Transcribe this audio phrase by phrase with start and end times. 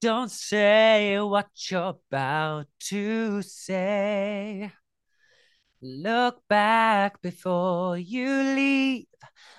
[0.00, 4.70] Don't say what you're about to say.
[5.82, 9.06] Look back before you leave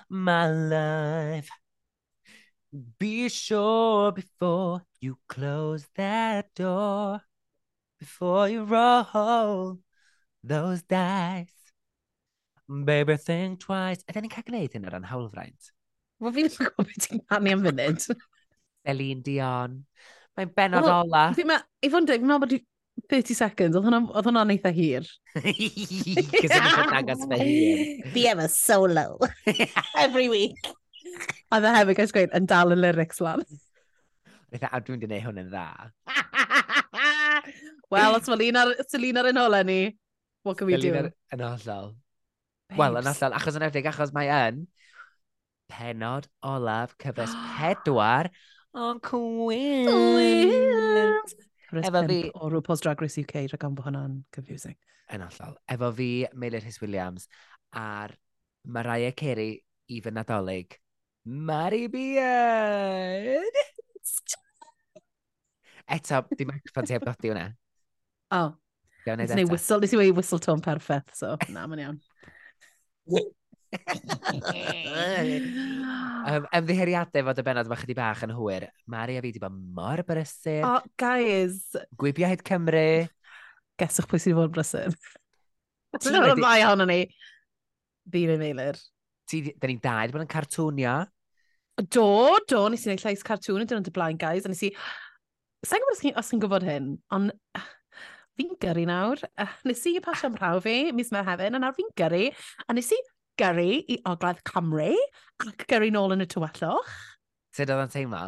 [0.08, 1.50] my life.
[2.98, 7.20] Be sure before you close that door,
[7.98, 9.78] before you roll
[10.42, 11.52] those dice.
[12.68, 14.04] Baby, think twice.
[14.08, 15.72] Ydyn ni'n cael gwneud hyn ar ran hawlfraint?
[16.22, 18.04] Wel, fi'n gwybod beth ti'n canu am funud.
[18.86, 19.80] Celine Dion.
[20.38, 21.24] Mae'n benod well, ola.
[21.36, 22.54] Fi ma, i fod yn dweud, fi'n meddwl bod
[23.10, 25.08] 30 seconds, oedd hwnna'n eitha hir.
[25.34, 28.04] Cys yn eisiau dangos fe hir.
[28.14, 29.06] Fi efo solo.
[30.04, 30.70] Every week.
[31.50, 33.42] A dda e hefyd, gais gweud, yn dal y lyrics lan.
[34.50, 35.66] Eitha, a dwi'n gwneud hwn yn dda.
[37.90, 39.80] Wel, os mae un ar, ar un ola ni,
[40.46, 41.08] what can we do?
[41.34, 41.94] Yn hollol.
[42.78, 44.62] Wel, yn hollol, achos yn eftig, achos mae yn
[45.70, 48.30] penod olaf cyfres pedwar
[48.72, 49.88] O, Cwyn!
[49.88, 51.82] Cwyn!
[51.82, 52.30] Efo fi...
[52.34, 54.76] O RuPaul's Drag Race UK, rhaid gan bod hwnna'n confusing.
[55.10, 55.56] Yn allol.
[55.74, 57.26] Efo fi, Meilir Rhys Williams,
[57.74, 58.14] a'r
[58.70, 59.58] Mariah Carey,
[59.90, 60.78] i fy Nadolig,
[61.26, 63.58] Mari Beard!
[65.90, 67.48] Eto, di microphone ti heb godi hwnna.
[68.38, 68.44] O.
[69.02, 72.00] Gawn ni whistle, nes i wei whistle tone perffaith, so na, mae'n iawn.
[76.30, 78.66] um, ymddiheriadau fod y benod yma chydig bach yn hwyr.
[78.90, 80.64] Mari a fi wedi bod mor brysur.
[80.66, 81.62] Oh, guys.
[82.00, 83.06] Gwybiaid Cymru.
[83.80, 84.90] Geswch pwy sydd wedi bod yn brysur.
[85.96, 87.00] Dwi'n meddwl yn ddau ohono ni.
[88.10, 88.76] Fi mewn meilir.
[89.30, 90.96] Da ni'n dau wedi bod yn cartwnio.
[91.80, 92.08] Do,
[92.50, 94.44] do, nes i wneud llais cartwn yn dyn nhw'n blaen, guys.
[94.44, 94.72] A nes i...
[95.60, 97.32] Sa'n gwybod os chi'n gwybod hyn, ond
[98.40, 99.20] fi'n gyrru nawr.
[99.68, 102.28] Nes i pasio am rhaw fi, mis Mehefin, a nawr fi'n gyrru.
[102.64, 103.00] A nes i
[103.40, 104.92] gyrru i Ogledd Cymru
[105.46, 106.94] ac gyrru nôl yn y tywellwch.
[107.56, 108.24] Sut oedd o'n teimlo?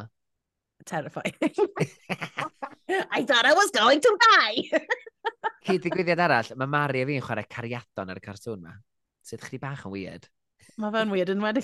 [0.86, 1.36] Terrifying.
[3.12, 4.80] I thought I was going to die!
[5.66, 8.72] Cyd digwyddiad arall, mae Mari a fi'n chwarae cariadon ar y cartwn yma.
[9.22, 10.26] Sydd chdi bach yn weird.
[10.82, 11.62] Mae fe'n weird yn wedi.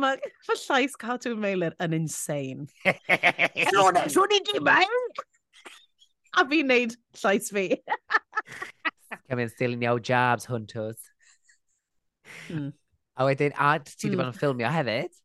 [0.00, 2.68] Mae fy llais cartoon meilir yn insane.
[4.14, 5.06] Swn i di mewn?
[6.38, 7.68] A fi'n neud llais fi.
[9.28, 11.09] Come in stealing your jobs, hunters.
[12.50, 12.70] Mm.
[13.20, 14.20] A wedyn, a ti wedi mm.
[14.22, 15.16] bod yn ffilmio hefyd?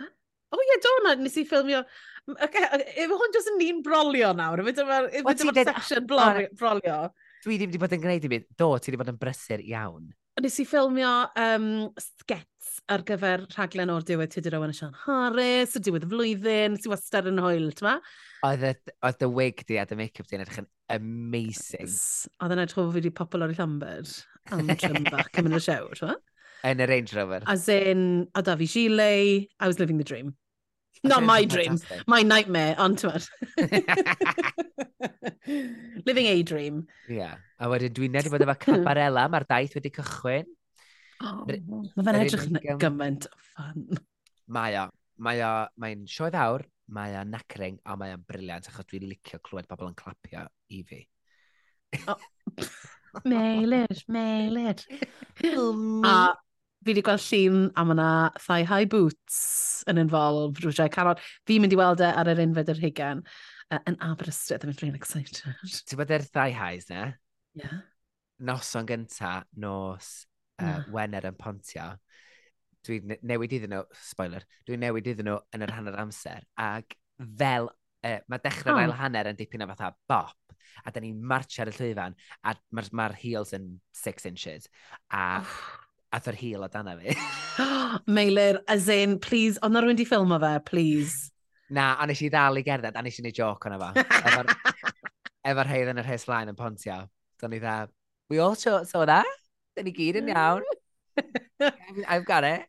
[0.48, 1.82] O oh, ie, yeah, do, na, nes i ffilmio...
[2.28, 2.64] Okay,
[3.00, 6.96] efo hwn jyst yn ni'n brolio nawr, efo dyma'r section brolio.
[7.44, 8.38] Dwi ddim wedi bod yn gwneud i mi.
[8.56, 10.08] Do, ti wedi bod yn brysur iawn.
[10.42, 11.68] Nes i ffilmio um,
[12.00, 16.74] sgets ar gyfer rhaglen o'r diwedd Tudur Owen a Sian Harris, y diwedd y flwyddyn,
[16.74, 17.94] nes i wastad yn hwyl, ti'n ma?
[18.46, 21.90] Oedd y wig di a dy make-up di yn edrych yn amazing.
[22.38, 24.14] Oedd yn edrych o fi wedi popol o'r i Llambed
[24.48, 26.18] tantrum bach cymryd y siawr, ti'n
[26.66, 27.42] Yn y Range Rover.
[27.46, 30.34] As in, a da fi gilet, I was living the dream.
[31.04, 33.28] Not my dream, my nightmare, ond ti'n
[36.06, 36.86] Living a dream.
[37.08, 37.36] Ie, yeah.
[37.62, 40.50] a wedyn dwi'n nedi bod efo cabarella, mae'r daith wedi cychwyn.
[41.22, 43.86] Oh, mae fe'n edrych yn gymaint o ffan.
[44.58, 44.84] Mae o,
[45.22, 49.40] mae o, mae'n sioe fawr, mae o'n nacring a mae o'n briliant achos dwi'n licio
[49.44, 51.02] clywed pobl yn clapio i fi.
[52.06, 52.18] Oh.
[53.24, 54.84] Meilir, meilir.
[56.04, 56.14] a
[56.84, 58.10] fi wedi gweld llun a mae yna
[58.40, 59.38] thigh high boots
[59.90, 61.22] yn involved, rwysiau carod.
[61.48, 63.24] Fi'n mynd i weld e ar yr unfed yr hugen
[63.70, 65.42] uh, yn Aberystwyth, I'm really excited.
[65.64, 67.08] Ti'n bod yr thigh highs ne?
[67.58, 67.80] Yeah.
[68.38, 70.12] Noson gynta, nos
[70.62, 70.86] uh, yeah.
[70.94, 71.90] Wener yn Pontio,
[72.86, 77.72] dwi'n newid iddyn nhw, spoiler, dwi'n newid iddyn nhw yn yr hanner amser, ac fel
[78.06, 78.82] uh, mae dechrau'r oh.
[78.84, 82.54] ail hanner yn dipyn o fatha bop, a da ni'n march ar y llwyfan, a
[82.74, 84.68] mae'r ma heels yn six inches,
[85.10, 85.56] a oh.
[86.16, 87.16] ath yr heel o dana fi.
[88.18, 91.32] Meilir, as in, please, ond na rwy'n di ffilmo fe, please.
[91.74, 93.90] Na, a nes i ddal i gerdded, a nes i ni joc o'na fo.
[94.28, 94.52] Efo'r
[95.48, 97.02] efo heidd yn yr hes flaen yn pontio.
[97.40, 97.76] Do'n i dda,
[98.32, 99.28] we all saw, saw that.
[99.76, 100.64] Dyn ni gyd yn iawn.
[102.08, 102.66] I've got it.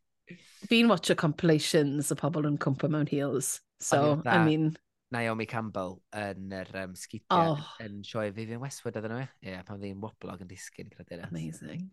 [0.69, 3.59] Fi'n watcher compilations o pobl yn cwmpa mewn heels.
[3.81, 4.73] So, I mean,
[5.13, 7.69] Naomi Campbell yn yr um, sgidiau oh.
[7.81, 9.23] yn sioe Vivian Westwood oedden nhw.
[9.25, 9.29] E?
[9.41, 11.17] Ie, yeah, pan ddim woblog yn disgyn credu.
[11.25, 11.87] Amazing.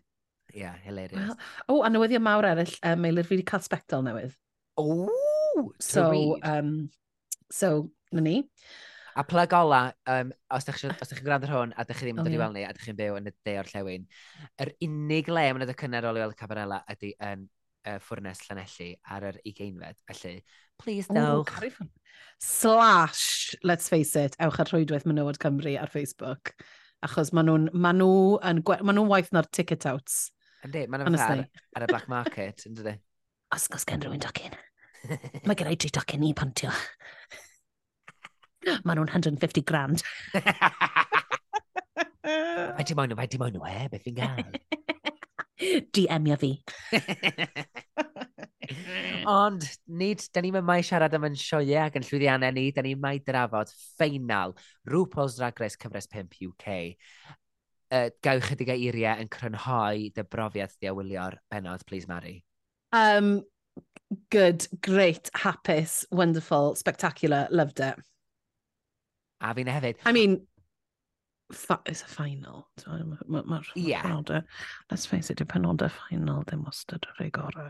[0.52, 1.32] Ie, yeah, hilarious.
[1.32, 4.36] Well, o, oh, a newyddion mawr eraill, um, Meilir, fi wedi cael spectol newydd.
[4.76, 5.08] O,
[5.80, 6.44] so, read.
[6.52, 6.74] um,
[7.52, 7.72] so,
[8.12, 8.36] na ni.
[9.16, 9.80] A plug ola,
[10.12, 12.58] um, os ydych chi'n gwrando ar hwn, a ydych chi ddim yn dod i weld
[12.58, 14.04] ni, a ydych chi'n byw yn y de o'r llewn,
[14.60, 17.46] yr unig le mae'n edrych cynnar o Lewel Cabarella ydy yn
[17.86, 20.00] uh, ffwrnes Llanelli ar yr ugeinfed.
[20.10, 20.40] Felly,
[20.82, 21.52] please dewch.
[21.62, 21.86] Oh,
[22.40, 26.52] Slash, let's face it, ewch ar rhwydwaith Menywod Cymru ar Facebook.
[27.06, 30.30] Achos maen nhw'n ma nhw ma nhw waith na'r ticket outs.
[30.66, 31.44] Yndi, maen nhw'n ar,
[31.76, 32.96] ar y black market, yn dydy.
[33.54, 34.56] Os gos gen rhywun docyn.
[35.46, 36.72] Mae gen i tri docyn i pontio.
[38.82, 40.02] Maen nhw'n 150 grand.
[42.26, 44.48] Mae ti moyn nhw, mae ti moyn nhw e, beth fi'n gael.
[45.96, 46.52] DM-ia fi.
[49.26, 53.00] Ond nid, da ni'n mai siarad am yn sioiau ac yn llwyddiannau ni, da ni'n
[53.02, 54.54] mai drafod ffeinal
[54.90, 56.76] RuPaul's Drag Race Cyfres 5 UK.
[57.86, 62.40] Uh, gael chydig o eiriau yn crynhoi dy brofiad diawylio'r benod, please Mary.
[62.92, 63.44] Um,
[64.30, 67.98] good, great, hapus, wonderful, spectacular, loved it.
[69.40, 70.00] A fi'n hefyd.
[70.04, 70.40] I mean,
[71.50, 72.66] it's a final.
[72.86, 74.02] Mae'r ma, yeah.
[74.02, 74.42] penodau,
[74.90, 77.68] let's face it, y penodau final ddim wastad y ei gorau.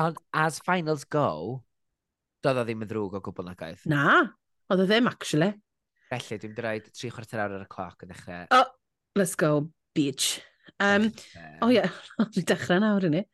[0.00, 1.62] Ond as finals go,
[2.44, 3.82] doedd o ddim yn ddrwg o gwbl nag oedd.
[3.90, 4.04] Na,
[4.70, 5.52] oedd o ddim actually.
[6.10, 8.46] Felly, dwi'n dweud tri chwarter awr ar y cloc yn dechrau.
[8.56, 8.70] Oh,
[9.18, 10.40] let's go, beach.
[10.80, 11.10] Um,
[11.60, 12.00] o oh, ie, yeah.
[12.22, 13.26] dwi'n dechrau nawr i ni.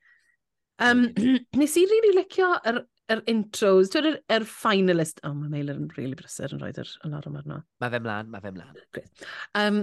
[0.83, 1.07] Um,
[1.57, 2.83] nes i rili really licio yr
[3.13, 5.21] yr intros, twyd yr, yr finalist.
[5.27, 7.61] Oh, mae Meilir yn really brysur yn rhoi'r alarm arno.
[7.83, 8.81] Mae fe mlaen, mae fe mlaen.
[9.59, 9.81] Um,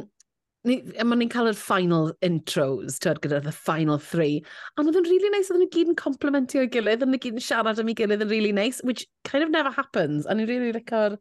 [0.67, 4.41] ni, mae ni'n cael yr final intros, twyd, gyda the final three.
[4.75, 7.39] A oedd yn really nice, oedden nhw gyd yn complimentio i gilydd, oedden nhw gyd
[7.39, 10.49] yn siarad am ei gilydd yn really nice, which kind of never happens, a ni'n
[10.49, 11.17] really licor...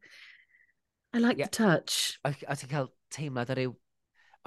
[1.12, 1.50] I like yeah.
[1.50, 2.18] the touch.
[2.24, 3.74] A, a ti'n cael teimlad o ryw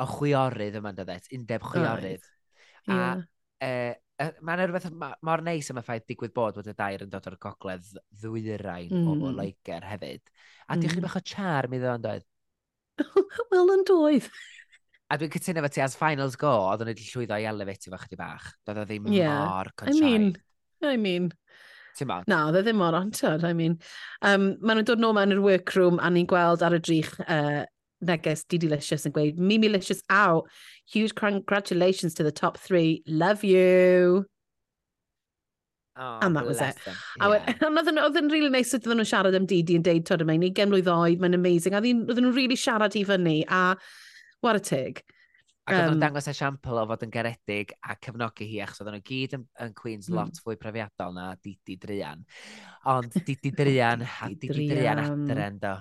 [0.02, 2.26] o chwiorydd yma'n dod et, undeb chwiorydd.
[2.88, 2.98] Right.
[2.98, 3.22] Yeah.
[3.62, 4.88] Uh, mae yna rhywbeth
[5.28, 7.88] mor neis am y ffaith digwydd bod bod y dair yn dod o'r gogledd
[8.22, 9.08] ddwyrain mm.
[9.12, 9.36] o hmm.
[9.36, 10.24] Loegr hefyd.
[10.70, 11.06] A diolch mm.
[11.06, 12.28] bach o charm iddo yn doedd?
[13.52, 14.30] Wel, yn doedd.
[15.12, 18.00] A dwi'n cytuno fo ti as finals go, oedd yn wedi llwyddo i elefetu fo
[18.02, 18.48] chydig bach.
[18.66, 19.44] Doedd o ddim yeah.
[19.44, 20.00] mor control.
[20.00, 20.32] I mean,
[20.82, 21.30] I mean.
[22.00, 22.26] Ti'n mor?
[22.32, 23.78] Na, oedd e ddim mor antod, I mean.
[24.24, 27.66] Um, Maen nhw'n dod nôl mewn i'r workroom a ni'n gweld ar y drych uh,
[28.02, 30.50] neges Didi Licious yn gweud, Mimi Licious out.
[30.92, 33.04] Huge congratulations to the top three.
[33.08, 34.26] Love you.
[35.98, 36.76] Oh, and that was it.
[36.84, 36.96] Them.
[37.22, 37.56] Yeah.
[37.64, 40.26] A wedyn, oedd yn really nice sut oedden nhw'n siarad am Didi yn deud, tod
[40.26, 41.72] yma, ni gen mlwydd oed, mae'n amazing.
[41.72, 43.78] A oedden nhw'n really siarad i fyny, a
[44.44, 45.00] what a tig.
[45.66, 48.92] Ac oedd um, nhw'n dangos esiampl o fod yn garedig a cefnogi hi, achos oedd
[48.92, 50.20] nhw gyd yn, yn Queen's mm.
[50.20, 52.28] lot fwy profiadol na Didi Drian.
[52.92, 55.78] Ond Didi Drian, a Didi Drian adren, do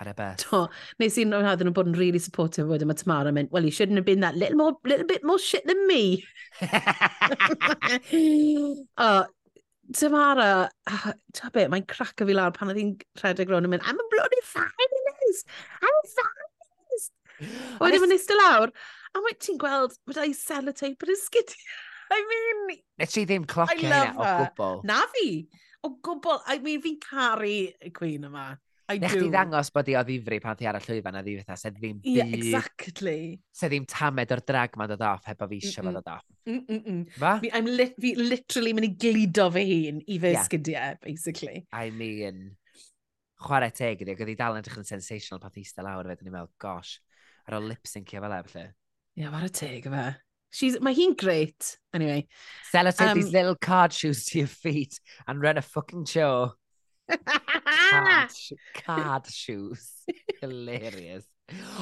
[0.00, 0.44] ar y beth.
[0.44, 0.62] Do,
[1.00, 3.74] nes i'n rhaid nhw bod yn really supportive wedyn mae Tamara yn mynd, well, you
[3.74, 6.24] shouldn't have been that little, more, little bit more shit than me.
[9.06, 9.24] oh,
[9.94, 13.86] Tamara, oh, ta beth, mae'n craco fi lawr pan oedd hi'n rhedeg rown yn mynd,
[13.86, 15.48] I'm a bloody feminist!
[15.80, 17.12] I'm a feminist!
[17.82, 18.72] Wedyn mae'n eistedd lawr,
[19.16, 21.68] a mae ti'n gweld, mae da sellotape yn ysgidiau.
[22.16, 22.76] I mean...
[23.00, 24.84] Nes i ddim clocio hynna o gwbl.
[24.86, 25.30] Na fi.
[25.82, 26.38] O gwbl.
[26.46, 28.52] I mean, fi'n caru y cwyn yma.
[28.86, 29.24] I Nech do.
[29.24, 31.74] ti ddangos bod i o ddifri pan ti ar y llwyfan a ddi fatha, sef
[31.74, 32.18] ddim byd...
[32.20, 33.40] Yeah, exactly.
[33.50, 36.26] Sef ddim tamed o'r drag ma'n dod off, heb o fi eisiau fod dod off.
[36.46, 37.00] Mm -mm -mm.
[37.16, 37.32] Fa?
[37.42, 40.44] Fi, I'm li fi literally mynd i glido fy hun i fy yeah.
[40.46, 41.64] sgidiau, basically.
[41.72, 42.44] I mean,
[43.42, 46.30] chwarae teg ydi, gyda i dal yn edrych yn sensational pan eistedd lawr fe, dyn
[46.30, 47.00] ni'n meddwl, gosh,
[47.48, 48.68] ar o lip-syncio fel efallai.
[48.70, 50.04] Ie, yeah, chwarae teg yma.
[50.54, 52.22] She's, mae hi'n great, anyway.
[52.70, 56.54] Sellotape um, these little card shoes to your feet and run a fucking show
[57.08, 58.30] card,
[58.84, 59.90] card shoes.
[60.40, 61.26] Hilarious.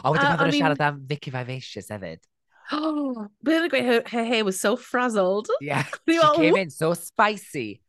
[0.04, 2.22] O, wedi pan ddyn e siarad am Vicky Vivacious hefyd.
[2.72, 5.50] Oh, bydd yn gweud, her, her hair was so frazzled.
[5.60, 7.82] Yeah, she came in so spicy.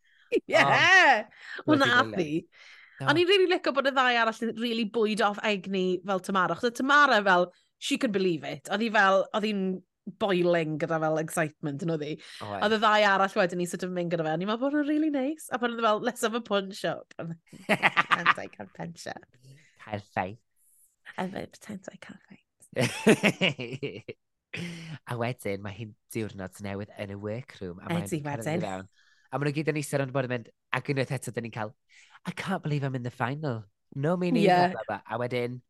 [0.44, 1.24] Yeah,
[1.64, 2.44] hwnna oh, athi.
[3.00, 3.06] No.
[3.08, 6.58] O'n i'n really licio bod y ddau arall yn really bwyd off egni fel Tamara.
[6.60, 8.68] Chos Tamara fel, she could believe it.
[8.68, 9.64] Oedd i fel, oedd hi'n
[10.20, 12.14] boiling gyda fel excitement yn oedd hi.
[12.44, 14.68] A oedd y ddau arall wedyn ni sort of mynd gyda fe, a ni'n meddwl
[14.68, 15.48] bod nhw'n really nice.
[15.50, 17.14] A bod e nhw'n fel, let's have a punch up.
[17.18, 17.34] And
[17.68, 19.26] I can't punch up.
[19.84, 20.42] Cael ffaith.
[21.16, 22.44] And then pretend I can't fight.
[25.10, 27.80] a wedyn, mae hi'n diwrnod newydd yn y workroom.
[27.82, 28.66] A Ydy, wedyn.
[28.66, 31.54] A maen nhw gyd yn eistedd yn bod yn mynd, ac unwaith eto, dyn ni'n
[31.54, 31.72] cael,
[32.26, 33.64] I can't believe I'm in the final.
[33.94, 34.74] No, me neither.
[34.74, 35.00] Yeah.
[35.06, 35.60] A wedyn,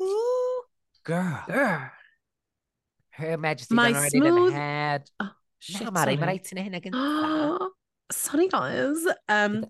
[0.00, 0.62] Ooh,
[1.04, 1.44] girl.
[1.46, 1.90] Girl.
[3.20, 5.10] Her majesty My done already done smooth- had.
[5.20, 6.38] Oh, shit, Mari, mae sorry.
[6.38, 7.68] rhaid ti'n hynna gyntaf.
[8.12, 9.06] Sorry, guys.
[9.28, 9.64] Um,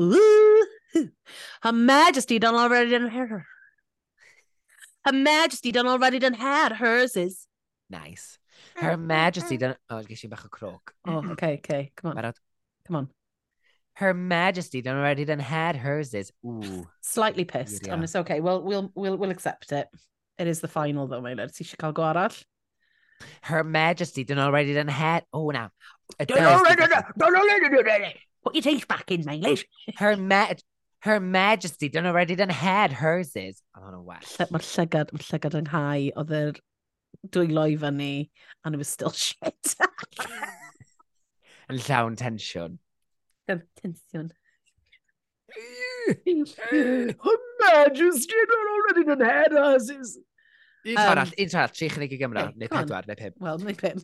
[0.00, 0.66] Ooh,
[1.62, 3.46] Her Majesty done already done her.
[5.04, 6.72] Her Majesty done already done had.
[6.72, 7.46] Hers is.
[7.90, 8.38] Nice.
[8.76, 9.76] Her majesty done...
[9.90, 10.94] Oh, ges i bach o croc.
[11.06, 11.92] Oh, okay, okay.
[11.96, 12.36] Come on, Barod.
[12.86, 13.08] come on.
[13.96, 15.76] Her majesty done already done had.
[15.76, 16.32] Hers is...
[16.46, 16.86] Ooh.
[17.00, 17.94] Slightly pissed, Yeah.
[17.94, 18.40] and it's okay.
[18.40, 19.88] Well, we'll we'll we'll accept it.
[20.38, 21.50] It is the final, though, my lord.
[21.50, 22.34] Eisiau cael go arall?
[23.42, 25.24] Her Majesty done already done had.
[25.32, 25.70] Oh, now.
[26.18, 28.14] Done already
[28.44, 29.64] Put your teeth back in, English.
[29.96, 30.66] Her Majesty.
[31.00, 33.60] Her Majesty done already done had hers is.
[33.74, 34.20] I don't know why.
[34.22, 36.60] Mae'r llygad, mae'r llygad yng Nghai oedd yr
[37.36, 38.30] dwylo i fyny
[38.64, 39.74] and it was still shit.
[41.68, 42.78] Yn llawn tensiwn.
[43.50, 44.32] Tensiwn.
[46.24, 50.18] Her Majesty done already done had hers is.
[50.86, 53.32] Un Um, arall, un arall, tri chynnig i Gymro, neu pedwar, neu pum.
[53.40, 54.02] Wel, neu pum.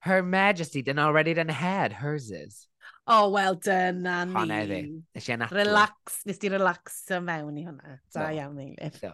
[0.00, 2.68] Her Majesty done already done had hers is.
[3.06, 4.66] Oh, wel, dyna Honna fi.
[4.82, 5.02] ni.
[5.14, 5.56] Nes i anadlu.
[5.56, 7.98] Relax, nes di relaxo mewn i hwnna.
[8.12, 8.36] Da Do.
[8.36, 9.00] iawn, Eilir.
[9.00, 9.12] Do.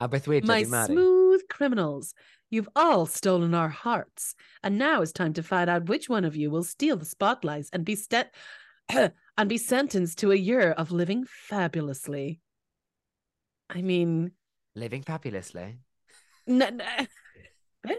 [0.00, 0.94] A beth wedi My Mari?
[0.94, 2.14] smooth criminals,
[2.50, 6.36] you've all stolen our hearts, and now it's time to find out which one of
[6.36, 8.28] you will steal the spotlights and be st-
[8.90, 12.40] and be sentenced to a year of living fabulously.
[13.70, 14.32] I mean,
[14.78, 15.78] Living fabulously.
[16.46, 16.84] No, no.
[17.88, 17.94] Eh?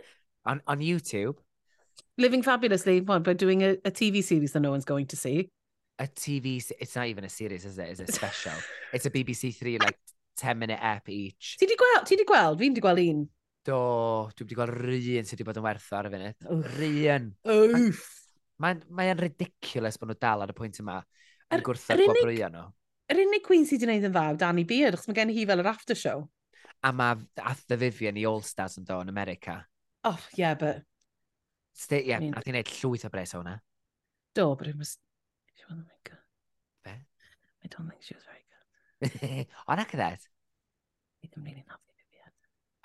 [0.46, 1.36] on, on YouTube.
[2.18, 5.50] Living fabulously, what, by doing a, a TV series that no one's going to see?
[6.00, 7.90] A TV, it's not even a series, is it?
[7.90, 8.54] Is a special?
[8.94, 9.98] it's a BBC Three, like
[10.38, 11.58] 10 minute ep each.
[11.60, 13.28] Ti di gweld, ti di gweld, fi'n di gweld un.
[13.68, 13.80] Do,
[14.32, 16.50] dwi wedi gweld rhywun sydd wedi bod yn werth ar y funud.
[16.78, 17.30] Rhywun.
[17.52, 18.06] Oof.
[18.64, 21.02] Mae'n mae ridiculous bod nhw dal ar y pwynt yma
[21.52, 22.66] yn gwrthod gwobrwyo nhw.
[23.12, 25.46] Yr unig queen sydd wedi gwneud yn dda yw Danny Beard, achos mae gen hi
[25.50, 26.24] fel yr after show
[26.84, 29.60] a mae ath the Vivian i All-Stars yn do yn America.
[30.04, 30.84] Oh, yeah, but...
[31.74, 33.58] Sti, yeah, I mean, ath i'n neud llwyth o bres o hwnna.
[34.36, 34.96] Do, but it was...
[35.56, 36.24] She wasn't very good.
[36.86, 36.96] Be?
[36.96, 39.48] I don't think she was very good.
[39.68, 40.24] o, na that?
[41.24, 42.34] I ddim really nath i Vivian.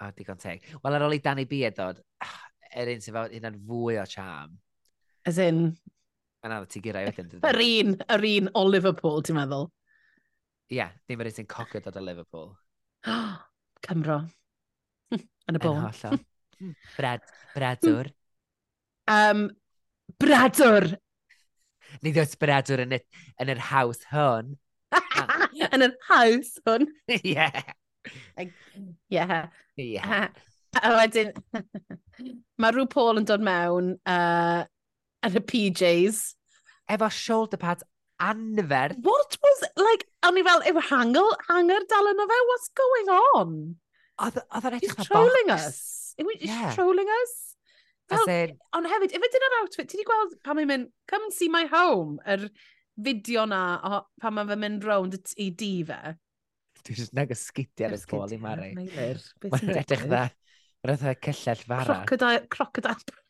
[0.01, 0.67] O, oh, digon teg.
[0.83, 4.09] Wel, ar ôl i Danny B edod, er ah, un sy'n fawr, hynna'n fwy o
[4.11, 4.59] charm.
[5.25, 5.69] As in...
[6.45, 7.39] Yna, ti gyrra i wedyn.
[7.47, 9.71] Yr un, yr un o Liverpool, ti'n meddwl?
[10.73, 12.55] Ie, yeah, ddim yr un sy'n cocio dod o Liverpool.
[13.85, 14.23] Cymro.
[15.49, 15.87] yn y bôn.
[16.97, 17.25] Brad,
[17.55, 18.11] bradwr.
[19.11, 19.49] Um,
[20.21, 20.95] bradwr!
[22.03, 23.01] Ni ddod bradwr yn, y,
[23.43, 24.55] yn yr haws hwn.
[25.75, 26.89] yn yr haws hwn?
[27.13, 27.51] Ie.
[29.13, 29.49] Yeah.
[29.77, 30.29] Yeah.
[30.81, 31.31] A wedyn,
[32.59, 34.65] mae rhyw Paul yn dod mewn uh,
[35.27, 36.25] yn y PJs.
[36.91, 37.85] Efo shoulder pads
[38.23, 38.99] anferth.
[39.05, 42.39] What was, like, A ni fel, yw hanger, hanger dal yna fe?
[42.51, 43.57] What's going on?
[44.25, 45.09] Oedd yr edrych na box.
[45.11, 45.81] trolling us.
[46.23, 46.69] Yw yeah.
[46.77, 47.35] trolling us?
[48.13, 48.55] Fel, in...
[48.77, 51.65] Ond hefyd, if ife dyna'r outfit, ti di gweld pan mae'n mynd, come see my
[51.73, 52.47] home, yr
[52.95, 56.15] fideo na o, pan mae'n mynd rownd i di fe.
[56.85, 58.73] Dwi jyst nag ysgidio ar y sgol i Mari.
[58.77, 60.25] Mae'n edrych dda.
[60.85, 62.01] Mae'n edrych cyllell fara.
[62.05, 63.21] Crocodile, crocodile.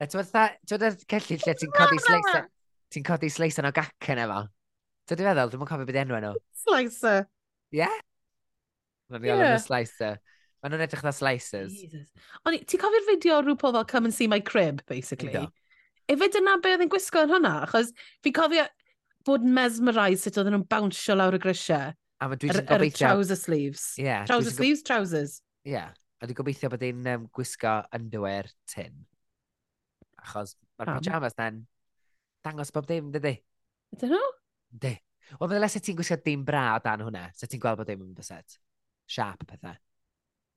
[0.00, 2.48] Ti'n meddwl, ti'n meddwl, cellu lle ti'n codi sleisau,
[2.92, 4.40] ti'n codi sleisa'n o gacen efo?
[5.10, 6.34] Dwi'n feddwl, dwi'n cofio beth enw enw.
[6.62, 7.24] Slicer.
[7.74, 7.80] Ie?
[7.82, 7.96] Yeah?
[9.10, 9.40] Mae'n yeah.
[9.40, 10.20] gael slicer.
[10.60, 11.78] Maen nhw'n edrych na slicers.
[12.46, 15.32] Ond ti'n cofio'r fideo o rhywbeth fel come and see my crib, basically?
[15.34, 15.48] Do.
[16.10, 17.90] Efe dyna be oedd yn gwisgo yn hwnna, achos
[18.24, 18.66] fi'n cofio
[19.26, 21.94] bod yn mesmerised sut oedden nhw'n bounsio lawr y grisiau.
[22.20, 23.06] A mae dwi'n gobeithio...
[23.08, 23.86] Ar trouser sleeves.
[23.98, 25.38] Yeah, trouser sleeves, trousers.
[25.64, 25.74] Ie.
[25.74, 25.94] Yeah.
[26.20, 29.06] A dwi'n gobeithio bod ein um, gwisgo underwear tin.
[30.20, 31.62] Achos mae'r pyjamas na'n
[32.44, 33.38] dangos bob dim, dydy?
[33.96, 34.26] Ydyn nhw?
[34.70, 34.94] Di.
[35.38, 38.02] Wel, fydde se ti'n gwisgo dim bra o dan hwnna, se ti'n gweld bod dim
[38.02, 38.58] yn byset.
[39.10, 39.76] Siap pethau.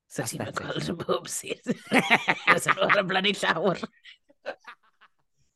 [0.10, 1.74] So ti'n gweld y bob sydd.
[2.53, 3.82] Os yn o'r blynu llawr.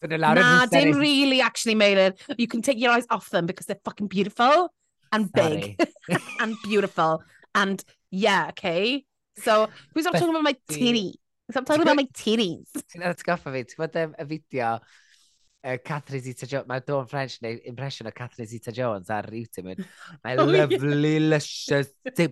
[0.01, 2.13] Na, dim really, actually, Maelin.
[2.37, 4.71] You can take your eyes off them because they're fucking beautiful
[5.11, 5.81] and big
[6.39, 7.23] and beautiful.
[7.55, 9.05] And yeah, okay?
[9.37, 11.19] So, we stop talking about my titty.
[11.55, 12.69] I'm talking about my titties.
[12.91, 14.71] Ti'n atgoffa fi, ti'n gwybod y fideo
[15.67, 19.75] uh, Catherine Zeta-Jones, mae Dawn French neu impression o Catherine Zeta-Jones ar YouTube.
[20.23, 21.29] Mae oh, lovely, yeah.
[21.33, 21.89] luscious,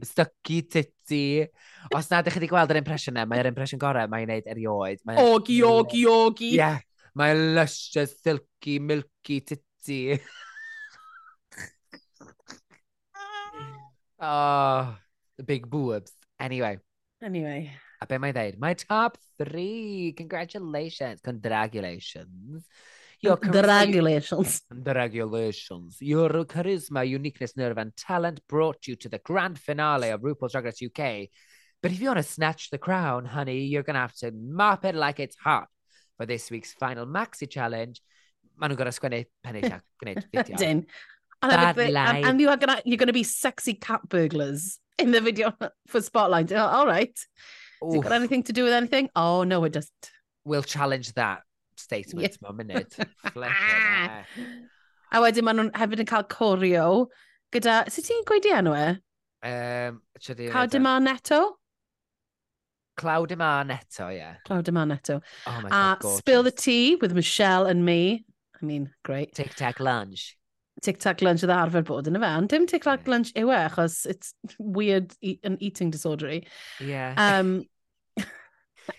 [0.10, 1.48] stucky titty.
[1.96, 5.00] Os nad ydych chi wedi gweld yr impression na, mae'r impression gorau mae'n neud erioed.
[5.08, 6.52] Mae ogi, ogi, ogi.
[6.56, 6.78] Ie, yeah,
[7.18, 10.02] mae luscious, silky, milky titty.
[14.20, 14.96] oh,
[15.38, 16.12] the big boobs.
[16.40, 16.80] Anyway.
[17.24, 17.72] Anyway.
[18.02, 18.60] A be mae'n dweud?
[18.60, 20.14] My top three.
[20.18, 21.22] Congratulations.
[21.24, 22.68] Congratulations.
[23.22, 24.62] Your charisma- Dragulations.
[24.70, 25.98] Congratulations.
[26.02, 30.66] Your charisma, uniqueness, nerve, and talent brought you to the grand finale of RuPaul's Drag
[30.66, 31.30] Race UK.
[31.82, 34.86] But if you want to snatch the crown, honey, you're going to have to mop
[34.86, 35.68] it like it's hot
[36.18, 38.02] for this week's final maxi challenge.
[38.58, 39.66] Maen nhw'n gorau sgwennu pennill
[40.02, 40.56] gwneud fideo.
[40.58, 40.86] Dyn.
[41.42, 44.80] And, Bad everything- um, and, and you are gonna you're gonna be sexy cat burglars
[44.98, 45.52] in the video
[45.88, 46.54] for Spotlight.
[46.54, 47.12] Oh, all right.
[47.84, 49.10] Has it got anything to do with anything?
[49.14, 50.10] Oh no, it doesn't.
[50.46, 51.42] we'll challenge that
[51.80, 52.98] statement mewn munud.
[53.36, 54.24] Ah.
[55.14, 56.88] A wedyn maen nhw'n hefyd yn cael corio
[57.54, 57.84] gyda...
[57.94, 58.88] Sut ti'n gweud i enw e?
[59.46, 60.02] Um,
[60.52, 61.42] Cawd yma neto?
[62.98, 64.18] Cloud yma neto, ie.
[64.18, 64.36] Yeah.
[64.48, 65.20] Cloud yma neto.
[65.46, 66.20] Oh my God, gorgeous.
[66.20, 68.26] Spill the Tea with Michelle and me.
[68.62, 69.36] I mean, great.
[69.36, 70.38] Tic Tac Lunch.
[70.82, 72.48] Tic Tac Lunch oedd arfer bod yn y fan.
[72.52, 73.12] Dim Tic Tac yeah.
[73.12, 76.40] Lunch yw e, achos it's weird e an eating disorder
[76.80, 77.14] Yeah.
[77.18, 77.64] Um,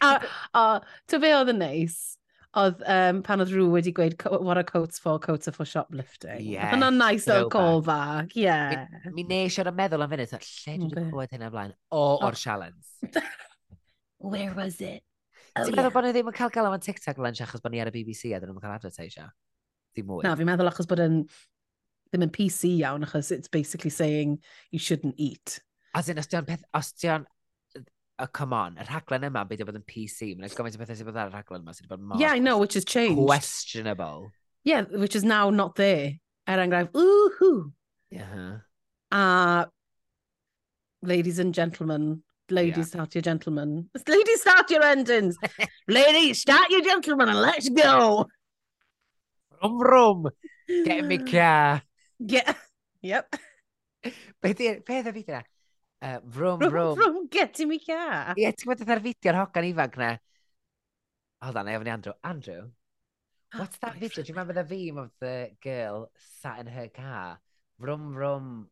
[0.01, 0.21] a,
[0.55, 1.99] a, to fe oedd yn neis,
[2.57, 6.41] oedd um, pan oedd rhyw wedi gweud, what are coats for, coats are for shoplifting.
[6.55, 6.73] Yes.
[6.73, 8.87] Hwna'n nice o callback, yeah.
[9.11, 11.75] Mi, mi nes ar meddwl am fyny, lle dwi wedi clywed hynna blaen?
[11.91, 12.41] O, o'r oh.
[12.41, 13.13] challenge.
[14.33, 15.05] Where was it?
[15.57, 17.81] Oh, Ti'n meddwl bod nhw ddim yn cael gael am TikTok lunch achos bod ni
[17.81, 19.29] ar y BBC a dyn nhw'n cael advertisio?
[19.97, 20.25] Dim mwy.
[20.25, 21.23] Na, fi'n meddwl achos bod yn
[22.11, 24.39] ddim yn PC iawn achos it's basically saying
[24.71, 25.59] you shouldn't eat.
[25.97, 27.25] As in, os di'n peth, os di'n
[28.19, 30.83] oh, come on, y rhaglen yma byd o bod yn PC, mae'n eich gofaint o
[30.83, 32.21] bethau sydd bod ar y rhaglen yma sydd bod mor...
[32.21, 33.21] Yeah, I know, which has changed.
[33.21, 34.31] Questionable.
[34.65, 36.17] Yeah, which is now not there.
[36.49, 37.73] Er enghraifft, woohoo!
[38.11, 38.59] Yeah.
[39.13, 39.67] A
[41.03, 42.85] ladies and gentlemen, ladies yeah.
[42.85, 43.89] start your gentlemen.
[44.09, 45.37] Ladies start your engines.
[45.89, 48.27] ladies start your gentlemen and let's go.
[49.63, 50.27] Rum rum.
[50.69, 51.83] Get in my car.
[52.25, 52.57] Get...
[53.03, 53.37] Yep.
[54.43, 55.45] Beth ydy, beth
[56.07, 56.95] Uh, vroom, vroom.
[56.95, 58.35] Vroom, get in my car.
[58.39, 60.11] Ie, ti'n gwybod ar fideo'r hogan ifanc na?
[61.43, 62.13] Hold on, I have Andrew.
[62.23, 62.61] Andrew,
[63.57, 64.23] what's that video?
[64.23, 67.41] Do you remember the theme of the girl sat in her car?
[67.81, 68.69] Vroom, vroom.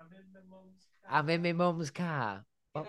[0.00, 1.18] I'm in my mum's car.
[1.18, 2.46] I'm in my mum's car.
[2.72, 2.88] What?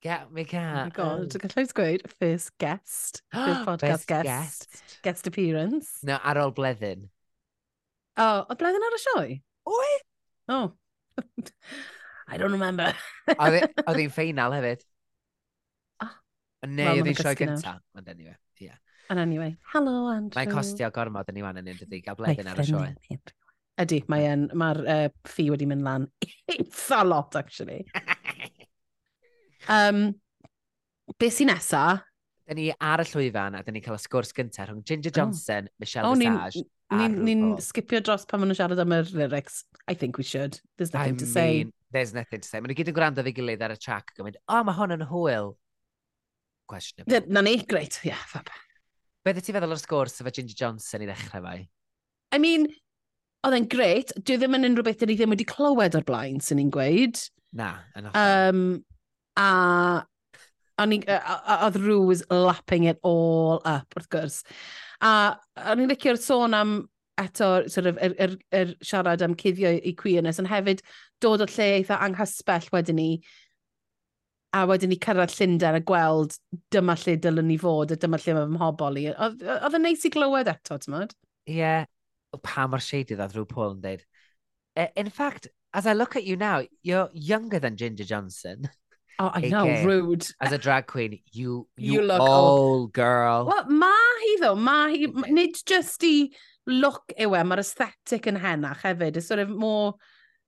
[0.00, 0.62] Get me car.
[0.62, 1.48] Um, oh my god, oh.
[1.48, 5.96] gallai gweud first guest, first podcast guest, guest, guest appearance.
[6.04, 7.08] No, ar ôl bleddyn.
[8.14, 9.40] Oh, o bledyn ar y sioe?
[9.66, 9.94] Oi!
[10.54, 10.66] Oh.
[12.28, 12.92] I don't remember.
[13.36, 14.82] Oedd e- hi'n ffeinal hefyd.
[16.04, 16.12] Oh.
[16.66, 17.76] Neu oedd hi'n sioe gynta.
[17.98, 18.78] Ond anyway, yeah.
[19.10, 20.34] And anyway, hello Andrew.
[20.40, 23.20] Mae'n costio gormod yn i wan yn un dydi, gael bledyn ar y sioe.
[23.76, 26.08] Ydy, mae'r mae uh, ffi wedi mynd lan
[26.54, 27.84] eitha lot, actually.
[29.70, 30.08] um,
[31.20, 31.84] be sy'n nesa?
[32.46, 35.18] Da ni ar y llwyfan a da ni'n cael y sgwrs gyntaf rhwng Ginger oh.
[35.20, 35.76] Johnson, oh.
[35.82, 36.64] Michelle oh, Visage
[36.94, 39.64] Ni'n ni, skipio dros pan maen nhw'n siarad am yr lyrics.
[39.90, 40.60] I think we should.
[40.78, 41.66] There's nothing I to mean, say.
[41.90, 42.60] There's nothing to say.
[42.62, 44.12] Mae'n gyd yn gwrando fi gilydd ar y track.
[44.18, 45.54] Gwyd, oh, mae hwn yn hwyl.
[46.70, 47.10] Questionable.
[47.26, 47.98] D na ni, great.
[48.06, 48.52] Yeah, fab.
[49.26, 51.56] Beth ti feddwl o'r sgwrs efo Ginger Johnson i ddechrau fai?
[52.36, 52.68] I mean,
[53.46, 54.14] oedd e'n great.
[54.22, 57.18] Dwi ddim yn unrhyw beth dyn ni ddim wedi clywed o'r blaen, sy'n ni'n gweud.
[57.58, 58.62] Na, yn Um,
[59.34, 59.48] a,
[60.78, 61.74] a, a, a, a, a, a, a,
[63.66, 64.62] a, a, a,
[65.04, 65.12] A
[65.72, 66.76] o'n i'n licio'r sôn am
[67.20, 70.82] eto sort of, er, er, er siarad am cuddio i queerness, ond hefyd
[71.24, 73.10] dod o lle eitha anghysbell wedyn ni,
[74.56, 76.36] a wedyn ni cyrraedd Llundain a gweld
[76.72, 79.06] dyma lle dylwn ni fod a dyma lle mae fy mhobol i.
[79.26, 81.16] Oedd yn neis i glywed eto, ti'n mynd?
[81.48, 81.84] Ie, yeah.
[82.44, 84.04] pa mor shady dda rhyw Paul yn dweud.
[84.76, 88.68] E, in fact, as I look at you now, you're younger than Ginger Johnson.
[89.18, 90.26] Oh, I know, again, rude.
[90.40, 93.46] As a drag queen, you you, you look old, old girl.
[93.46, 95.32] Wel, mae hi ddo, mae hi, yeah.
[95.32, 96.28] nid just i
[96.68, 99.16] look yw e, mae'r aesthetic yn henach hefyd.
[99.16, 99.94] It's sort of more,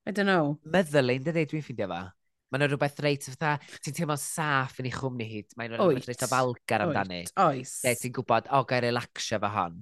[0.05, 0.59] I don't know.
[0.69, 2.03] Meddylun, dydy, dwi'n ffeindio fa.
[2.49, 3.55] Mae'n rhywbeth reit o fatha,
[3.85, 5.49] ti'n teimlo saff yn ei chwmni hyd.
[5.57, 7.23] Mae'n rhywbeth reit o falgar amdani.
[7.25, 7.39] Oes.
[7.45, 7.75] oes.
[7.85, 9.81] Ie, ti'n gwybod, o, gael relaxio fo hon.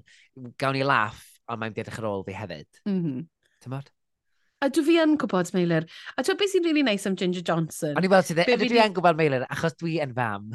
[0.60, 2.84] Gawn ni laff, ond mae'n edrych ar ôl fi hefyd.
[2.88, 3.28] Mm -hmm.
[3.64, 3.92] Tymod?
[4.58, 5.86] A dwi fi yn gwybod Meilir.
[6.18, 7.94] A dwi'n beth sy'n really nice am Ginger Johnson?
[7.98, 10.50] O'n i weld ti dde, ydw dwi yn gwybod Meilir, achos dwi yn fam.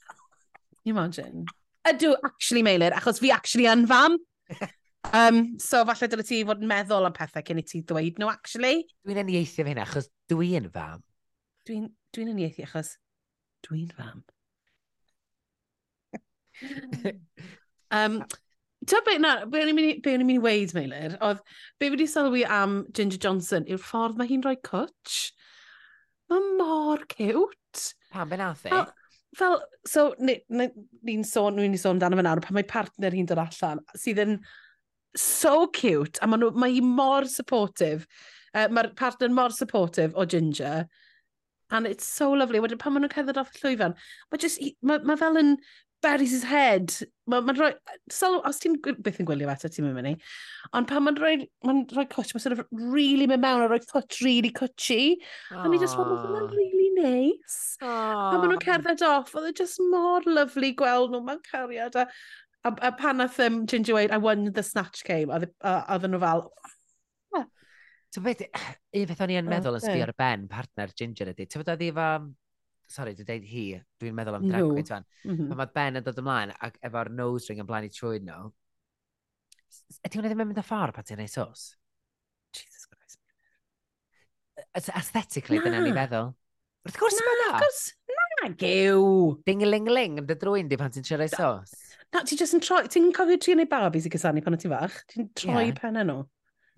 [0.90, 1.44] Imagine.
[1.86, 4.18] Ydw, actually Meilir, achos fi actually yn fam.
[5.12, 8.28] Um, so falle dyle ti fod yn meddwl am pethau cyn i ti ddweud nhw,
[8.30, 8.84] actually.
[9.02, 11.02] Dwi'n enieithu fe hynna, achos dwi yn fam.
[11.66, 12.92] Dwi'n dwi enieithu achos
[13.66, 14.22] dwi'n fam.
[17.98, 18.22] um,
[18.88, 21.42] Ta be, na, be o'n i'n mynd i weid, Meilir, oedd
[21.78, 25.20] be wedi sylwi am Ginger Johnson yw'r ffordd mae hi'n rhoi cwtch.
[26.32, 27.84] Mae mor cute.
[28.10, 28.72] Pam be nath e?
[28.74, 28.82] i?
[29.38, 33.80] Fel, so, ni'n sôn, ni'n sôn dan yma nawr, pan mae partner hi'n dod allan,
[33.96, 34.34] sydd yn
[35.16, 38.08] so cute, a mae ma hi mor supportive.
[38.52, 40.84] Uh, Mae'r partner mor supportive o Ginger
[41.72, 42.60] and it's so lovely.
[42.60, 43.96] Wedyn pan maen nhw'n cerdded off y llwyfan,
[44.30, 45.54] mae just, mae ma fel yn
[46.02, 46.92] buries his head.
[47.30, 47.70] Mae'n ma, rhoi...
[48.12, 50.14] Sal, os ti'n byth yn gwylio eto, ti'n mynd i.
[50.76, 51.34] Ond pan mae'n rhoi,
[51.66, 55.16] ma rhoi cwtch, mae'n sort of really mynd mewn a rhoi cwtch really cwtchy.
[55.54, 57.78] A mi just fel, mae'n really nice.
[57.80, 58.34] Aww.
[58.34, 59.34] A maen nhw'n cerdded off.
[59.38, 61.98] Oedd e just mor lyflu gweld nhw mewn cariad.
[62.02, 62.08] A,
[62.66, 66.22] a, a pan nath um, Ginger Wade, I won the snatch game, oedd e, nhw
[66.26, 66.46] fel...
[68.12, 68.42] So beth,
[68.98, 71.46] un peth o'n i yn meddwl yn sbio ar y ben, partner Ginger ydy.
[71.48, 72.08] Ti'n beth oedd i fa
[72.92, 73.64] sorry, dwi'n deud hi,
[74.00, 75.06] dwi'n meddwl am drag queen fan.
[75.24, 75.46] Mm.
[75.48, 78.50] Pan mae Ben yn dod ymlaen ac efo'r nose ring yn blaen i trwyd nhw,
[80.02, 81.64] ydy hwnna ddim yn mynd y ffordd pan ti'n neud sos?
[82.56, 83.18] Jesus Christ.
[84.76, 86.32] Aesthetically, dyna ni feddwl.
[86.82, 87.48] Wrth gwrs na, na.
[87.62, 89.08] Gwrs, na, gyw.
[89.46, 91.74] Ding-a-ling-ling yn dy drwy'n di pan ti'n siarad sos.
[92.12, 94.70] Na, ti just yn troi, ti'n cofio tri neu barbies i gysanu pan o ti
[94.72, 94.98] fach?
[95.12, 95.76] Ti'n troi yeah.
[95.78, 96.24] pennau nhw?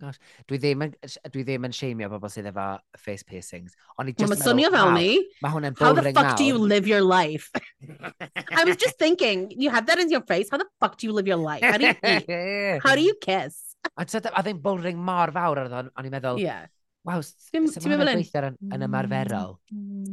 [0.02, 0.18] Gosh,
[0.50, 0.94] dwi ddim yn,
[1.30, 2.64] dwi ddim yn sheimio bobl sydd efo
[2.98, 3.76] face piercings.
[3.98, 5.20] Ond i just Mae'n swnio fel ni.
[5.44, 6.35] Mae hwn yn How the fuck now.
[6.40, 7.50] do you live your life?
[8.59, 11.12] I was just thinking, you have that in your face, how the fuck do you
[11.12, 11.62] live your life?
[11.62, 12.83] How do you eat?
[12.83, 13.76] how do you kiss?
[13.96, 16.66] a ddim bowling mor fawr ar oedd o'n i'n meddwl, yeah.
[17.04, 17.20] Waw,
[17.52, 19.59] ti'n meddwl yn gweithio yn, yn ymarferol.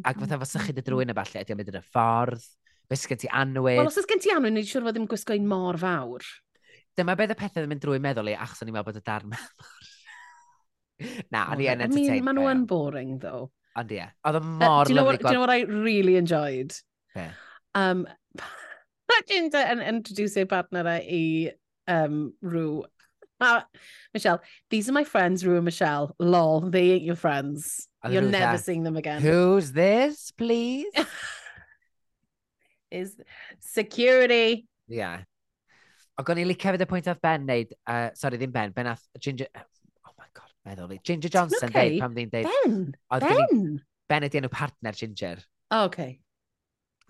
[0.05, 2.45] Ac fatha fo sychyd y drwy'n efallai, ydy o'n mynd yn y ffordd,
[2.91, 3.79] beth sy'n gen ti anwyd.
[3.79, 6.27] Wel, os ysgyn ti anwyd, ni'n siŵr fod ddim gwisgo un mor fawr
[6.99, 9.05] dyma beth y pethau ddim yn drwy'n meddwl i, achos o'n i'n meddwl bod y
[9.07, 9.89] darn mawr.
[11.33, 12.07] Na, o'n i yn entertain.
[12.07, 13.49] I mean, maen nhw yn boring, though.
[13.79, 15.17] Ond ie, oedd y mor uh, lyflu.
[15.21, 16.75] Do you know what I really enjoyed?
[17.15, 17.31] Yeah.
[17.75, 18.05] Um,
[19.11, 21.51] Jacinta yn introduce ei partner i
[21.87, 22.83] um, Rhw.
[23.41, 23.65] Uh, ah,
[24.13, 26.15] Michelle, these are my friends, Rhw and Michelle.
[26.19, 27.87] Lol, they ain't your friends.
[28.03, 28.63] And You're never that?
[28.63, 29.19] seeing them again.
[29.19, 30.85] Who's this, please?
[32.91, 33.15] Is
[33.59, 34.67] security.
[34.87, 35.21] Yeah.
[36.21, 38.89] Ac o'n i licio hefyd y pwynt oedd Ben neud, uh, sorry, ddim Ben, Ben
[38.91, 41.95] ath Ginger, oh my god, meddwl i, Ginger Johnson okay.
[41.95, 42.49] deud pam ddi'n deud.
[42.49, 42.75] Ben,
[43.15, 43.55] oedd Ben.
[43.57, 43.79] Ni,
[44.11, 45.41] ben ydi enw partner Ginger.
[45.71, 46.19] Oh, okay.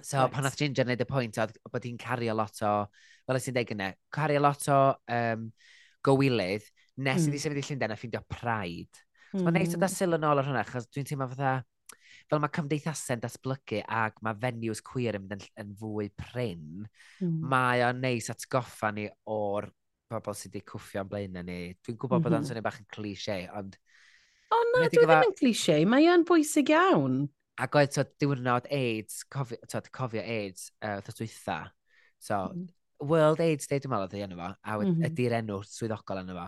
[0.02, 0.32] So right.
[0.34, 2.74] pan ath Ginger neud y pwynt oedd bod hi'n cario lot o,
[3.28, 4.80] fel ys ysyn deg yna, cario lot o
[5.17, 5.50] um,
[6.08, 6.71] gywilydd,
[7.02, 7.28] nes mm.
[7.30, 9.04] iddi sefyll i Llundain a ffeindio Pride.
[9.32, 9.45] So, mm.
[9.47, 11.60] Mae'n neis o da sylw yn ôl ar hwnna, chos dwi'n teimlo fatha,
[12.32, 16.86] fel mae cymdeithasau'n datblygu ac mae venues queer yn mynd yn, yn fwy prin,
[17.20, 17.38] mm.
[17.52, 19.67] mae o'n neis atgoffa ni o'r
[20.12, 21.60] pobl sydd wedi cwffio yn blaen ni.
[21.84, 22.24] Dwi'n gwybod mm -hmm.
[22.24, 22.39] bod mhm.
[22.39, 23.78] o'n swnio bach yn cliché, ond...
[24.52, 25.08] O oh, na, dwi e gyfa...
[25.20, 27.22] ddim yn cliché, mae o'n bwysig iawn.
[27.62, 31.60] Ac oedd so, diwrnod AIDS, cofio, so, cofio AIDS uh, dwytha.
[32.20, 32.70] So, mm -hmm.
[33.12, 35.06] World AIDS Day, dwi'n meddwl oedd ei enw fo, a mm -hmm.
[35.10, 36.48] ydy'r enw swyddogol enw fo.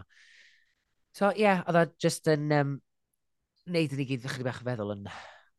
[1.14, 2.76] So, ie, yeah, oedd o just yn um,
[3.74, 5.08] neud i ni gyd ddechrau bach feddwl yn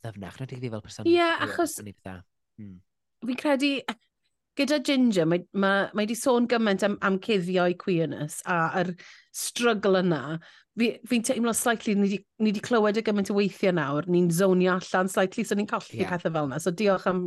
[0.05, 1.09] ddyfnach na digdi fel person.
[1.09, 1.79] Ie, yeah, achos...
[1.81, 2.81] Hmm.
[3.25, 3.71] Fi'n credu,
[4.59, 8.93] gyda Ginger, mae wedi ma, ma sôn gymaint am, am cuddio'i i queerness a'r
[9.35, 10.39] struggle yna.
[10.79, 15.11] Fi'n fi, teimlo slightly, ni wedi clywed y gymaint o weithiau nawr, ni'n zonio allan
[15.11, 16.13] slightly, so ni'n colli yeah.
[16.13, 16.61] pethau fel yna.
[16.63, 17.27] So diolch am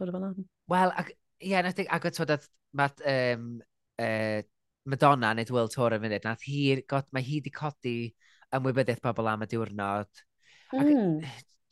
[0.00, 0.48] bod fel yna.
[0.72, 3.48] Wel, ac, ie, yeah, nath ag o tywed, mae um,
[4.00, 4.42] uh,
[4.84, 7.98] Madonna neu World Tour yn funud, nath hi, god, mae hi wedi codi
[8.54, 10.24] ymwybyddiaeth bobl am y diwrnod.
[10.74, 11.18] Ac, mm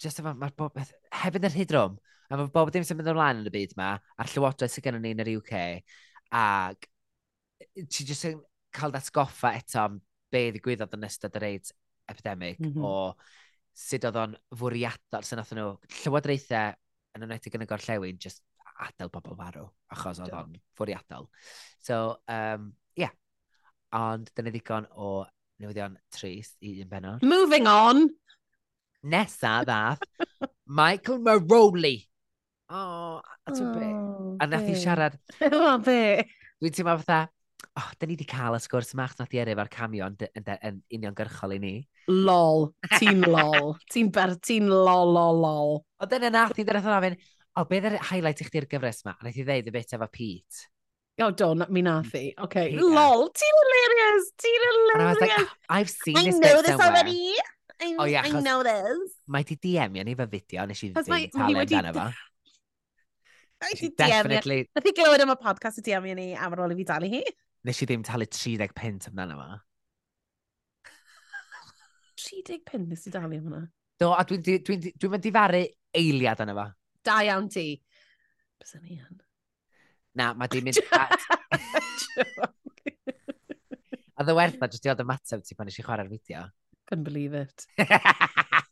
[0.02, 0.72] just efo, mae'r bob...
[0.76, 3.92] beth, Hefyd yr hydrwm, a mae bob dim sy'n mynd ymlaen yn y byd yma,
[4.18, 5.62] a'r llywodraeth sydd gennym ni yn yr UK,
[6.38, 6.88] ac
[7.76, 8.40] ti jyst yn
[8.74, 9.98] cael datgoffa eto am
[10.32, 11.74] be ddigwyddodd yn ystod yr AIDS
[12.10, 12.84] epidemic mm -hmm.
[12.84, 15.68] o sut oedd o'n fwriadol sy'n nath nhw
[16.02, 16.72] llywodraethau
[17.16, 18.42] yn enwedig yn y gorllewin just
[18.82, 21.28] adael bobl farw achos oedd o'n fwriadol.
[21.84, 23.12] So, um, yeah.
[23.96, 25.12] Ond dyna ddigon o
[25.62, 27.24] newyddion trist i un benod.
[27.28, 28.08] Moving on!
[29.02, 30.02] Nesa ddath
[30.66, 31.96] Michael Maroli.
[32.70, 33.88] O, oh, a ti'n be?
[34.40, 35.18] A nath i siarad.
[35.52, 36.22] O, be?
[36.62, 37.26] Dwi'n teimlo fatha,
[37.80, 40.50] oh, da ni wedi cael y sgwrs yma, nath i erif ar camio yn, yn,
[40.70, 41.72] yn uniongyrchol i ni.
[42.08, 43.74] Lol, ti'n lol.
[43.92, 45.80] ti'n ber, ti'n lol, lol, lol.
[45.98, 47.18] O, dyna nath i ddyrraeth o'n ofyn,
[47.58, 49.16] o, beth yw'r highlight i chdi'r gyfres yma?
[49.18, 50.68] A nath i ddeud y bit efo Pete.
[51.20, 52.28] O, do, mi nath i.
[52.46, 52.72] Okay.
[52.78, 55.20] Lol, ti'n hilarious, ti'n hilarious.
[55.26, 57.02] Like, I've seen I this know this somewhere.
[57.02, 57.34] already
[58.02, 59.16] oh, yeah, I know this.
[59.26, 62.06] Mae di DM i ni fy fideo, nes i ddim talu amdano fo.
[63.62, 64.58] Nath i definitely...
[64.74, 66.86] Nath i glywed am y podcast y DM i ni am ar ôl i fi
[66.88, 67.22] dalu hi.
[67.68, 69.60] Nes i ddim talu 30 pint amdano fo.
[72.22, 73.62] 30 pint nes i dalu am hwnna?
[74.02, 75.62] Do, a dwi'n dwi, dwi, dwi, dwi difaru
[76.02, 76.66] eiliad yna fo.
[77.06, 77.66] Da iawn ti.
[78.62, 79.20] Bys ni yn.
[80.18, 81.20] Na, mae di mynd at...
[84.18, 86.44] a ddy werth na, jyst i oed ymateb ti pan eisiau chwarae'r fideo.
[86.92, 87.66] Couldn't believe it.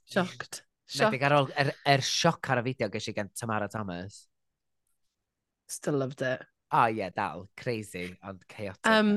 [0.04, 0.62] Shocked.
[0.86, 1.22] Shocked.
[1.24, 4.26] ar ôl, er, er sioc ar y fideo gysi gan Tamara Thomas.
[5.72, 6.44] Still loved it.
[6.68, 7.46] O oh, ie, yeah, dal.
[7.56, 8.84] Crazy, ond chaotic.
[8.84, 9.14] Um,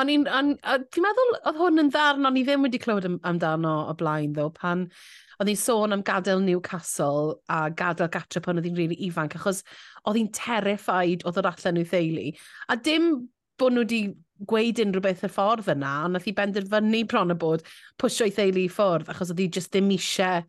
[0.00, 0.24] O'n i'n...
[0.24, 4.32] Ti'n meddwl oedd hwn yn ddarn, o'n i ddim wedi clywed am, amdano o blaen,
[4.32, 4.88] ddo, pan
[5.36, 9.36] oedd hi'n sôn am gadael Newcastle a gadael gatre pan oedd hi'n rili really ifanc,
[9.36, 9.60] achos
[10.08, 12.30] oedd hi'n terrified oedd yr allan i'w theulu.
[12.72, 13.12] A dim
[13.60, 14.02] bod nhw wedi
[14.50, 17.64] gweud unrhyw beth y ffordd yna, ond nath i benderfynu bron y bod
[18.00, 20.44] pwysio ei theulu i ffwrdd, achos oedd hi jyst ddim eisiau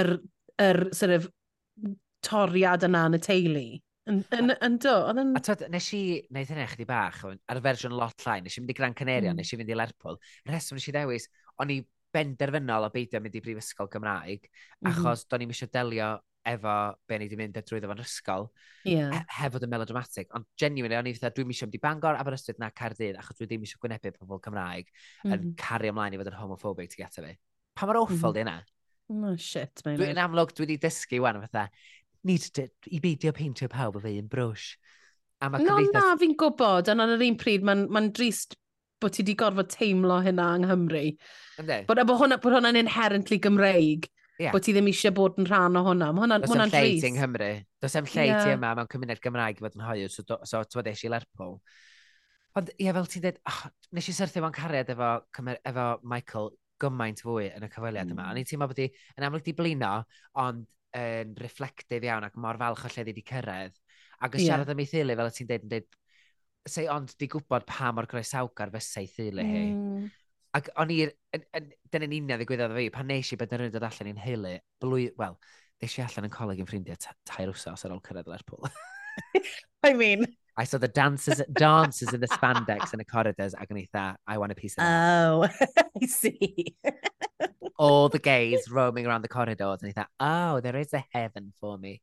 [0.00, 0.12] yr,
[0.62, 1.30] yr sort of,
[2.24, 3.66] toriad yna yn y teulu.
[4.10, 5.32] Yn, yn, yn do, oedd yn...
[5.38, 8.60] A twyd, nes i, wneud hynny chdi bach, ar y fersiwn lot llai, nes i
[8.60, 9.40] fynd i Gran Canaria, mm.
[9.40, 10.18] nes i fynd i Lerpwl.
[10.44, 11.28] Yn reswm nes i ddewis,
[11.62, 11.78] o'n i
[12.14, 14.90] benderfynol o beidio mynd i brifysgol Gymraeg, hmm.
[14.90, 15.30] achos mm -hmm.
[15.32, 16.10] do'n i'm eisiau delio
[16.48, 16.74] efo
[17.08, 18.46] be ni wedi mynd drwy ddefo'n ysgol,
[18.88, 19.24] yeah.
[19.38, 20.30] hefo dy melodramatic.
[20.36, 23.48] Ond genuinely, o'n i fatha, dwi'n misio mynd i Bangor, Aberystwyth na Cardydd, achos dwi
[23.48, 25.32] ddim misio gwynebu pobl Cymraeg mm -hmm.
[25.32, 25.56] yn mhm.
[25.60, 27.34] cario ymlaen i fod yn homophobic ti gata fi.
[27.74, 28.34] Pa mor awful mm -hmm.
[28.34, 28.56] di yna?
[29.12, 31.68] Oh, shit, mae'n Dwi'n amlwg, dwi wedi dysgu wan, fatha,
[32.24, 34.74] need to, i beidio peintio pawb o fi yn brwsh.
[35.44, 36.06] A mae no, cymdeithas...
[36.06, 38.56] na, fi'n gwybod, ond ar yr un pryd, mae'n ma drist
[39.02, 41.04] bod ti wedi gorfod teimlo hynna yng Nghymru.
[41.60, 41.78] Ynddi?
[41.88, 44.08] Bod, e, bod hwnna'n hwnna inherently Gymreig.
[44.40, 44.50] Yeah.
[44.50, 46.10] Bod ti ddim eisiau bod yn rhan o hwnna.
[46.10, 47.50] Mae hwnna'n hwnna lle ti'n Nghymru.
[47.84, 48.42] Does em lle yeah.
[48.42, 50.10] ti yma mewn cymuned Gymraeg i fod yn hoiw.
[50.10, 51.56] So, do, so ti'n eisiau Lerpwl.
[52.58, 53.60] Ond ie, fel ti'n dweud, oh,
[53.94, 55.10] nes i syrthio mewn cariad efo,
[55.54, 56.50] efo Michael
[56.82, 58.14] gymaint fwy yn y cyfweliad mm.
[58.14, 58.26] yma.
[58.26, 58.34] Hmm.
[58.34, 59.92] O'n i'n teimlo bod i, yn amlwg di blino,
[60.42, 60.66] ond
[60.98, 63.78] yn reflectif iawn ac mor falch o lle di cyrraedd.
[64.22, 65.96] Ac yn siarad am ei theulu, fel ti'n dweud, yn dweud,
[66.74, 69.64] sei ond di gwybod pa mor groesawgar fysau ei theulu hi.
[69.70, 70.04] Mm.
[70.54, 71.12] Ac o'n i'r...
[71.34, 75.08] Dyna'n union ddigwyddodd fi, pan neis i benderfynu dod allan i'n heulu, blwy...
[75.18, 75.36] Wel,
[75.82, 78.70] nes i allan yn coleg yn ffrindiau tair wsos ar ôl cyrraedd Lerpwl.
[79.84, 80.26] I mean...
[80.56, 84.38] I saw the dancers, dancers in the spandex in the corridors ac yn eitha, I
[84.38, 85.26] want a piece of that.
[85.26, 85.48] Oh,
[86.02, 86.76] I see.
[87.76, 91.76] All the gays roaming around the corridors and eitha, oh, there is a heaven for
[91.76, 92.02] me.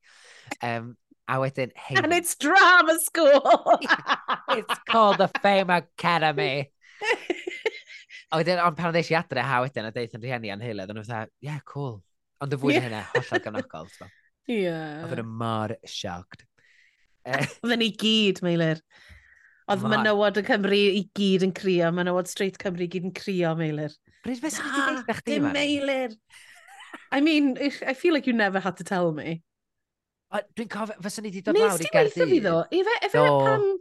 [0.61, 0.97] Um,
[1.29, 1.95] a wedyn, hey.
[1.95, 3.79] And it's drama school!
[4.49, 6.71] it's called the Fame Academy.
[8.31, 10.91] A wedyn, ond pan ddeis i adre, ha wedyn, a deith yn rhieni a'n heiledd,
[10.91, 11.97] ond nhw'n fatha, yeah, cool.
[12.41, 12.85] Ond y fwy yeah.
[12.87, 13.89] hynna, hollol gefnogol.
[14.47, 14.61] Ie.
[14.63, 15.01] Yeah.
[15.05, 16.45] Oedd yn mor sioct.
[17.61, 18.79] Oedd yn ei gyd, Meilir.
[19.71, 23.51] Oedd menywod yn Cymru i gyd yn crio, menywod straight Cymru i gyd yn crio,
[23.59, 23.93] Meilir.
[24.25, 26.17] Bryd, beth sy'n gwneud eich chdi, Meilir.
[27.11, 29.41] I mean, I feel like you never had to tell me.
[30.31, 32.05] Dwi'n cofio, fyswn ni wedi dod lawr i Gerdydd.
[32.07, 32.57] Nes ti weithio fi, ddo?
[32.79, 33.39] Efe, efe no.
[33.43, 33.71] pan...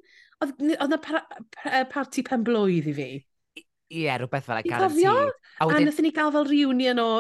[0.41, 3.11] Oedd na parti pen blwydd i fi.
[3.91, 5.07] Ie, yeah, rhywbeth fel y guaranteed.
[5.07, 5.83] A, wedyn...
[5.83, 7.11] a wnaethon ni gael fel reunion o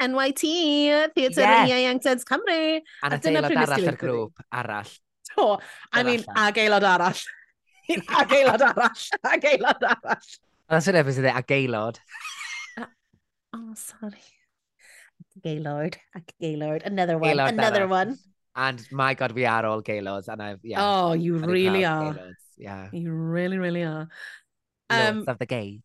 [0.00, 0.44] NYT,
[1.14, 1.66] Theatr yeah.
[1.68, 2.60] Ieuang Tens Cymru.
[3.02, 4.92] A na aelod arall yr grŵp, arall.
[5.34, 5.48] To,
[5.92, 7.24] I mean, ag aelod arall.
[7.90, 10.30] ag aelod arall, ag aelod arall.
[10.68, 12.00] That's an episode, ag aelod.
[13.54, 14.22] Oh, sorry.
[15.42, 17.90] Gaylord, ac Gaylord, another one, Gaylord another arall.
[17.90, 18.18] one.
[18.56, 20.78] And my God, we are all Gaylords, and I've, yeah.
[20.80, 22.14] Oh, you really are.
[22.14, 22.88] Gaylords, yeah.
[22.92, 24.08] You really, really are.
[24.90, 25.80] Um, of the Gays.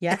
[0.00, 0.18] Yeah.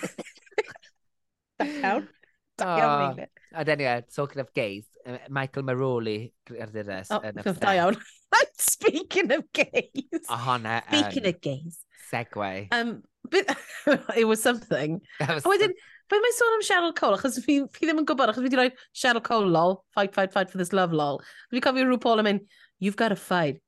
[1.58, 2.08] da iawn.
[2.56, 3.28] Da iawn, Eilir.
[3.54, 7.10] Ond anyway, talking of gays, uh, Michael Maroli ar ddynes.
[7.10, 7.20] Oh,
[7.64, 7.98] da iawn.
[8.58, 10.28] Speaking of gays.
[10.28, 10.82] A honna.
[10.88, 11.78] Um, Speaking um, of gays.
[12.10, 12.68] Segway.
[12.72, 13.56] Um, but
[14.16, 15.00] it was something.
[15.20, 15.76] That was a wedyn,
[16.12, 18.58] Fe mae'n sôn am Cheryl Cole, achos fi, fi ddim yn gwybod, achos fi wedi
[18.58, 21.22] rhoi Cheryl Cole lol, fight, fight, fight for this love lol.
[21.48, 22.42] Fi cofio rhyw Paul yn mynd,
[22.78, 23.62] you've got to fight,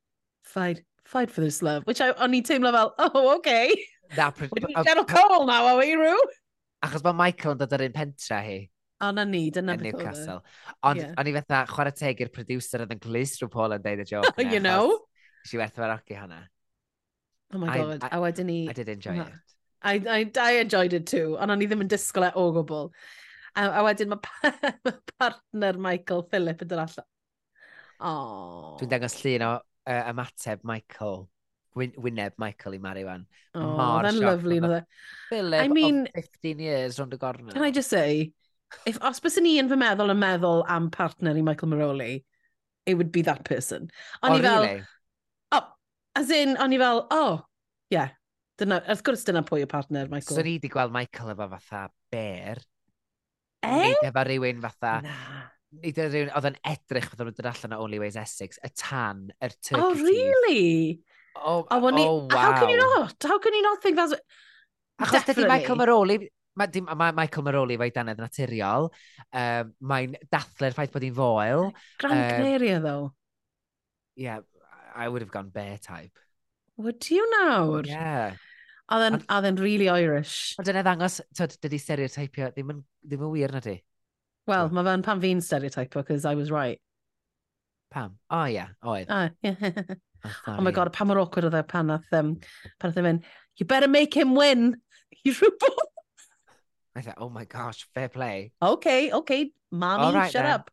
[0.44, 3.70] fight, fight for this love, which I, o'n i'n teimlo fel, oh, okay.
[4.16, 6.16] Na, Wedi Cheryl Cole now, are we, Rw?
[6.84, 8.58] Achos mae Michael yn dod ar un pentra hi.
[9.00, 9.88] O, na ni, dyna beth oedd.
[9.88, 10.04] E.
[10.04, 10.38] Newcastle.
[10.88, 11.14] Ond yeah.
[11.20, 14.08] o'n i fatha, chwarae teg i'r producer oedd yn glis rhyw Paul yn deud y
[14.08, 14.28] joc.
[14.54, 14.94] you know?
[15.46, 16.40] Si werth ferogi hwnna.
[17.54, 18.58] Oh my I, god, I, a wedyn ni...
[18.70, 19.54] I did enjoy it.
[19.86, 22.90] I, I, I enjoyed it too, ond o'n i ddim yn disgwyl e o gwbl.
[23.56, 24.52] A, a wedyn mae pa,
[25.20, 27.08] partner Michael Philip yn dod allan.
[27.96, 28.74] Oh.
[28.80, 29.52] Dwi'n dangos llun o
[29.86, 31.28] uh, ymateb Michael,
[31.76, 33.26] wyn wyneb Michael i Mari wan.
[33.54, 34.60] Oh, Mor then lovely.
[35.28, 37.52] Philip I mean, 15 years rond y gornel.
[37.52, 38.32] Can I just say,
[38.84, 42.12] if os bys ni yn fy meddwl yn meddwl am partner i Michael Maroli,
[42.86, 43.90] it would be that person.
[44.22, 44.84] O'n oh, i fel, really?
[45.52, 45.66] oh,
[46.16, 47.42] as in, o'n i fel, oh,
[47.90, 48.14] yeah,
[48.58, 50.38] dyna, wrth gwrs dyna pwy y partner, Michael.
[50.38, 52.62] So ni wedi gweld Michael efo fatha bear.
[53.66, 53.82] Eh?
[53.90, 55.00] Nid efo rhywun fatha...
[55.06, 55.20] Na
[55.82, 58.70] nid oedd rhywun, oedd yn edrych fod yn dod allan o Only Ways Essex, y
[58.72, 59.82] tan, yr er turkey.
[59.82, 60.06] Oh, teeth.
[60.06, 61.00] really?
[61.36, 62.38] Oh, oh, oh, wow.
[62.38, 63.16] How can you not?
[63.22, 64.14] How can you not think that's...
[65.02, 66.16] Achos dydy Michael Maroli,
[66.56, 68.88] mae ma, ma, Michael Maroli fo'i danedd naturiol,
[69.36, 71.66] um, mae'n dathlu'r ffaith bod hi'n foel.
[72.00, 73.10] Gran Canaria, um, though.
[74.16, 74.40] Yeah,
[74.96, 76.16] I would have gone bear type.
[76.80, 77.84] Would you nawr?
[77.84, 78.40] Yeah.
[78.92, 80.54] Oedd yn really Irish.
[80.60, 83.76] Ond dyna ddangos, dydy stereotypio, ddim yn, ddim yn wir na di.
[84.46, 86.80] Wel, mae fe'n pan fi'n stereotypo, because I was right.
[87.90, 88.18] Pam?
[88.30, 89.10] O, oh, yeah, oedd.
[89.10, 89.82] Oh, yeah.
[90.46, 92.36] oh my god, pa mor awkward oedd e pan nath, um,
[92.78, 93.26] pan nath e mynd,
[93.58, 94.76] you better make him win,
[95.24, 95.82] you rhywbeth.
[96.96, 98.52] I thought, oh my gosh, fair play.
[98.62, 100.54] Okay, okay, mommy, right, shut then.
[100.60, 100.70] up.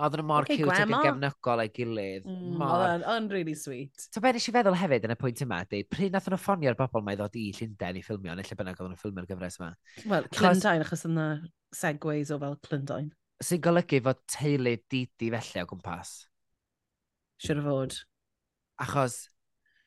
[0.00, 2.28] Oedden nhw mor okay, cute ac yn gefnogol a'i gilydd.
[2.28, 2.84] Mm, mor...
[3.12, 4.04] O'n really sweet.
[4.06, 7.04] So beth eisiau feddwl hefyd yn y pwynt yma, di, pryd nath nhw ffonio'r bobl
[7.04, 9.72] mae ddod i Llundain i ffilmio, neu lle bynnag oedden nhw'n ffilmio'r gyfres yma.
[10.12, 11.26] Wel, Llundain, achos yna
[11.74, 13.10] segways o fel Clyndoen.
[13.40, 16.14] Sy'n golygu fod teulu didi felly o gwmpas?
[17.40, 17.98] Siwr o fod.
[18.84, 19.22] Achos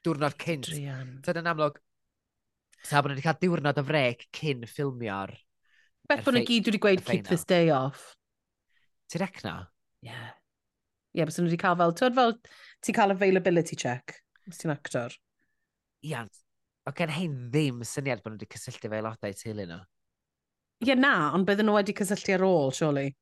[0.05, 0.69] diwrnod cynt.
[0.71, 1.17] Drian.
[1.25, 1.79] Tyd yn amlwg,
[2.83, 5.35] sa bod nhw wedi cael diwrnod o frec cyn ffilmio'r...
[6.09, 8.11] Beth bod nhw gyd wedi gweud keep this day off.
[9.11, 9.55] Ti'n recno?
[10.03, 10.09] Ie.
[10.09, 10.31] Yeah.
[11.13, 12.35] Ie, yeah, bys nhw wedi cael fel, ti'n fel,
[12.83, 14.17] ti'n cael availability check,
[14.49, 15.15] os ti'n actor.
[16.03, 16.27] Ie, yeah.
[16.89, 19.83] o gen hyn ddim syniad bod nhw wedi cysylltu fe aelodau teulu nhw
[20.87, 23.13] yeah, na, ond bydden nhw wedi cysylltu ar ôl, surely.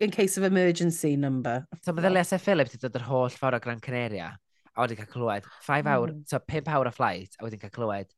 [0.00, 1.66] In case of emergency number.
[1.82, 4.28] So bydde Lesa Phillips wedi dod yr holl ffordd o Gran Canaria,
[4.74, 6.22] a wedi cael clywed, 5 awr, mm.
[6.30, 8.12] so 5 awr o flight, a wedyn cael clywed,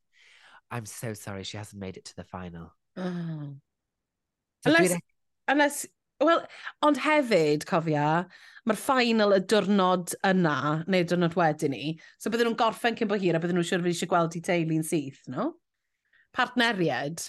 [0.69, 2.73] I'm so sorry, she hasn't made it to the final.
[2.97, 3.55] Oh.
[4.63, 4.97] So unless,
[5.47, 5.85] unless,
[6.19, 6.43] well,
[6.83, 8.25] ond hefyd, cofia,
[8.67, 10.57] mae'r final y diwrnod yna,
[10.89, 13.79] neu diwrnod wedyn ni, so bydden nhw'n gorffen cyn bo hir a bydden nhw'n siŵr
[13.79, 15.53] sure fod eisiau gweld i teulu'n syth, no?
[16.35, 17.23] Partneriad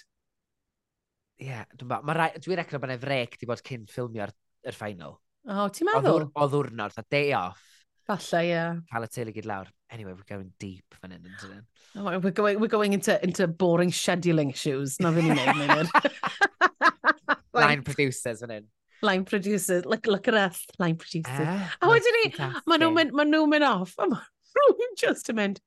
[1.39, 4.33] yeah, dwi'n ba, rai, dwi'n recno bod yna frec di bod cyn ffilmio'r
[4.67, 5.19] er ffainal.
[5.49, 6.29] O, oh, ti'n meddwl?
[6.35, 7.61] O ddwrnod, a day off.
[8.09, 8.51] Falle, ie.
[8.51, 8.81] Yeah.
[8.91, 9.69] Cael y teulu gyd lawr.
[9.93, 11.63] Anyway, we're going deep fan hyn, yn
[11.97, 14.99] oh, we're, going, we're going into, into boring scheduling issues.
[15.01, 15.93] Na fi'n ei wneud,
[17.59, 18.67] Line producers fan hyn.
[19.03, 19.87] Line producers.
[19.87, 21.47] Look, look at us, line producers.
[21.47, 22.33] Ah, a wedyn ni,
[22.69, 23.95] maen nhw'n mynd off.
[23.99, 25.63] Oh maen nhw'n just a mynd,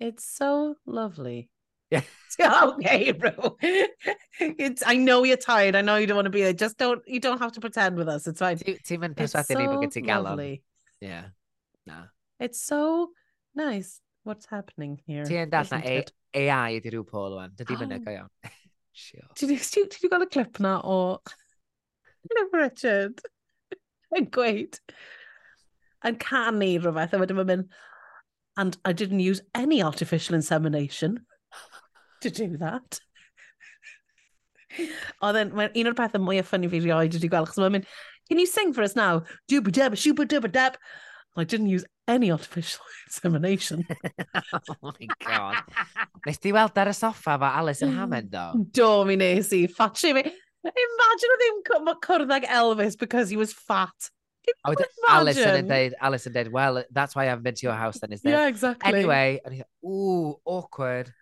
[0.00, 1.50] it's so lovely
[1.90, 2.02] Yeah.
[2.42, 3.56] okay, bro.
[4.40, 5.76] It's, I know you're tired.
[5.76, 6.52] I know you don't want to be there.
[6.52, 8.26] Just don't, you don't have to pretend with us.
[8.26, 8.58] It's fine.
[8.58, 10.60] Ti'n mynd perswadu ni bod gyda ti galon.
[11.00, 11.32] Yeah.
[11.86, 12.02] Na.
[12.40, 13.10] It's so
[13.54, 15.24] nice what's happening here.
[15.24, 15.80] Ti'n dall na
[16.36, 17.56] AI ydi rhyw pôl o'n.
[17.56, 18.04] Dydy mynd oh.
[18.04, 18.30] go iawn.
[19.36, 21.18] Ti wedi gael y clip na o
[22.54, 23.20] Richard
[24.16, 24.78] yn gweud
[26.08, 27.76] yn canu rhywbeth a wedyn mae'n mynd
[28.56, 31.26] and I didn't use any artificial insemination
[32.22, 33.00] to do that.
[35.24, 37.78] Oedd e'n, mae'n un o'r pethau mwy o ffynnu fi rioed wedi gweld, chos mae'n
[37.78, 37.90] mynd,
[38.28, 39.22] can you sing for us now?
[39.50, 40.80] Dooba dab, shooba dooba dab.
[41.36, 43.86] I didn't use any artificial insemination.
[44.34, 45.62] oh my god.
[46.26, 48.46] Nes ti weld ar y soffa fa Alice yn Hammond o?
[48.72, 49.66] Do, mi nes i.
[49.68, 50.12] Fat fi.
[50.66, 51.60] Imagine o ddim
[52.02, 54.10] cwrdd ag Elvis because he was fat.
[54.64, 54.74] Oh,
[55.10, 57.98] Alice yn dweud, Alice yn dweud, well, that's why I haven't been to your house
[57.98, 58.32] then, is there?
[58.32, 58.92] Yeah, exactly.
[58.92, 61.12] Anyway, and he's like, ooh, awkward.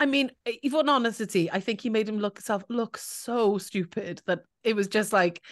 [0.00, 2.64] I mean, i fod yn honest with ti, I think he made him look himself
[2.68, 5.42] look so stupid that it was just like,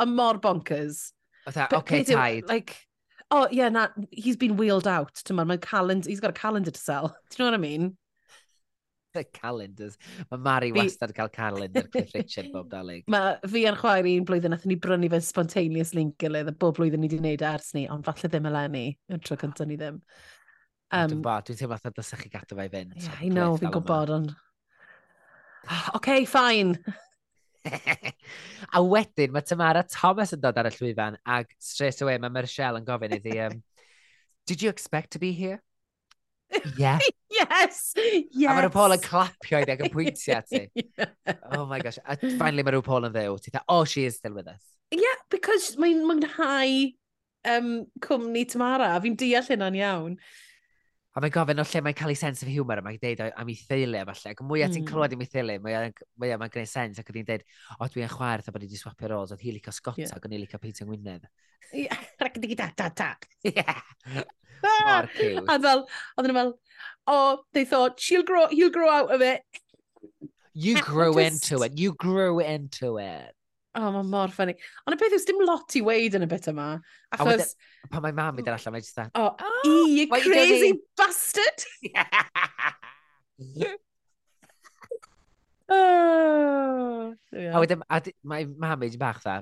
[0.00, 1.12] a mor bonkers.
[1.46, 2.48] That, okay, tied.
[2.48, 2.76] Like,
[3.30, 5.46] oh yeah, nah, he's been wheeled out to man.
[5.46, 7.08] My calendar, he's got a calendar to sell.
[7.30, 7.96] Do you know what I mean?
[9.12, 9.98] The calendars.
[10.30, 10.78] Mae Mari fi...
[10.80, 13.02] wastad cael calendar Cliff Richard bob dalig.
[13.08, 16.78] Mae fi a'n chwaer un blwyddyn nath ni brynu fe'n spontaneous link gilydd a bob
[16.78, 18.84] blwyddyn ni wedi gwneud e ers ni, ond falle ddim eleni.
[19.10, 19.98] Yn tro cyntaf ni ddim.
[20.90, 22.96] Um, dwi'n bod, dwi'n teimlo fatha dysach chi gadw fe i fynd.
[22.96, 24.34] Yeah, so, I know, fi'n gwybod, ond...
[25.96, 26.78] OK, fine.
[28.76, 32.80] a wedyn, mae Tamara Thomas yn dod ar y llwyfan, ac straight away mae Michelle
[32.80, 33.60] yn gofyn iddi, um,
[34.50, 35.62] did you expect to be here?
[36.76, 36.98] Yeah.
[37.30, 38.50] yes, yes.
[38.50, 40.64] A mae rhyw Paul yn clapio i ddeg yn pwyntio ati.
[40.74, 41.12] yeah.
[41.54, 42.00] Oh my gosh.
[42.02, 43.36] A finally mae rhyw Paul yn ddew.
[43.38, 44.64] Ti dda, oh, she is still with us.
[44.90, 46.90] Yeah, because mae'n mwynhau
[47.54, 47.70] um,
[48.02, 50.16] cwmni Tamara, a fi'n deall hynna'n iawn.
[51.10, 53.48] A mae'n gofyn o lle mae'n cael ei sense of humour, a mae'n deud am
[53.50, 54.30] ei theulu a falle.
[54.30, 54.74] Ac mwyaf mm.
[54.76, 54.90] ti'n hmm.
[54.92, 58.46] clywed am ei theulu, mwyaf mae'n gwneud sens, ac oedd hi'n deud, o dwi'n chwaerth
[58.46, 60.12] a bod i wedi swapio roles, oedd hi licio Scotta, yeah.
[60.14, 61.26] ac o'n i licio Peter Ngwynedd.
[62.22, 63.10] Rhaid i gyda, ta, da.
[63.50, 63.66] Ie.
[63.66, 64.28] Ah!
[64.86, 65.42] Mor cute.
[65.48, 65.82] A fel,
[66.14, 66.54] oedd nhw'n fel,
[67.10, 67.18] o,
[67.56, 69.42] they thought, she'll grow, he'll grow out of it.
[70.54, 71.50] You grew just...
[71.50, 73.34] into it, you grew into it.
[73.78, 74.56] Oh, mae mor ffynnu.
[74.82, 76.72] Ond y peth yw, dim lot i weid yn y bit yma.
[77.14, 77.52] Achos...
[77.86, 79.12] A pan mae mam i allan, mae'n just that...
[79.14, 79.36] O, oh,
[79.70, 81.66] oh, you crazy bastard!
[85.70, 87.54] Oh, yeah.
[87.54, 89.36] A mae mam i'n bach dda.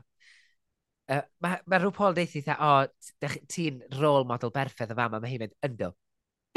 [1.08, 5.16] Uh, mae ma rhyw Paul deithi dda, o, oh, ti'n rôl model berffedd y fam,
[5.16, 5.94] a mae hi'n mynd, ynddo.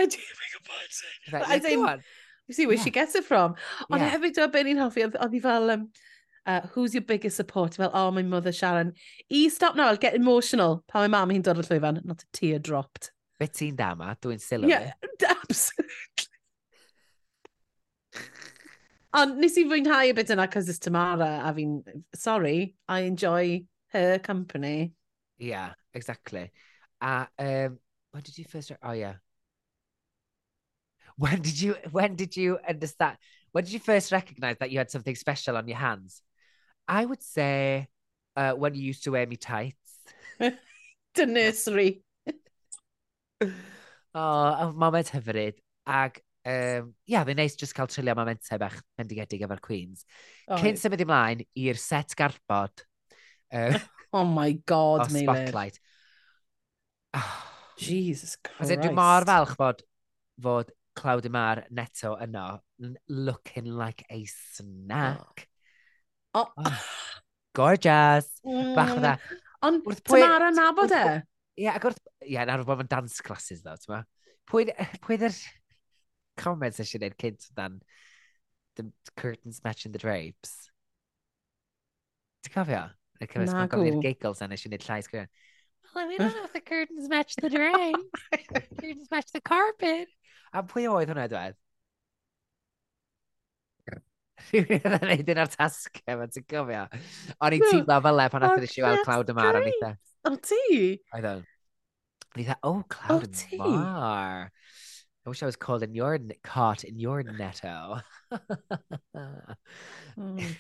[0.02, 1.00] Ydy, mae'n gwybod.
[1.00, 4.04] I, I, I, I, I, I, You see where I, I, I, I, I, I,
[4.04, 5.78] I, I, I, I, I, I, I,
[6.46, 7.76] uh, who's your biggest support?
[7.76, 8.94] Fel, oh, my mother Sharon.
[9.32, 10.84] I stop now, I'll get emotional.
[10.88, 13.12] Pa mae mam hi'n dod o'r llwyfan, not a tear dropped.
[13.40, 14.16] Be ti'n dama?
[14.22, 14.70] Dwi'n sylw.
[14.70, 14.94] Yeah,
[15.30, 16.30] absolutely.
[19.14, 21.82] Ond nes i fwynhau y bit yna cos it's Tamara a fi'n,
[22.16, 24.94] sorry, I enjoy her company.
[25.38, 26.52] Yeah, exactly.
[27.02, 27.78] A, um,
[28.12, 29.16] when did you first, oh yeah.
[31.18, 33.18] When did you, when did you understand,
[33.52, 36.22] when did you first recognize that you had something special on your hands?
[36.92, 37.88] I would say
[38.36, 39.78] uh, when you used to wear me tights.
[41.16, 42.04] to nursery.
[43.42, 43.52] oh,
[44.14, 45.56] oh, moment hyfryd.
[45.88, 50.04] Ag, um, yeah, mae'n neis just cael trilio momentau bach pendigedig efo'r Queens.
[50.50, 52.84] Oh, Cyn symud ymlaen i'r set garbod.
[53.48, 53.80] Uh,
[54.18, 55.32] oh my god, Meilir.
[55.32, 55.80] O Spotlight.
[57.16, 57.32] Oh,
[57.80, 58.76] Jesus Christ.
[58.84, 59.86] Dwi'n mor falch bod,
[60.44, 62.50] fod Claudia Mar neto yno,
[63.08, 65.48] looking like a snack.
[65.48, 65.51] Oh.
[66.34, 66.48] Oh.
[67.54, 68.30] Gorgeous.
[68.46, 68.76] Mm.
[68.76, 69.04] Bach o mm.
[69.04, 69.16] dda.
[69.62, 71.04] Ond Tamara yn nabod e?
[71.62, 72.02] Ie, ac wrth...
[72.24, 74.02] Ie, yeah, nawr bod mae'n dance classes ddo, ti'n ma?
[74.50, 75.36] Pwy yr
[76.42, 77.78] comments eisiau gwneud cynt dan
[78.80, 78.88] the
[79.20, 80.72] curtains matching the drapes?
[82.46, 82.88] Ti'n cofio?
[83.22, 85.34] Y cyfres mae'n gofio'r giggles yn eisiau gwneud llais gwneud.
[85.94, 87.94] Well, we don't know if the curtains match the drain.
[88.32, 88.38] the
[88.80, 90.10] curtains match the carpet.
[90.54, 91.61] A pwy oedd hwnna, dweud?
[94.52, 96.84] Rwy'n yn neud un o'r tasgau, e, mae'n ti'n gofio.
[97.38, 99.92] O'n i'n teimlo fel e pan athyr eisiau weld Cloud y Mar, o'n eitha.
[100.30, 100.64] O ti?
[101.16, 101.44] Oedd o'n.
[102.32, 104.52] O'n eitha, oh, Cloud y Mar.
[105.24, 108.02] I wish I was called in your, caught in your netto.
[108.32, 108.40] oh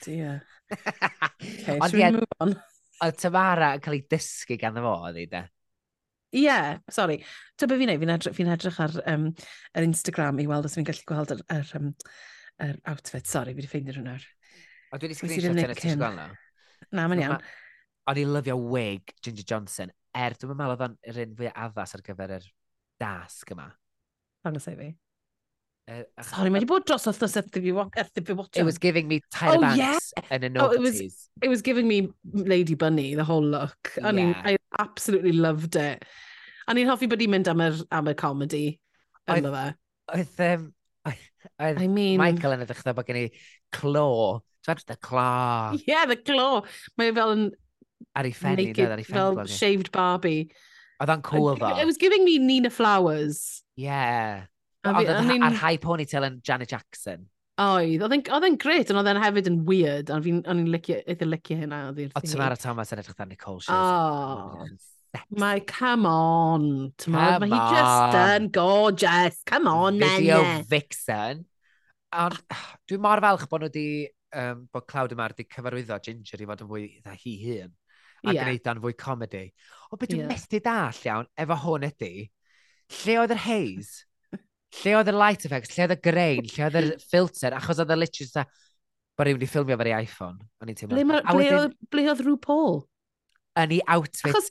[0.03, 0.43] dear.
[0.71, 2.55] okay, should we move on?
[3.01, 5.39] Oedd Tamara yn cael ei dysgu gan fo, oedd hi, de?
[6.31, 7.17] Ie, yeah, sorry.
[7.57, 9.23] Ti'n beth fi'n neud, fi'n edrych, fi edrych ar um,
[9.73, 11.89] yr Instagram i weld os fi'n gallu gweld yr, yr um,
[12.63, 13.27] er, outfit.
[13.29, 14.15] Sorry, fi wedi ffeindio hwnna.
[14.91, 16.29] O, dwi wedi screenshot yn y ti'n gweld na?
[16.91, 17.45] Na, mae'n iawn.
[18.11, 21.95] O'n i lyfio wig Ginger Johnson, er dwi'n meddwl oedd o'n yr un fwy addas
[21.95, 22.49] ar gyfer yr
[23.01, 23.69] dasg yma.
[24.45, 24.89] Dangos ei fi.
[25.91, 28.61] Er, ach, Sorry, mae wedi bod dros wrth wrth fi watching.
[28.61, 31.01] It was giving me Tyra oh, Banks yn y a oh, it, was,
[31.41, 33.93] it was giving me Lady Bunny, the whole look.
[34.03, 36.05] I mean, I absolutely loved it.
[36.67, 38.65] A ni'n hoffi bod i'n mynd am y, am y comedy.
[39.29, 39.65] Ynddo fe.
[40.15, 40.69] Oedd, um,
[41.05, 42.19] I mean...
[42.21, 43.25] Michael yn edrych dda bod gen i
[43.73, 44.41] clo.
[44.65, 45.73] Twad, the claw.
[45.87, 46.61] Yeah, the claw.
[47.01, 47.47] Mae fel yn...
[48.17, 49.49] Ar ei ffenni, naked, ar ei ffenni.
[49.49, 50.51] Shaved Barbie.
[51.01, 51.73] Oedd o'n cool ddo.
[51.81, 53.63] It was giving me Nina Flowers.
[53.79, 54.45] Yeah.
[54.85, 57.27] Oedd I mean, ar high ponytail yn Janet Jackson.
[57.61, 61.57] Oedd, oedd e'n gret, ond oedd e'n hefyd yn weird, ond fi'n licio, eitha licio
[61.59, 61.83] hynna.
[61.91, 63.81] O Tamara Thomas yn edrych dda Nicole Shields.
[63.81, 64.65] Oh,
[65.41, 66.93] Mae, come on.
[66.97, 69.41] Come mae hi just yn gorgeous.
[69.47, 70.65] Come on, Video nene.
[70.69, 71.45] vixen.
[72.15, 72.37] Ond
[72.89, 73.87] dwi'n mor falch bod nhw wedi,
[74.39, 77.73] um, bod Claudia yma wedi cyfarwyddo Ginger i fod yn fwy dda hi hun.
[78.21, 78.45] A yeah.
[78.45, 79.45] gwneud dan fwy comedy.
[79.89, 80.31] O beth dwi'n yeah.
[80.31, 82.13] methu dall iawn, efo hwn ydy,
[83.01, 84.07] lle oedd yr haze?
[84.81, 85.75] lle oedd y light effects?
[85.75, 86.51] Lle oedd y grain?
[86.53, 87.55] Lle oedd y filter?
[87.57, 88.45] Achos oedd y literally sa...
[89.17, 90.39] bod rhywun wedi ffilmio fe'r iPhone.
[90.61, 90.95] O'n i'n teimlo.
[90.95, 92.77] Ble, ma, ble, wedyn, ble oedd RuPaul?
[93.59, 94.31] Yn ei outfit.
[94.31, 94.47] Achos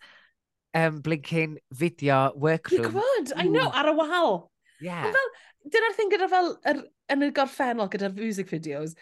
[0.74, 2.92] um, blinking fideo oh workroom.
[2.92, 4.50] Gwybod, I know, ar y wal.
[4.80, 5.06] Yeah.
[5.06, 5.32] Ond fel,
[5.74, 8.94] dyna'r thing gyda fel, er, yn y gorffennol gyda'r music videos,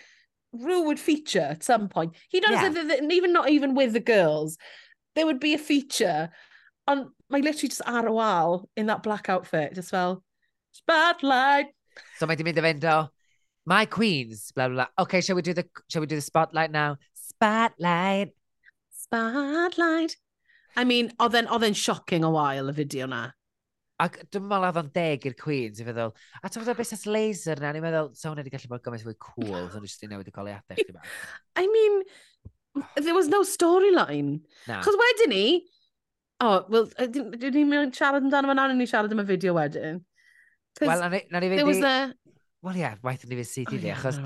[0.53, 2.15] Rue would feature at some point.
[2.29, 2.69] He knows yeah.
[2.71, 4.57] that, that, even not even with the girls,
[5.15, 6.31] there would be a feature.
[6.87, 10.25] On my literally just ar y wal in that black outfit, just fel,
[10.73, 11.67] spotlight.
[12.17, 13.11] So mae di mynd i fynd o,
[13.69, 15.05] my queens, blah, blah, blah.
[15.05, 16.97] Okay, shall we do the, shall we do the spotlight now?
[17.13, 18.33] Spotlight.
[18.97, 20.17] Spotlight.
[20.79, 23.25] I mean, oedd e'n oedd e'n shocking a while y fideo na.
[23.99, 27.59] Ac dwi'n meddwl oedd o'n deg i'r Queens i feddwl, a ti'n meddwl beth laser
[27.59, 30.11] na, ni'n meddwl, so hwnna wedi gallu bod gymaint fwy cool, so nhw'n just i
[30.13, 31.17] newid y goliadau chdi bach.
[31.59, 31.97] I mean,
[33.01, 34.37] there was no storyline.
[34.71, 34.79] Na.
[34.87, 35.43] Cos wedyn ni,
[36.47, 39.99] oh, well, dwi'n ni'n mynd siarad amdano fan ano'n ni siarad am y fideo wedyn.
[40.79, 41.55] Wel, na ni fynd i...
[41.59, 41.97] There was a...
[42.63, 44.23] Wel ie, waith ni fynd sydd i fi, achos...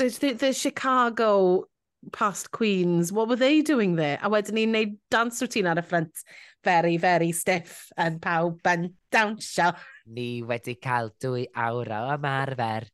[0.00, 1.66] There's the Chicago
[2.12, 4.18] past Queens, what were they doing there?
[4.22, 6.22] A wedyn ni'n neud dance routine ar y ffrant
[6.66, 9.72] very, very stiff yn pawb yn dawnsio.
[10.06, 12.88] Ni wedi cael dwy awr o ymarfer.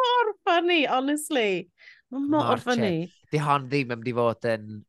[0.00, 1.68] Mor funny, honestly.
[2.10, 3.08] Mor ffynnu.
[3.30, 4.80] Di hon ddim yn mynd i fod yn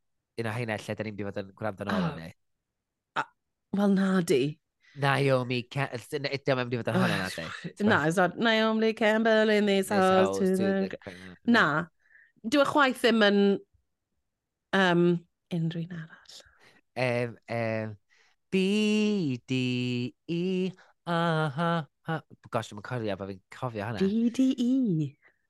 [0.42, 2.18] un o heine lle da ni'n mynd i fod yn gwrando nôl oh.
[2.20, 2.32] ni.
[3.78, 4.44] Wel, na di.
[5.00, 6.28] Naomi Campbell.
[6.28, 7.88] Ydym yn mynd i fod yn hwnna, na di?
[7.88, 10.40] Na, Naomi Campbell in this house.
[10.40, 11.16] To the...
[11.48, 11.66] Na,
[12.42, 13.40] Dwi chwaith ddim yn
[14.74, 15.02] um,
[15.54, 16.38] unrhyw un arall.
[16.98, 17.98] M, M,
[18.50, 20.72] B, D, E,
[21.06, 21.20] A,
[21.54, 21.72] ha,
[22.08, 22.22] H.
[22.50, 24.02] Gosh, dwi'n cofio, bod fi'n cofio hynna.
[24.02, 24.72] B, D, E.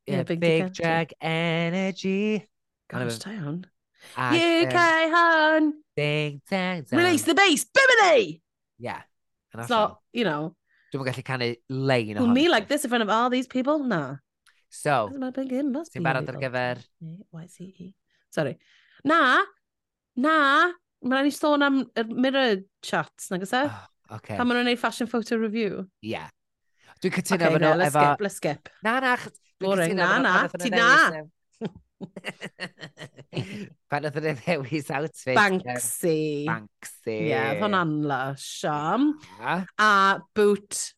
[0.06, 2.44] Yeah, big, big drag energy.
[2.92, 3.64] Gosh, da iawn.
[4.18, 5.74] UK um, hon.
[5.96, 7.00] Ding, dang, dang.
[7.00, 8.42] Release the bass, bimini!
[8.80, 9.04] Yeah.
[9.68, 10.56] So, you know.
[10.92, 12.34] Dwi'n gallu canu lein ohonno.
[12.34, 13.80] Me like this in front of all these people?
[13.80, 14.18] Nah.
[14.72, 16.80] So, ti'n barod ar gyfer...
[17.36, 17.90] YCE.
[18.32, 18.54] Sorry.
[19.04, 19.42] Na,
[20.16, 20.36] na,
[21.04, 23.66] mae'n rhaid i sôn am y mirror chats, nag ysa?
[23.66, 23.72] E?
[23.72, 24.38] Oh, okay.
[24.40, 25.84] Pan maen nhw'n gwneud fashion photo review.
[26.06, 26.32] Yeah.
[27.04, 28.06] Dwi'n cytuno okay, no, let's efo...
[28.06, 28.74] skip, let's skip.
[28.88, 29.16] Na, na.
[29.60, 30.36] Boring, na, na.
[30.56, 30.90] Ti na.
[33.92, 35.36] Pan oedd yn ddewis outfit.
[35.36, 36.48] Banksy.
[36.48, 37.18] Banksy.
[37.18, 38.64] Ie, yeah, oedd hwnna'n lush.
[38.72, 39.12] Um,
[39.42, 39.66] yeah.
[39.82, 39.92] A
[40.38, 40.94] boot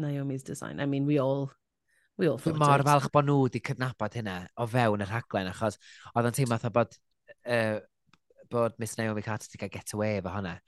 [0.00, 0.80] Naomi's design.
[0.80, 1.50] I mean, we all
[2.18, 5.78] We all thought mor falch bod nhw wedi cydnabod hynna o fewn y rhaglen, achos
[6.12, 6.96] oedd yn teimlo bod,
[7.48, 7.78] uh,
[8.52, 10.58] bod Miss Naomi Carter wedi cael get away efo hwnna.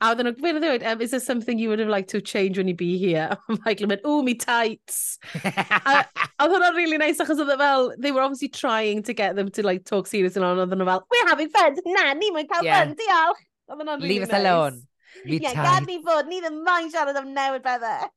[0.00, 2.58] A oedden nhw, fe'n ddweud, um, is there something you would have liked to change
[2.58, 3.28] when you be here?
[3.32, 5.18] A Michael yn mynd, ooh, me tights.
[5.34, 6.04] a
[6.42, 9.64] oedd hwnna'n really nice achos oedd fel, they were obviously trying to get them to
[9.66, 12.68] like talk serious and on, Oedden nhw fel, we're having fun, na, ni mwyn cael
[12.68, 12.84] yeah.
[12.84, 13.42] fun, diolch.
[13.70, 14.44] Oedd hwnna'n really Leave us nice.
[14.44, 14.82] alone.
[15.24, 15.70] Me yeah, tights.
[15.70, 18.10] gad ni fod, ni ddim moyn siarad am newid bethau.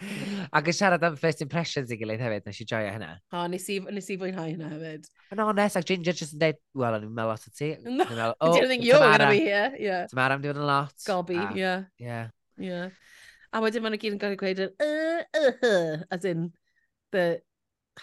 [0.56, 3.10] Ac yn siarad am first impressions i gilydd hefyd, nes i joio hynna.
[3.36, 5.08] O, nes i, nes i fwynhau hynna hefyd.
[5.34, 7.70] Yn honest, ac Ginger just yn dweud, wel, o'n i'n meddwl lot o ti.
[7.86, 9.70] No, meddwl, oh, didn't think you were going to be here.
[9.78, 10.06] Yeah.
[10.12, 10.94] Tamara, I'm doing a lot.
[11.06, 11.84] Gobi, ah, yeah.
[11.98, 12.32] Yeah.
[12.60, 12.96] Yeah.
[13.52, 16.50] A wedyn maen nhw gyd yn gael ei gweud, yn, uh, uh, uh, as in
[17.10, 17.40] the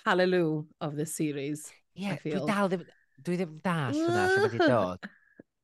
[0.03, 2.41] hallelujah of this series, yeah, I feel.
[2.43, 2.83] Dwi dal ddim,
[3.23, 5.07] dwi ddim das hwnna lle wedi dod.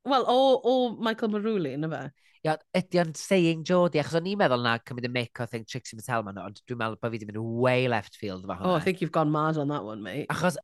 [0.08, 2.04] Wel, o, o Michael Maruli, yna fe?
[2.44, 5.64] ia, ydy o'n saying Jodie, achos o'n i'n meddwl na cymryd y mic o thing
[5.70, 8.70] Trixie Mattel ma'n ond dwi'n meddwl bod fi wedi mynd way left field efo hwnna.
[8.70, 10.28] Oh, I think you've gone mad on that one, mate.
[10.34, 10.60] Achos,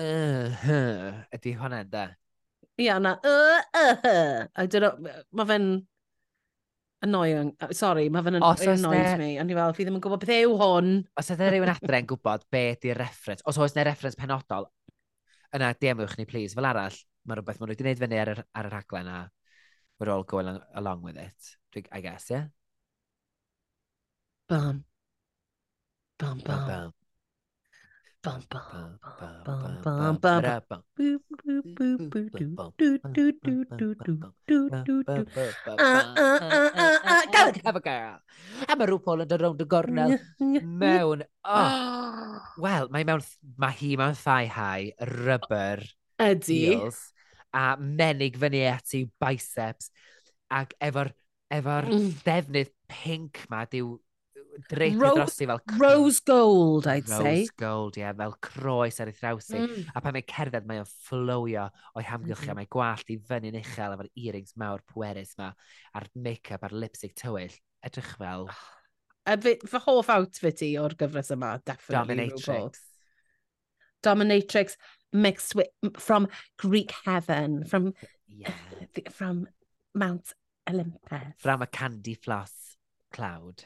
[0.00, 2.06] uh, huh, ydy hwnna, da.
[2.80, 5.68] Ia, na, uh, uh, uh, I don't know, mae fe'n
[7.04, 10.56] annoying, sorry, mae fe'n annoyed me, ond i fel, fi ddim yn gwybod beth yw
[10.62, 10.90] hwn.
[11.20, 14.70] Os ydy rhywun adre yn gwybod beth ydy'r reference, os oes na reference penodol,
[15.52, 16.96] yna, DM-wch ni, please, fel arall,
[17.28, 19.20] mae rhywbeth maen nhw wedi gwneud fyny ar, ar y rhaglen a
[20.02, 21.86] we're all going along, along with it.
[21.92, 22.46] I guess, yeah?
[24.48, 24.84] Bum.
[26.18, 26.66] Bum, bum.
[26.66, 26.92] bum.
[28.22, 28.98] Bum, bum,
[29.82, 30.18] bum,
[37.64, 38.18] Have a girl.
[38.68, 40.14] A mae rhywbeth yn dod rownd y gornel
[40.82, 41.24] mewn...
[41.42, 42.38] Oh.
[42.62, 43.22] Wel, mae mewn...
[43.58, 44.92] Mae hi mewn thai high,
[45.22, 45.82] rubber...
[46.22, 46.60] Ydy.
[46.68, 47.02] Heels
[47.56, 49.90] a menig fyny at i'w biceps
[50.52, 51.12] ac efo'r
[51.52, 52.08] efo'r mm.
[52.24, 53.96] defnydd pink ma diw
[54.68, 55.60] dreithio Ro drosi fel...
[55.80, 57.38] Rose gold, I'd Rose say.
[57.38, 59.56] Rose gold, ie, yeah, fel croes ar ei thrawsi.
[59.60, 59.86] Mm.
[59.94, 62.52] A pan mae'n cerdded, mae'n fflowio o'i hamgylch mm -hmm.
[62.52, 65.52] a mae gwallt i fyny'n uchel efo'r earrings mawr pwerus ma,
[65.96, 68.48] a'r make-up a'r lipstick tywyll, edrych fel...
[68.52, 68.62] Ah.
[69.22, 72.26] A fy, fy hoff outfit i o'r gyfres yma, definitely.
[72.26, 72.80] Dominatrix.
[74.02, 74.74] Dominatrix
[75.12, 77.94] mixed with, from Greek heaven, from,
[78.28, 78.52] yeah.
[79.10, 79.46] from
[79.94, 80.32] Mount
[80.68, 81.34] Olympus.
[81.38, 82.52] From a candy floss
[83.12, 83.64] cloud.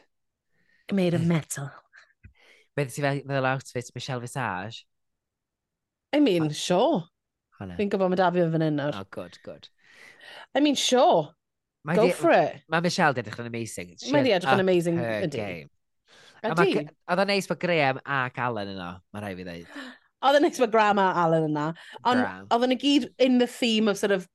[0.91, 1.69] Made of metal.
[2.75, 4.85] Beth sy'n fel outfit Michelle Visage?
[6.13, 7.03] I mean, sure.
[7.57, 8.93] Fi'n gwybod mae Dafi yn fan hyn nawr.
[8.95, 9.67] Oh, good, good.
[10.55, 11.33] I mean, sure.
[11.87, 12.61] Mae Go di, for it.
[12.69, 13.95] Mae Michelle di edrych yn amazing.
[14.13, 15.01] Mae di edrych yn amazing.
[15.01, 15.41] Her ydy.
[15.41, 15.69] game.
[16.45, 16.85] Ydy.
[17.09, 19.71] Oedd o'n neis bod Graham ac Alan yno, mae rhaid fi ddweud.
[20.25, 21.67] Oedd yn neis mae Grandma Alan yna.
[22.09, 24.27] Ond oedd yn y gyd in the theme of sort of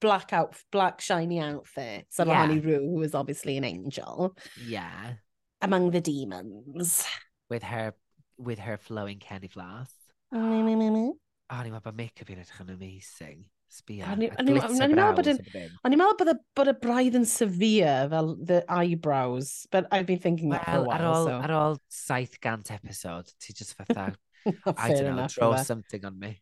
[0.00, 2.20] black out, black shiny outfits.
[2.20, 2.46] And yeah.
[2.46, 4.36] Honey Roo, who is obviously an angel.
[4.66, 5.14] Yeah.
[5.62, 7.04] Among the demons.
[7.50, 7.94] With her,
[8.38, 9.90] with her flowing candy floss.
[10.32, 11.10] Oh, mm, mm, mm.
[11.50, 13.44] oh ni'n meddwl bod make-up yn edrych yn amazing.
[13.70, 14.08] Sbia.
[14.10, 20.06] O'n i'n meddwl bod y, bod y braidd yn severe fel the eyebrows, but I've
[20.10, 20.98] been thinking well, that for a while.
[20.98, 21.38] Ar ôl, so.
[21.46, 24.12] ar ôl 700 episode, ti just fatha
[24.76, 25.66] I don't know, enough, throw right.
[25.66, 26.36] something on me.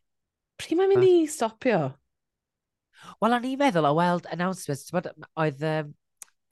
[0.61, 1.83] Pryd mae'n mynd i stopio?
[3.21, 5.09] Wel, o'n i'n meddwl, o weld announcements, ti'n bod,
[5.41, 5.93] oedd, um,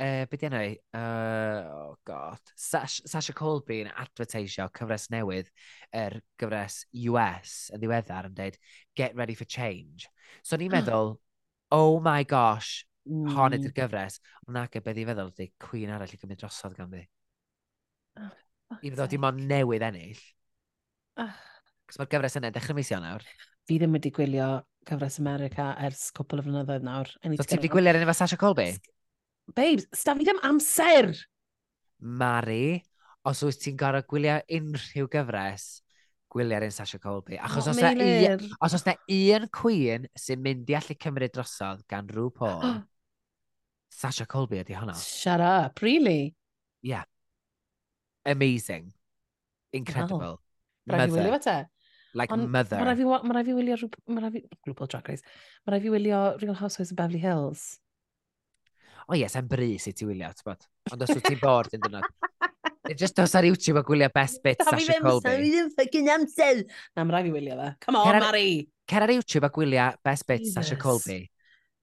[0.02, 5.50] uh, beth yna i, uh, oh god, Sash, Sasha Colby yn advertisio cyfres newydd,
[5.92, 8.58] yr er gyfres US yn ddiweddar yn dweud,
[8.98, 10.08] get ready for change.
[10.42, 11.16] So o'n i'n meddwl,
[11.72, 13.32] oh my gosh, mm.
[13.36, 16.76] hon ydy'r gyfres, ond nag e beth i feddwl, ydy cwyn arall i gymryd drosodd
[16.78, 17.06] gan fi.
[18.20, 18.30] Oh,
[18.78, 20.22] I feddwl, dim ond newydd ennill.
[21.18, 23.24] Cos mae'r gyfres yn dechrau mis nawr.
[23.68, 24.48] Fi ddim wedi gwylio
[24.88, 27.10] cyfres America ers cwpl o flynyddoedd nawr.
[27.36, 28.72] So ti wedi gwylio'r un efo Sasha Colby?
[29.54, 31.12] Babes, sta fi ddim amser!
[32.02, 32.80] Mari,
[33.28, 35.66] os wyt ti'n gorau gwylio unrhyw gyfres,
[36.32, 37.38] gwylio'r un Sasha Colby.
[37.38, 37.92] Achos oh, os, na,
[38.58, 42.80] os oes na un cwyn sy'n mynd i allu cymryd drosodd gan rhyw Paul,
[44.02, 44.96] Sasha Colby ydi honno.
[44.98, 46.34] Shut up, really?
[46.82, 47.04] Yeah.
[48.26, 48.90] Amazing.
[49.72, 50.41] Incredible.
[50.88, 51.56] Mae'n rhaid i wylio fe te.
[52.18, 52.80] Like On, mother.
[52.80, 53.78] Mae'n rhaid ma fi wylio
[54.66, 55.24] Global Drag Race.
[55.64, 57.78] Mae'n rhaid fi wylio Real Housewives of Beverly Hills.
[59.02, 60.68] O oh, yes, yn brys i ti wylio, ti'n bod.
[60.92, 62.06] Ond os wyt ti'n bored yn dynod.
[62.98, 65.30] Just dos ar YouTube a gwylio best bits Sasha Colby.
[65.30, 66.62] Da fi ddim ffucking amser.
[66.92, 67.68] Na, mae'n rhaid fi wylio fe.
[67.86, 68.48] Come on, Cer Mari.
[68.90, 70.58] Cer ar YouTube a gwylio best bits Jesus.
[70.58, 71.20] Sasha Colby.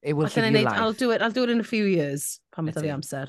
[0.02, 0.80] It will Allan give you life.
[0.80, 3.26] I'll do it, I'll do it in a few years, pan mae'n dod i amser.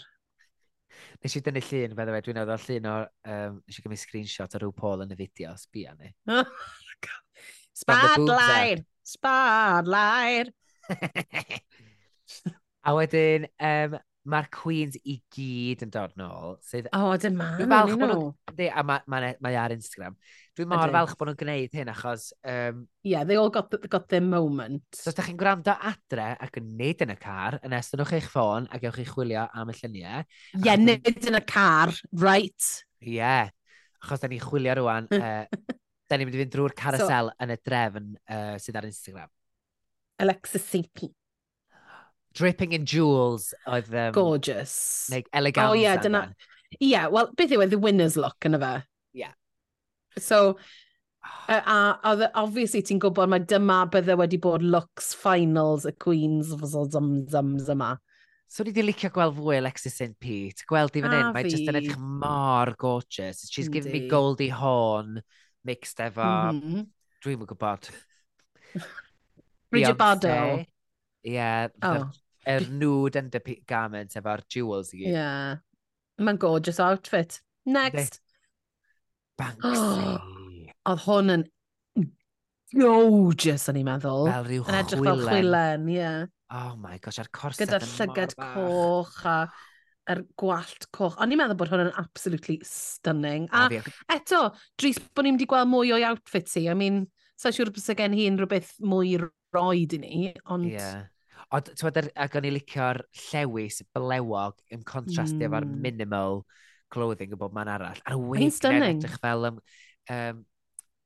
[1.22, 2.96] Nes i dynnu llun, fe dweud, dwi'n meddwl ar llun o...
[3.36, 6.14] Um, nes i gymryd screenshot o rhyw Paul yn y fideo, sbia ni.
[6.42, 6.46] Oh,
[7.82, 8.84] Spotlight!
[9.02, 10.52] Spotlight!
[12.86, 13.96] a wedyn, um,
[14.30, 16.58] mae'r Queens i gyd yn dod nôl.
[16.66, 17.48] Sydd, o, oh, dyma.
[17.58, 18.28] Dwi'n falch bod nhw...
[18.70, 20.18] A mae ma, ma ar Instagram.
[20.58, 22.28] Dwi'n mor falch bod nhw'n gwneud hyn achos...
[22.46, 24.84] Um, yeah, they all got, the, got their moment.
[24.94, 28.30] So, os da chi'n gwrando adre ac yn neud yn y car, yn estynwch eich
[28.30, 30.28] ffôn a gewch chi chwilio am y lluniau.
[30.60, 32.72] Yeah, ach, nid yn y car, right?
[33.02, 33.16] Ie.
[33.18, 33.50] Yeah,
[34.04, 35.10] achos da ni'n chwilio rwan.
[35.18, 35.46] uh,
[36.12, 39.34] da ni'n mynd i fynd drwy'r carousel so, yn y drefn uh, sydd ar Instagram.
[40.22, 40.92] Alexis St.
[40.94, 41.16] Pete
[42.34, 43.94] dripping in jewels oedd...
[43.94, 45.10] Um, Gorgeous.
[45.12, 45.70] Like, elegant.
[45.70, 46.36] Oh, yeah, dyna...
[46.80, 48.76] Yeah, well, beth yw e, the winner's look yna fe.
[49.14, 49.34] Yeah.
[50.18, 50.58] So,
[51.50, 55.92] uh, a, a, a obviously ti'n gwybod mae dyma bydde wedi bod looks finals y
[56.00, 57.98] Queen's of the Zums yma.
[58.52, 60.16] So ni di licio gweld fwy Alexis St.
[60.20, 60.66] Pete.
[60.68, 63.46] Gweld i fan hyn, mae just yn edrych mor gorgeous.
[63.48, 63.84] She's Indeed.
[63.84, 65.22] giving me Goldie Hawn
[65.64, 66.26] mixed efo...
[66.52, 66.90] Mm -hmm.
[67.24, 67.88] Dwi'n gwybod.
[69.72, 70.34] Bridget Bardo.
[70.34, 70.68] Ie,
[71.24, 72.10] yeah, oh
[72.48, 73.38] er nude and
[73.70, 75.14] garment efo'r jewels i gyd.
[75.14, 75.62] Yeah.
[76.22, 77.40] Mae'n gorgeous outfit.
[77.66, 78.22] Next.
[79.40, 80.20] Banksy.
[80.90, 81.50] Oedd hwn yn
[82.74, 84.30] gorgeous, o'n i'n meddwl.
[84.32, 84.78] Fel rhyw chwilen.
[84.78, 85.98] Yn edrych fel chwilen, ie.
[86.00, 86.24] Yeah.
[86.52, 89.36] Oh my gosh, a'r corset Gyda llygad coch a
[90.12, 91.16] yr gwallt coch.
[91.22, 93.48] O'n i'n meddwl bod hwn yn absolutely stunning.
[93.56, 94.48] A, a eto,
[94.80, 96.68] dris bod ni'n wedi gweld mwy o'i outfit i.
[96.72, 97.06] I mean,
[97.40, 100.70] sa'n siŵr bys gen hi unrhyw beth mwy roed i ni, ond...
[100.72, 101.08] Yeah.
[101.52, 105.48] Ond, ti'n ac o'n i licio'r llewis blewog yn contrast mm.
[105.48, 105.82] efo'r hmm.
[105.84, 106.44] minimal
[106.92, 108.00] clothing y bob man arall.
[108.08, 109.60] A'r wig yn edrych fel um,
[110.16, 110.44] um,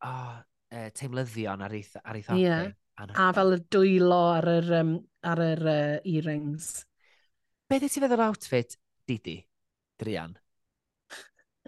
[0.05, 2.41] oh, uh, teimlyddion ar ei thopau.
[2.41, 2.73] Yeah.
[2.95, 4.93] A fel y dwylo ar yr, um,
[5.25, 6.69] ar yr uh, earrings.
[7.65, 8.77] Be ddeth ti feddwl outfit,
[9.09, 9.39] Didi,
[9.99, 10.37] Drian?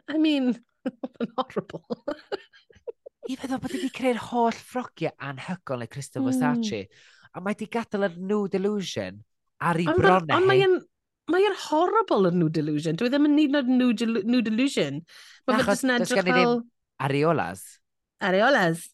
[0.07, 0.53] I mean,
[1.38, 1.84] horrible.
[3.28, 6.38] I feddwl bod wedi creu'r holl ffrogiau anhygol neu Christopher mm.
[6.38, 6.86] Versace
[7.38, 9.19] a mae di gadael yr new delusion
[9.61, 10.25] ar ei bronau.
[10.38, 10.77] Ond mae'n
[11.31, 12.97] mae yn horrible yn new delusion.
[12.97, 13.93] Dwi e ddim yn need o'r new,
[14.25, 15.01] new delusion.
[15.47, 16.61] Mae fe jyst yn edrych fel...
[17.03, 17.65] Areolas.
[18.23, 18.88] Areolas.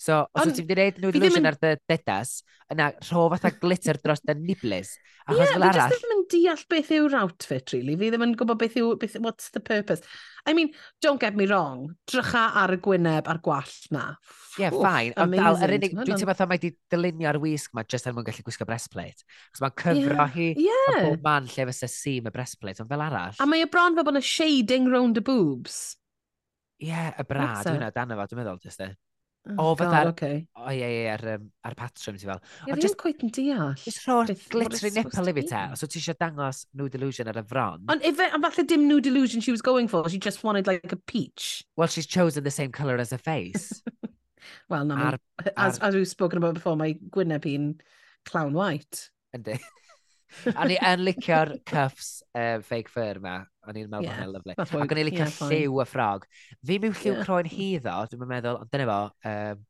[0.00, 1.50] So, os wyt ti'n gwneud new delusion yn...
[1.50, 2.38] ar dy dedas,
[2.72, 4.94] yna rho fatha glitter dros dy niblis.
[5.26, 7.96] Achos yeah, fel arall, deall beth yw'r outfit, really.
[7.98, 10.04] Fi ddim yn gwybod beth yw, beth, what's the purpose.
[10.48, 10.70] I mean,
[11.02, 14.04] don't get me wrong, drycha ar y gwyneb a'r gwallt na.
[14.56, 15.12] Ie, yeah, ffain.
[15.20, 18.16] Ond dal, yr unig, dwi'n teimlo fatha mae wedi dylunio ar wisg mae jyst er
[18.16, 19.26] mwyn gallu gwisgo breastplate.
[19.52, 20.32] Cos mae'n cyfro yeah.
[20.36, 20.88] hi yeah.
[20.94, 23.36] o bob man lle fysa sim y breastplate, ond fel arall.
[23.36, 25.78] A mae y bron fel bod yna shading round y boobs.
[26.80, 28.94] Ie, yeah, y brad, dwi'n dan efo, dwi'n meddwl, jyst e.
[29.48, 30.08] O, oh, fatha...
[30.10, 30.46] Okay.
[30.56, 32.42] O, ie, ie, ar, um, ar patrwm, ti fel.
[32.68, 33.72] Ie, just cwyt yn deall.
[33.80, 37.40] Just rho'r glittery nipple i fi te, os wyt ti eisiau dangos new delusion ar
[37.40, 37.86] y fron.
[37.92, 40.92] Ond ife, am falle dim new delusion she was going for, she just wanted like
[40.92, 41.64] a peach.
[41.76, 43.82] Well, she's chosen the same colour as her face.
[44.68, 45.18] well, no, ar,
[45.56, 45.88] as, ar...
[45.88, 47.72] as we've spoken about before, mae Gwyneb hi'n
[48.28, 49.08] clown white.
[49.36, 49.56] Yndi
[50.54, 53.40] a ni yn licio'r cuffs uh, fake fur yma.
[53.68, 54.54] O'n i'n meddwl yeah, hwnna'n lyflu.
[54.56, 56.28] Ac o'n i'n licio yeah, lliw y ffrog.
[56.66, 57.26] Fi mewn lliw yeah.
[57.26, 59.66] croen hi ddo, dwi'n meddwl, ond dyna fo, um,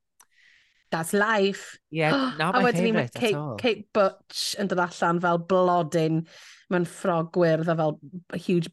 [0.91, 1.79] That's life.
[1.91, 3.55] Yeah, not my favourite at Kate, all.
[3.57, 6.25] Kate Butch yn dod allan fel blodyn
[6.71, 7.97] mewn ffrog gwyrdd a fel
[8.35, 8.73] huge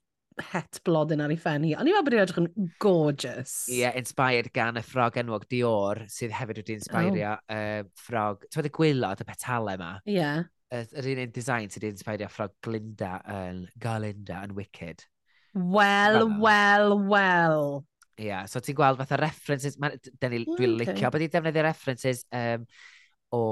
[0.52, 1.76] het blodyn ar ei ffen hi.
[1.78, 3.56] O'n i'n meddwl bod hi'n edrych yn gorgeous.
[3.70, 7.56] Ie, yeah, inspired gan y ffrog enwog Dior, sydd hefyd wedi inspirio oh.
[7.58, 8.46] uh, ffrog.
[8.46, 9.96] Ti'n meddwl y gwylod, y petalau yma?
[10.06, 10.18] Ie.
[10.18, 15.05] Yeah yr un un design sydd wedi inspirio ffrog Glinda yn Galinda yn Wicked.
[15.57, 17.61] Wel, wel, wel.
[18.18, 22.65] Ie, yeah, so ti'n gweld fatha references, dwi'n dwi licio bod i'n defnyddio references um,
[23.34, 23.43] o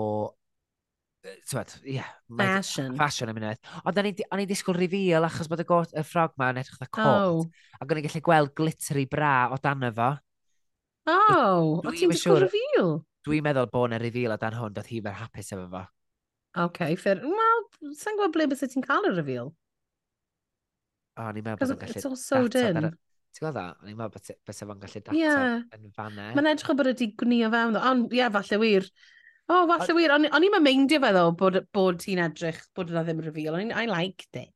[1.25, 1.95] Tywed, ie.
[1.95, 2.91] Yeah, fashion.
[2.99, 3.61] Fashion yn mynd.
[3.89, 6.89] Ond o'n i'n disgwyl reveal achos bod y, got, y ffrog ma yn edrych dda
[6.93, 7.39] cwrt.
[7.41, 7.79] Oh.
[7.79, 10.11] Ac o'n i'n gallu gweld glittery bra o dan fo.
[11.09, 12.91] Oh, o ti'n disgwyl reveal?
[13.25, 15.81] Dwi'n meddwl bod yna reveal o dan hwn, doedd hi fe'r hapus efo fo.
[16.63, 17.21] OK, fair.
[17.23, 17.63] Wel,
[17.99, 19.51] sa'n gwybod ble bys ti'n cael y reveal?
[21.15, 21.97] O, ni'n meddwl bod o'n gallu...
[21.99, 22.79] It's all sewed in.
[23.35, 23.65] Ti'n gweld dda?
[23.81, 25.57] O'n i'n meddwl bys efo'n gallu data yeah.
[25.75, 26.31] yn fanau.
[26.37, 27.79] Mae'n edrych o bod ydi gwnio fewn.
[27.79, 28.87] Ond, ie, yeah, falle wir.
[29.45, 30.15] O, oh, falle wir.
[30.15, 33.57] O'n i'n meindio fe ddo bod, bod ti'n edrych, bod yna ddim reveal.
[33.57, 33.75] O'n i'n...
[33.75, 34.53] I liked it.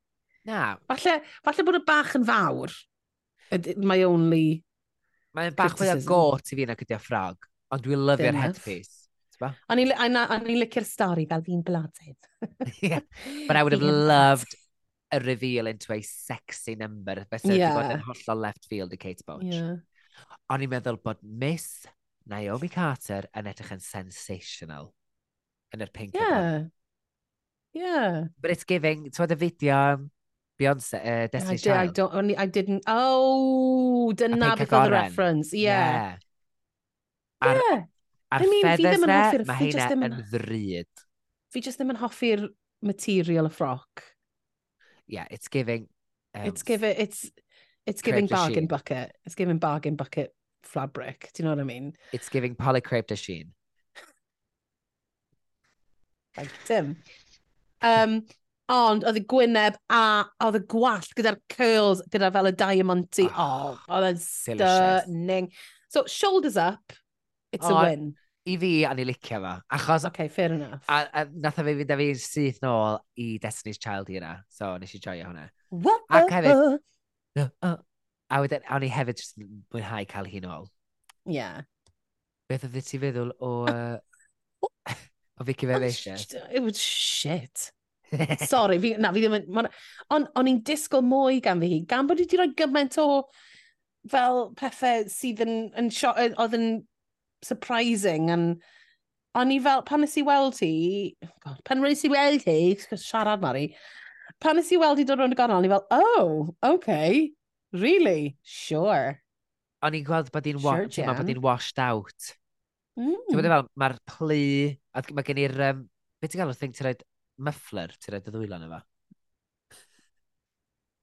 [0.48, 0.78] Na.
[0.88, 2.80] Falle, falle bod y bach yn fawr.
[3.82, 4.62] My only
[5.38, 7.48] Mae'n bach fwy o got i fi na gyda ffrog.
[7.74, 8.99] Ond dwi'n lyfio'r headpiece.
[9.40, 9.56] Casper.
[9.70, 12.16] A ni'n licio'r stori fel fi'n bladyn.
[12.82, 13.00] yeah.
[13.48, 14.56] But I would have loved
[15.12, 17.26] a reveal into a sexy number.
[17.30, 17.78] Fe sydd yeah.
[17.78, 19.48] bod yn hollol left field i Kate Bush.
[19.48, 19.80] Yeah.
[20.52, 21.88] O'n i'n meddwl bod Miss
[22.30, 24.92] Naomi Carter yn edrych yn sensational
[25.74, 26.68] yn yr pink yeah.
[27.74, 28.26] Yeah.
[28.42, 29.82] But it's giving, ti'n y fideo
[30.60, 31.90] Beyonce, uh, Destiny's I did, Child.
[31.90, 35.94] I, don't, only, I didn't, oh, dyna beth oedd y reference, yeah.
[35.94, 36.18] yeah.
[37.48, 37.86] Ar, yeah.
[38.32, 39.20] A'r I mean, feathers na,
[39.50, 40.04] mae heina ddim...
[40.06, 41.06] yn ddryd.
[41.50, 42.48] Fi just ddim yn hoffi'r
[42.86, 44.04] material y ffroc.
[45.10, 45.88] Yeah, it's giving...
[46.36, 46.96] Um, it's giving...
[46.98, 47.32] It's,
[47.90, 49.16] it's giving bargain bucket.
[49.26, 51.32] It's giving bargain bucket fabric.
[51.34, 51.94] Do you know what I mean?
[52.14, 53.54] It's giving polycrepe de sheen.
[56.36, 56.98] Thank Tim.
[57.82, 58.22] Um,
[58.70, 60.04] ond oedd y gwyneb a
[60.46, 63.26] oedd y gwallt gyda'r curls gyda fel y diamanti.
[63.32, 65.50] Oh, ah, oh oedd yn stunning.
[65.90, 66.94] So, shoulders up,
[67.52, 68.12] it's oh, a win
[68.48, 69.54] i fi, a ni licio fo.
[69.76, 70.06] Achos...
[70.06, 70.84] OK, fair enough.
[70.88, 74.34] A, a nath o fi fynd â fi syth nôl i Destiny's Child i yna.
[74.54, 75.50] So, nes i joio hwnna.
[75.70, 76.06] What?
[76.10, 76.80] Ac hefyd...
[78.30, 80.70] A wedyn, awn i hefyd just mwynhau cael hi nôl.
[81.30, 81.66] Yeah.
[82.50, 83.52] Beth oedd ti feddwl o...
[83.70, 84.96] Uh,
[85.40, 86.18] o Vicky oh, Felicia?
[86.52, 87.72] It was shit.
[88.46, 89.70] Sorry, fi, na, fi ddim yn...
[90.14, 93.10] Ond o'n i'n disgwyl mwy gan fi hi, gan bod i wedi rhoi gymaint o
[94.10, 96.70] fel pethau sydd yn, yn, yn oedd yn
[97.46, 98.62] surprising and
[99.38, 100.72] o'n i fel, pan nes i weld ti,
[101.46, 102.60] God, pan nes i weld ti,
[102.98, 103.70] siarad Mari,
[104.42, 107.30] pan nes i weld ti dod rownd y gornel, o'n i fel, oh, okay,
[107.76, 109.20] really, sure.
[109.86, 112.32] O'n i'n gweld bod hi'n sure, wa bod hi'n washed out.
[113.00, 113.16] Mm.
[113.30, 114.42] Ti'n bod fel, mae'r plu,
[114.92, 115.86] a mae gen i'r, um,
[116.20, 117.06] beth ti'n galw'r thing ti'n rhaid
[117.50, 118.82] muffler, ti'n rhaid y ddwylo yna fa?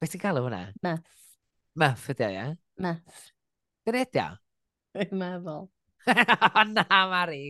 [0.02, 0.66] Beth ti'n galw hwnna?
[0.84, 1.22] Muff.
[1.80, 2.58] Muff ydy o, ie?
[2.84, 3.24] Muff.
[3.86, 4.28] Dyna ydy o?
[4.96, 5.66] Dwi'n meddwl.
[6.76, 7.42] na, Mari.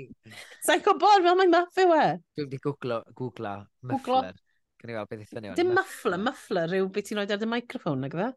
[0.64, 2.06] Sa'n gwybod, fel mae Muff yw e.
[2.38, 3.54] Dwi'n di googlo, googlo
[3.90, 4.38] muffler.
[4.80, 5.52] Gwni weld beth eithaf ni.
[5.58, 8.30] Dim muffler, muffler yw beth ti'n rhoi ar y microphone, nag fe?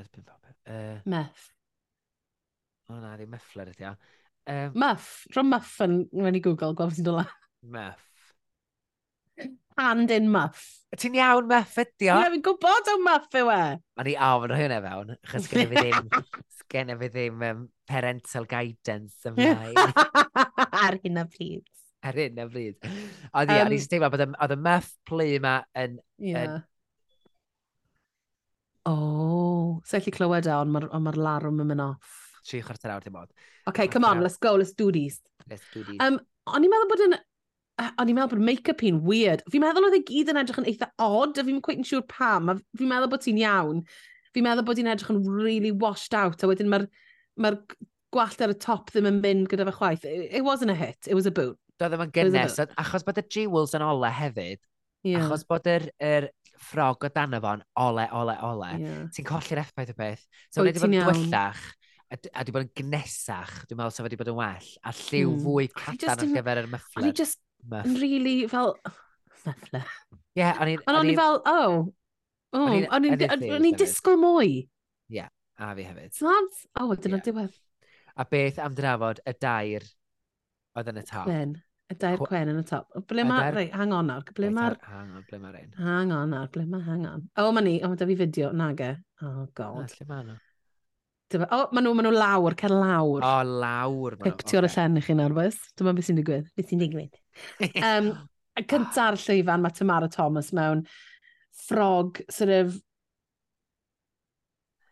[0.00, 0.58] Erbyn popeth.
[0.64, 1.50] Uh, Meff.
[2.88, 3.94] O na, di muffler ydi a.
[4.50, 7.36] Um, muff, rho muff yn, mynd i Google, gweld beth ti'n dod
[7.76, 8.08] Meff
[9.80, 10.64] hand in muff.
[10.94, 12.18] Ti'n iawn muff ydi o?
[12.20, 13.62] Ie, fi'n gwybod am muff yw e.
[14.00, 16.10] O'n i ofn o hwnna fewn, achos gen i fi ddim,
[16.74, 19.80] gen i fi ddim um, parental guidance ymlaen.
[20.84, 21.66] Ar hyn o bryd.
[22.04, 22.78] Ar hyn o bryd.
[23.32, 25.98] Oedd um, i'n teimlo bod oedd y muff plu yma yn...
[26.22, 26.60] Yeah.
[26.60, 26.62] O,
[28.84, 32.16] Oh, so allu clywed e, ond mae'r ma larwm yn mynd off.
[32.44, 33.30] Tri chwarter awr dim ond.
[33.70, 35.22] OK, come on, let's go, let's do these.
[35.48, 35.96] Let's do this.
[36.04, 36.18] Um,
[36.52, 37.16] o'n i'n meddwl bod yn
[37.82, 39.42] o'n i'n meddwl bod make-up hi'n weird.
[39.50, 42.04] Fi'n meddwl oedd e gyd yn edrych yn eitha odd, a fi'n quite yn siŵr
[42.10, 43.82] pam, a fi'n meddwl bod ti'n iawn.
[44.34, 46.86] Fi'n meddwl bod hi'n edrych yn really washed out, a wedyn mae'r
[47.42, 47.50] ma,
[48.14, 50.06] gwallt ar y top ddim yn mynd gyda fe chwaith.
[50.06, 51.58] It, it wasn't a hit, it was a boot.
[51.80, 54.60] Doedd ddim efo'n gynnes, achos bod y jewels yn ole hefyd,
[55.02, 55.24] yeah.
[55.24, 56.28] achos bod yr, yr
[56.64, 59.00] ffrog o dan efo'n ole, ole, ole, yeah.
[59.16, 60.22] ti'n colli'r effaith y beth.
[60.54, 61.64] So, wedi bod yn dwyllach,
[62.14, 65.42] a wedi bod yn gnesach, dwi'n meddwl sef wedi bod yn well, a lliw mm.
[65.48, 67.02] fwy cratan ar gyfer yr muffler.
[67.02, 67.90] O'n i just Myth.
[67.90, 68.74] Yn rili fel...
[69.44, 69.92] Myth.
[70.34, 70.86] Ie, o'n i'n...
[70.86, 71.76] Ond o'n i fel, oh.
[72.54, 74.54] Oh, o'n i'n disgwyl mwy.
[75.10, 76.14] Ie, yeah, a fi hefyd.
[76.16, 76.58] Snad?
[76.78, 77.28] O, oh, dyna yeah.
[77.28, 77.60] diwedd.
[78.14, 79.86] A beth am drafod y dair
[80.78, 81.26] oedd yn y top?
[81.26, 81.56] Gwen.
[81.92, 82.88] Y dair cwen yn y top.
[83.10, 83.50] Ble mae...
[83.52, 83.72] Dair...
[83.76, 84.24] Hang on nawr.
[84.36, 84.78] Ble mae'r...
[84.88, 85.74] Hang on, ble mae'r un.
[85.76, 86.48] Hang on nawr.
[86.54, 87.26] Ble mae hang on.
[87.42, 87.74] O, mae ni.
[87.82, 88.52] O, mae da fi fideo.
[88.56, 88.94] Nage.
[89.20, 89.82] Oh, god.
[89.82, 90.38] A, lle mae nhw?
[91.34, 93.24] O, oh, maen nhw, maen nhw lawr, cer lawr.
[93.24, 94.16] O, oh, lawr.
[94.22, 94.76] Pip ti o'r okay.
[94.76, 95.56] llen i chi nawr, bys.
[95.78, 96.50] Dyma beth sy'n digwydd.
[96.54, 97.16] Beth sy'n digwydd.
[97.90, 98.10] um,
[98.60, 100.84] cynta'r llwyfan, mae Tamara Thomas mewn
[101.64, 102.76] ffrog, sort of,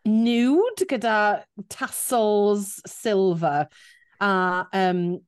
[0.03, 3.67] nude gyda tassels silver
[4.19, 5.21] a um,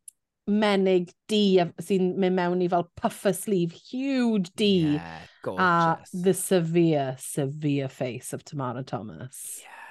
[0.45, 4.97] menig du sy'n mynd mewn i fel puffer sleeve, huge D.
[4.97, 6.11] Yeah, gorgeous.
[6.11, 9.61] A the severe, severe face of Tamara Thomas.
[9.63, 9.84] Yeah.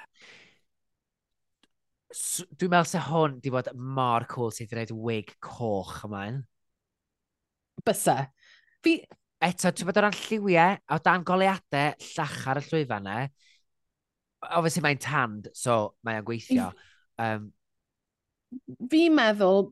[2.15, 6.41] Dwi'n meddwl se hwn di bod mor cool sydd wedi gwneud wig coch ymlaen.
[7.85, 8.19] Bysa.
[8.85, 8.99] Fi...
[9.45, 13.17] Eto, ti'n bod o ran lliwiau, o dan goleadau llachar y llwyfan ne.
[14.47, 15.75] Obviously mae'n tanned, so
[16.07, 16.69] mae'n gweithio.
[17.21, 17.49] Um,
[18.89, 19.67] Fi'n meddwl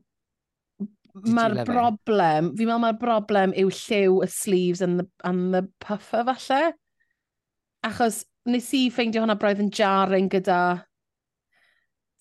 [1.14, 6.22] mae'r broblem, fi'n meddwl mae'r broblem yw lliw y sleeves and the, and the puffer
[6.28, 6.74] falle.
[7.88, 10.58] Achos nes i ffeindio hwnna braidd yn jarring gyda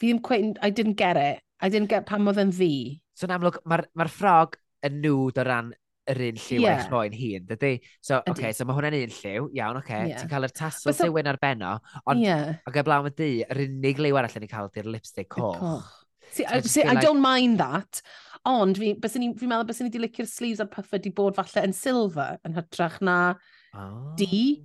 [0.02, 1.44] fi ddim quite, I didn't get it.
[1.64, 3.00] I didn't get pam oedd yn ddi.
[3.16, 5.72] So yn amlwg, mae'r ma ffrog yn nŵd o ran
[6.12, 6.82] yr un lliw yeah.
[6.82, 7.74] eich moyn hun, dydy?
[8.02, 10.10] So, oce, okay, so mae hwnna'n un lliw, iawn, oce, okay.
[10.12, 10.20] yeah.
[10.20, 11.78] ti'n cael yr tasl so, lliwyn ar benno,
[12.10, 12.58] ond yeah.
[12.68, 15.60] ac eblaw y di, yr unig liw arall yn ei cael di'r lipstick coch.
[15.62, 15.94] coch.
[16.34, 17.06] See, so I, see, I like...
[17.06, 18.02] don't mind that,
[18.50, 21.38] ond fi, bysyn ni, fi'n meddwl bysyn ni wedi licio'r sleeves a'r puffer di bod
[21.40, 23.80] falle yn silver yn hytrach na ah.
[23.80, 24.12] oh.
[24.20, 24.58] di.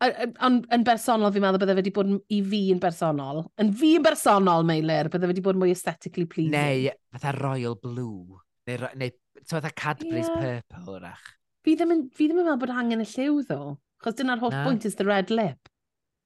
[0.00, 3.42] Ond yn bersonol, fi'n meddwl bydde wedi bod i fi yn bersonol.
[3.60, 6.54] Yn fi yn bersonol, Meilir, bydde wedi bod mwy aesthetically pleasing.
[6.56, 8.40] Neu, fatha Royal Blue.
[8.70, 9.12] Neu, neu
[9.44, 10.62] so fatha Cadbury's yeah.
[10.72, 11.34] Purple, rach.
[11.66, 13.74] Fi ddim, yn, fi ddim yn meddwl bod angen y lliw, ddo.
[14.00, 14.62] Chos dyna'r holl no.
[14.64, 15.68] bwynt is the red lip.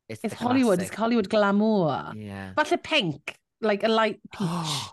[0.09, 0.93] It's, it's Hollywood, classic.
[0.93, 2.13] it's Hollywood glamour.
[2.15, 2.53] Yeah.
[2.55, 4.41] Falle pink, like a light peach.
[4.51, 4.93] Oh!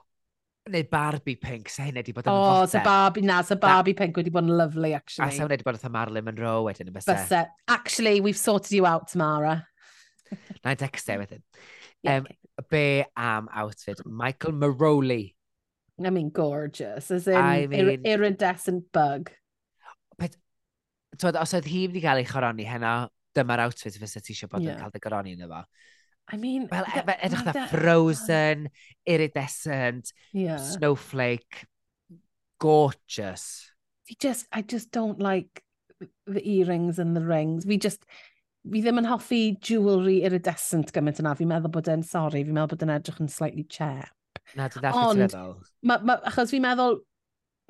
[0.69, 2.83] neu Barbie Pink, sa hynny wedi bod yn oh, foteb.
[2.83, 5.27] O, Barbie, na, sa Barbie Pink wedi bod yn lovely, actually.
[5.27, 7.17] A se hwnna wedi bod yn Marilyn Monroe wedyn, yn bysau.
[7.17, 7.43] Byse.
[7.73, 9.55] Actually, we've sorted you out, Tamara.
[10.63, 11.41] na i dexter wedyn.
[12.03, 12.37] Yeah, um, okay.
[12.69, 15.33] Be am outfit Michael Maroli.
[16.03, 17.09] I mean, gorgeous.
[17.11, 19.31] As in, I mean, ir iridescent bug.
[20.17, 20.35] But,
[21.17, 24.65] twyd, os oedd hi wedi cael ei choroni heno, dyma'r outfit fysa ti eisiau bod
[24.65, 24.77] yeah.
[24.77, 25.63] yn cael dy goroni yna fo.
[26.29, 26.67] I mean...
[26.71, 28.69] Wel, e- edrych fatha Frozen,
[29.05, 30.57] Iridescent, yeah.
[30.57, 31.65] Snowflake,
[32.59, 33.71] gorgeous.
[34.07, 35.63] Fi just, I just don't like
[36.27, 37.65] the earrings and the rings.
[37.65, 38.05] Fi just,
[38.63, 41.35] fi ddim yn hoffi jewellery iridescent gymaint yna.
[41.37, 44.11] Fi'n meddwl bod e'n sorry, fi'n meddwl bod e'n edrych yn slightly chep.
[44.55, 45.55] Na, dwi'n ddechrau ti'n meddwl.
[45.87, 47.01] Ma, ma, achos fi'n meddwl,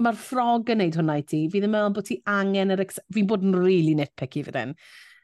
[0.02, 1.46] mae'r ffrog yn neud hwnna i ti.
[1.52, 2.84] Fi ddim yn meddwl bod ti angen yr...
[3.16, 4.76] Fi'n bod yn really nitpicky fydden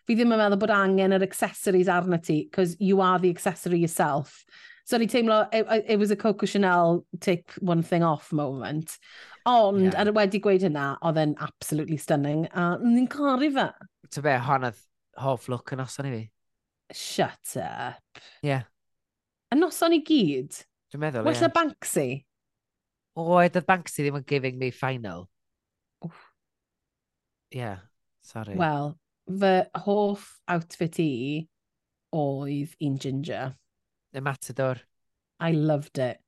[0.08, 3.80] fi ddim yn meddwl bod angen yr accessories arna ti, because you are the accessory
[3.80, 4.45] yourself.
[4.88, 8.97] So ni teimlo, it, it was a Coco Chanel take one thing off moment.
[9.45, 9.99] Ond, yeah.
[9.99, 13.68] ar wedi gweud hynna, oedd e'n absolutely stunning, a ni'n caru fe.
[14.16, 14.80] Ta be, honnodd
[15.20, 16.22] hoff look yn oson i fi.
[16.95, 18.22] Shut up.
[18.43, 18.64] Yeah.
[19.51, 20.55] A noson i gyd?
[20.93, 21.28] Dwi'n meddwl, ie.
[21.28, 21.53] Well, yeah.
[21.60, 22.08] Banksy?
[23.20, 25.28] Oedd y Banksy ddim yn giving me final.
[26.05, 26.24] Oof.
[27.51, 27.84] Yeah,
[28.22, 28.55] sorry.
[28.55, 28.95] Well,
[29.28, 29.53] fy
[29.86, 31.11] hoff outfit i
[32.15, 33.55] oedd un ginger.
[34.15, 34.82] Y matador.
[35.43, 36.21] I loved it.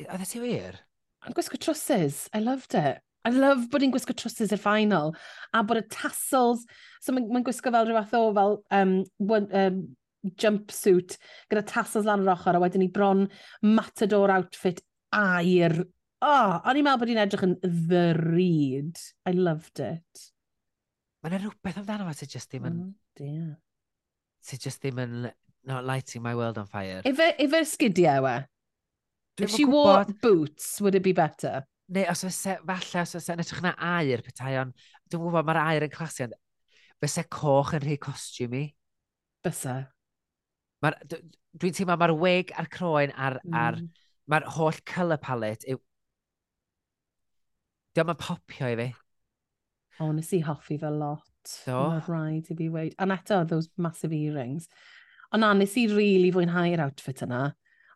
[0.00, 0.80] Oedd e ti wir?
[1.26, 2.26] Yn gwisgo trwsys.
[2.36, 3.00] I loved it.
[3.28, 5.14] I love bod hi'n gwisgo trwsys i'r final.
[5.52, 6.64] A bod y tassels...
[7.00, 9.80] So mae'n ma gwisgo fel rhywbeth o fel um, one, um,
[10.40, 11.16] jumpsuit
[11.50, 13.26] gyda tassels lan yr ochr a wedyn ni bron
[13.64, 14.82] matador outfit
[15.16, 15.78] air.
[16.20, 19.00] Oh, o'n i'n meddwl bod hi'n edrych yn ddyryd.
[19.28, 20.26] I loved it
[21.24, 22.78] mae'n rhywbeth amdano fo sydd just ddim yn...
[22.80, 23.52] Mm, yeah.
[24.46, 25.16] Sydd jyst ddim yn
[25.68, 27.02] not lighting my world on fire.
[27.04, 28.36] Efe, efe sgidiau we?
[29.44, 31.62] If she wore boots, would it be better?
[31.88, 34.74] Neu os fyse, falle, os fyse, yn edrych na air petai, ond
[35.10, 36.36] dwi'n gwybod mae'r air yn clasu, ond
[37.02, 38.64] fyse coch yn rhy costiwm i.
[39.44, 39.76] Bysa.
[40.80, 43.56] Dwi'n teimlo mae'r wig a'r croen a'r, mm.
[43.60, 43.80] ar,
[44.30, 45.80] mae'r holl colour palette yw...
[47.96, 48.90] Dwi'n popio i fi.
[50.00, 51.26] O, nes i hoffi fel lot.
[51.64, 51.76] Do.
[51.76, 52.94] Mae'n rhaid i fi weid.
[52.98, 54.68] And eto, those massive earrings.
[55.32, 57.50] Ond na, nes i really fwynhau'r outfit yna.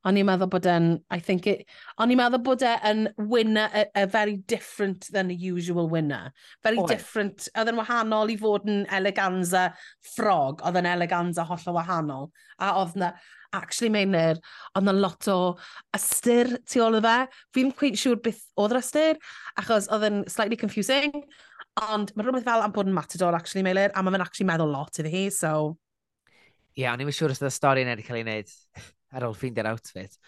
[0.04, 1.62] O'n i'n meddwl bod e'n, I think it,
[1.96, 6.34] o'n i'n meddwl bod e'n winner, a, a very different than the usual winner.
[6.62, 6.92] Very Oed.
[6.92, 9.70] different, oedd e'n wahanol i fod yn eleganza
[10.12, 12.28] ffrog, oedd e'n eleganza hollol wahanol.
[12.60, 13.14] A oedd na,
[13.56, 14.42] actually Meinir,
[14.76, 15.38] oedd na lot o
[15.96, 17.16] ystyr tu ôl o fe.
[17.56, 19.20] Fi'n cweith siŵr beth oedd yr ystyr,
[19.62, 21.16] achos oedd e'n slightly confusing,
[21.82, 24.70] Ond mae rhywbeth fel am bod yn matador, actually, Meilir, a mae fe'n actually meddwl
[24.70, 25.74] lot iddi hi, so...
[26.74, 28.52] Ie, yeah, o'n i'n siŵr os ydy'r stori yna wedi cael ei wneud
[29.14, 30.18] ar ôl ffeindio'r outfit.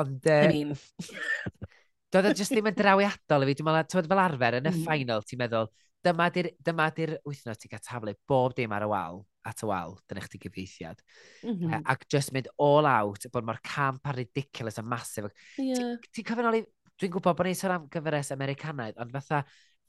[0.00, 0.20] Ond...
[0.24, 0.74] Uh, I mean...
[2.14, 3.56] Doedd e jyst ddim yn drawiadol i fi.
[3.58, 4.84] Dwi'n meddwl, ti'n fel arfer, yn y mm.
[4.86, 5.70] final, ti'n meddwl,
[6.04, 9.68] dyma di'r dyma di wythnos ti'n cael taflu bob dim ar y wal, at y
[9.68, 11.02] wal, dyna chdi gyfeithiad.
[11.42, 11.82] Mm -hmm.
[11.90, 15.32] ac just mynd all out, bod mae'r camp a ridiculous a massive.
[15.58, 15.76] Yeah.
[15.76, 16.62] Ti'n ti, ti cyfynoli,
[17.00, 19.42] dwi'n gwybod bod ni'n sôn am gyfres Americanaidd, ond fatha,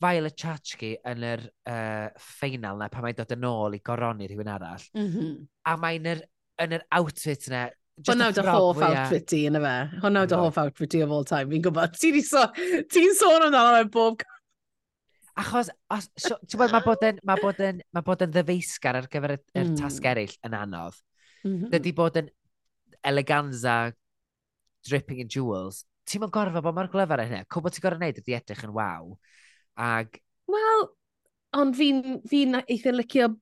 [0.04, 4.52] Violet Chachki yn yr uh, ffeinal na pan mae'n dod yn ôl i goroni rhywun
[4.52, 4.84] arall.
[4.98, 5.34] Mm -hmm.
[5.72, 6.24] A mae'n yr,
[6.66, 9.76] yn yr outfit na Hwna dy hoff outfit ti yna fe.
[10.04, 11.48] Hwna dy hoff outfit ti of all time.
[11.48, 12.44] Fi'n gwybod, ti'n so,
[12.92, 14.26] ti sôn amdano fe bob...
[15.40, 19.00] Achos, os, so, ti'n bod, mae bod yn, ma bod yn, ma bod yn ddyfeisgar
[19.00, 19.74] ar gyfer y mm.
[19.80, 21.00] tasg eraill yn anodd.
[21.46, 21.72] Mm -hmm.
[21.72, 22.30] Dydy bod yn
[23.08, 23.78] eleganza,
[24.88, 27.48] dripping in jewels, ti'n mynd gorfod bod mor glyfar yn hynny.
[27.52, 29.16] Cwbl ti'n gorfod wneud ydy edrych yn waw.
[29.76, 30.22] Ag...
[30.52, 30.86] Wel,
[31.60, 33.34] ond fi'n fi, eitha licio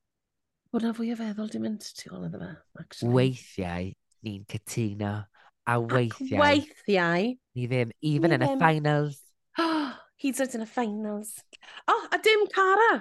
[0.73, 2.49] bod na fwy o feddwl di mynd tu ôl iddo fe.
[2.81, 3.13] Actually.
[3.13, 3.91] Weithiau,
[4.25, 5.13] ni'n cytuno.
[5.69, 6.39] A weithiau...
[6.39, 7.31] Ac weithiau...
[7.53, 8.57] Ni ddim, even ni in ddim.
[8.57, 9.19] y finals.
[9.61, 9.91] Oh,
[10.23, 11.35] hyd yn y finals.
[11.85, 12.91] Oh, a dim Cara.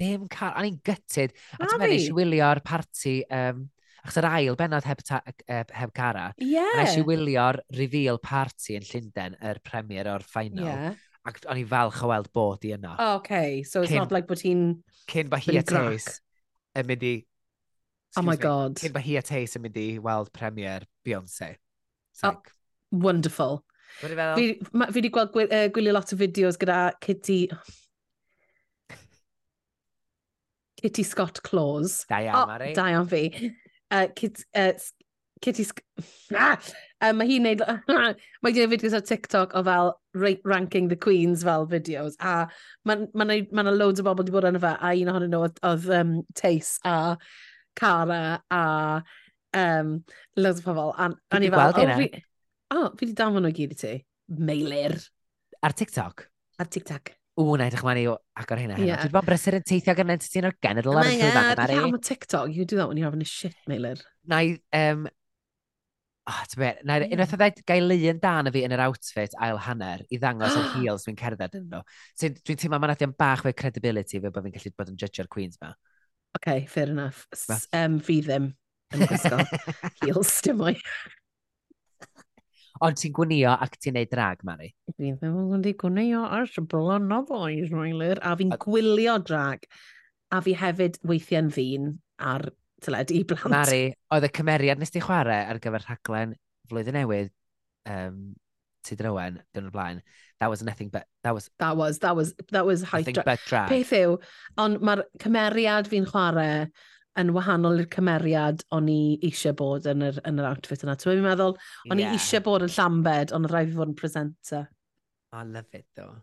[0.00, 0.56] Dim Cara.
[0.62, 1.36] O'n i'n gytid.
[1.60, 3.18] A ti'n meddwl, eisiau wylio'r parti...
[3.28, 3.66] Um,
[4.06, 5.20] achos yr ail bennod heb, ta,
[5.50, 6.30] heb, heb Cara.
[6.38, 6.54] Ie.
[6.54, 6.72] Yeah.
[6.78, 10.64] A eisiau wylio'r reveal party yn Llundain, yr er premier o'r final.
[10.64, 10.96] Yeah
[11.26, 12.94] ac o'n i falch o weld bod i yna.
[12.98, 13.62] Oh, okay.
[13.62, 14.66] So it's cyn, not like bod hi'n...
[15.10, 16.20] Cyn ba hi a Tace
[16.76, 17.14] yn mynd i...
[18.16, 18.78] Oh my me, god.
[18.80, 21.56] Cyn ba hi a Tace yn mynd i weld premier Beyoncé.
[22.24, 22.36] Oh,
[22.92, 23.64] wonderful.
[24.00, 27.46] Fi fi wedi gweld gwy, uh, gwylio lot o fideos gyda Kitty...
[30.76, 32.04] Kitty Scott Claus.
[32.08, 32.72] Da iawn, oh, Mari.
[32.76, 33.50] Da iawn fi.
[33.90, 34.72] Uh, Kit, uh,
[35.40, 35.66] Kitty...
[36.34, 36.58] Ah!
[37.04, 37.62] Um, mae hi'n neud...
[38.42, 39.92] mae hi'n i fideos ar TikTok o fel
[40.48, 42.16] ranking the queens fel fideos.
[42.20, 42.46] A
[42.88, 44.72] mae ma na, ma loads o bobl wedi bod yn fe.
[44.80, 46.96] A un ohonyn nhw oedd um, Tace a
[47.76, 48.62] Cara a
[49.60, 49.98] um,
[50.40, 50.94] loads o pobl.
[50.96, 51.60] A, a ni fel...
[51.60, 52.24] Oh, o, fi,
[52.72, 53.92] oh, fi wedi danfon nhw gyd i ti.
[54.40, 54.96] Meilir.
[55.62, 56.26] Ar TikTok?
[56.58, 57.12] Ar TikTok.
[57.36, 58.06] Ww, na edrych ma'n i
[58.40, 58.78] agor hynna.
[58.80, 59.02] Yeah.
[59.04, 61.68] Dwi'n bod brysur yn teithio gan entity yn o'r genedl ar y oh llwyfan yna.
[61.74, 64.00] Yeah, on TikTok, you do that when you're having a shit, Meilir.
[64.24, 65.04] Na i um,
[66.28, 67.12] Oh, be, na, yeah.
[67.14, 70.56] unwaith o ddeud gael leun dan y fi yn yr outfit ail hanner i ddangos
[70.58, 71.82] ar heels dwi'n cerdded yn nhw.
[72.18, 75.30] So, dwi'n teimlo mae'n adio'n bach fe credibility fe bod fi'n gallu bod yn judge'r
[75.30, 75.70] Queens ma.
[75.70, 77.22] Oce, okay, fair enough.
[77.36, 78.50] S um, fi ddim
[78.94, 79.38] yn gwisgo
[80.02, 80.74] heels dim mwy.
[82.84, 84.72] Ond ti'n gwnio ac ti'n neud drag, Mari?
[84.96, 89.62] Fi ddim yn gwneud gwnio ers blynydd o Israelir, a fi'n gwylio drag.
[90.34, 92.50] A fi hefyd weithiau'n ddyn ar
[92.84, 93.52] tyled, i blant.
[93.52, 96.34] Mari, oedd y cymeriad nes ti chwarae ar gyfer rhaglen
[96.70, 97.32] flwyddyn newydd,
[97.90, 98.34] um,
[98.86, 100.02] ti drywen, dyn nhw'n blaen,
[100.40, 101.48] that was nothing but, that was...
[101.58, 103.24] That was, that was, that was high drag.
[103.24, 103.70] but drag.
[103.72, 104.18] Peth yw,
[104.62, 106.68] ond mae'r cymeriad fi'n chwarae
[107.16, 110.96] yn wahanol i'r cymeriad o'n i eisiau bod yn yr, yn yr outfit yna.
[111.00, 111.56] Ti'n meddwl,
[111.90, 112.12] o'n yeah.
[112.12, 114.66] i eisiau bod yn llambed, ond rhaid fi fod yn presenter.
[115.32, 116.16] I love it, though.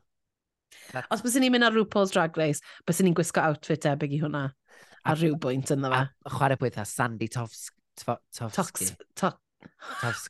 [0.91, 1.08] That's...
[1.14, 4.47] Os bys ni'n mynd ar RuPaul's Drag Race, bys ni'n gwisgo outfit ebig i hwnna
[5.04, 6.04] ar rhyw bwynt yna fe.
[6.28, 7.80] A chwarae pwyth a Sandy Tofsky.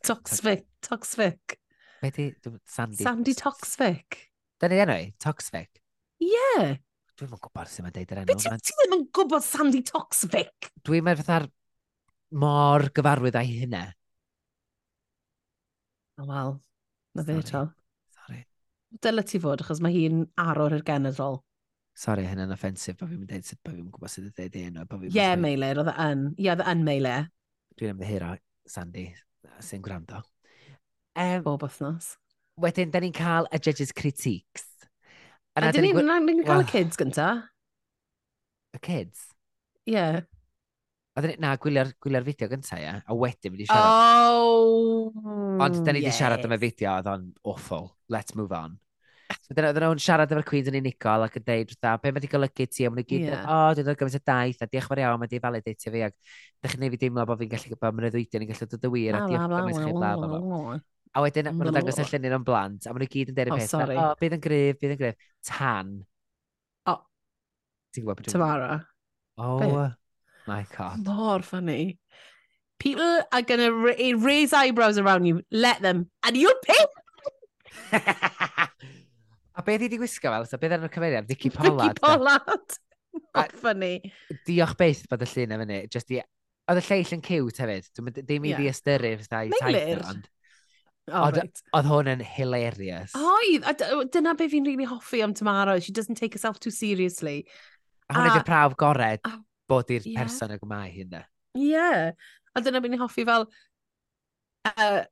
[0.03, 0.65] Toxfic.
[0.83, 1.57] Toxfic.
[2.01, 2.25] Be di
[2.67, 3.03] Sandy?
[3.03, 4.19] Sandy Toxfic.
[4.59, 5.11] Dyna ni enw e, i?
[5.23, 5.79] Toxfic?
[6.23, 6.73] Ie.
[7.13, 8.29] Dwi'n yn gwybod sy'n mynd deud yr enw.
[8.29, 10.71] Be ti ddim yn gwybod Sandy Toxfic?
[10.83, 11.47] Dwi'n meddwl fatha'r
[12.43, 13.85] mor gyfarwydd â'i hynna.
[16.19, 16.59] Oh, Wel,
[17.15, 17.63] na fe to.
[18.17, 18.43] Sorry.
[19.01, 21.39] Dyle ti fod, achos mae hi'n arwr i'r genedl.
[21.93, 24.85] Sorry, hynny'n offensif, ba fi'n mynd deud sut ba fi'n gwybod sut y dweud enw.
[25.05, 26.25] Ie, yeah, Meilir, oedd e yn.
[26.39, 27.29] Ie, oedd e yn Meilir.
[27.77, 28.33] Dwi'n ymddihiro,
[28.69, 29.07] Sandy,
[29.61, 30.23] sy'n gwrando.
[31.13, 32.15] Um, Bob wythnos.
[32.61, 34.69] Wedyn, da ni'n cael y judges critiques.
[35.53, 37.29] A dyn ni'n ni cael y kids gynta?
[38.73, 39.27] Y kids?
[39.85, 39.93] Ie.
[39.93, 40.23] Yeah.
[41.13, 42.93] Oedden ni, na, gwylio'r gwylio fideo gyntaf, ia.
[43.05, 44.31] A wedyn wedi siarad.
[44.33, 45.11] Oh!
[45.61, 46.17] Ond da ni wedi yes.
[46.17, 47.91] siarad am y fideo, oedd o'n awful.
[48.09, 48.79] Let's move on.
[49.53, 52.29] Dyna Dyn nhw'n siarad efo'r Queens yn unigol ac yn deud rhywbeth, be mae wedi
[52.31, 53.43] golygu ti, a maen nhw gyd, yeah.
[53.45, 56.01] o, dwi'n dod gymaint o daith, a diolch yn fawr iawn, mae di validatio fi,
[56.07, 58.87] ac ddech chi'n neud fi deimlo bod fi'n gallu gwybod, mae'n ddwydion yn gallu dod
[58.89, 60.77] y wir, a diolch fawr chi bla, bla, bla.
[61.13, 63.51] A wedyn, maen nhw'n dangos y llunyn o'n blant, a maen nhw gyd yn deud
[63.51, 65.93] y oh, peth, o, bydd yn gryf, bydd yn gryf, tan.
[66.89, 66.97] O,
[67.93, 68.71] ti'n gwybod beth Tamara.
[69.37, 69.91] Oh,
[70.47, 71.05] my god.
[71.05, 71.99] Mor funny.
[72.79, 75.41] People are going to raise eyebrows around you.
[75.51, 76.09] Let them.
[76.25, 76.85] And you'll pay
[79.67, 80.47] beth i di gwisgo fel?
[80.49, 81.27] So, beth ar y cymeriad?
[81.29, 81.99] Vicky Pollard.
[81.99, 82.77] Vicky Pollard.
[83.37, 83.95] Mae'n funny.
[84.47, 85.81] Diolch beth bod y llun efo ni.
[85.93, 86.21] Just i...
[86.71, 87.89] Oedd y lleill yn cute hefyd.
[88.23, 90.29] Dim i fi ystyru fydda i taith ond.
[91.11, 91.63] Oedd right.
[91.89, 93.15] hwn yn hilarious.
[93.19, 93.67] Oedd,
[94.13, 95.79] dyna beth fi'n really hoffi am Tamara.
[95.83, 97.43] She doesn't take herself too seriously.
[98.07, 99.27] A hwnna ydy'r prawf gored
[99.67, 100.21] bod i'r yeah.
[100.21, 101.25] person y mae hynna.
[101.59, 101.73] Ie.
[101.73, 102.13] Yeah.
[102.55, 103.49] A dyna beth fi'n hoffi fel...
[104.63, 105.03] Uh,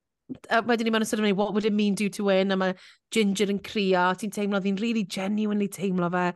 [0.49, 2.75] a wedyn ni mewn ystod yn what would it mean do to win, a mae
[3.15, 6.31] Ginger yn crio, ti'n teimlo, ddi'n really genuinely teimlo fe.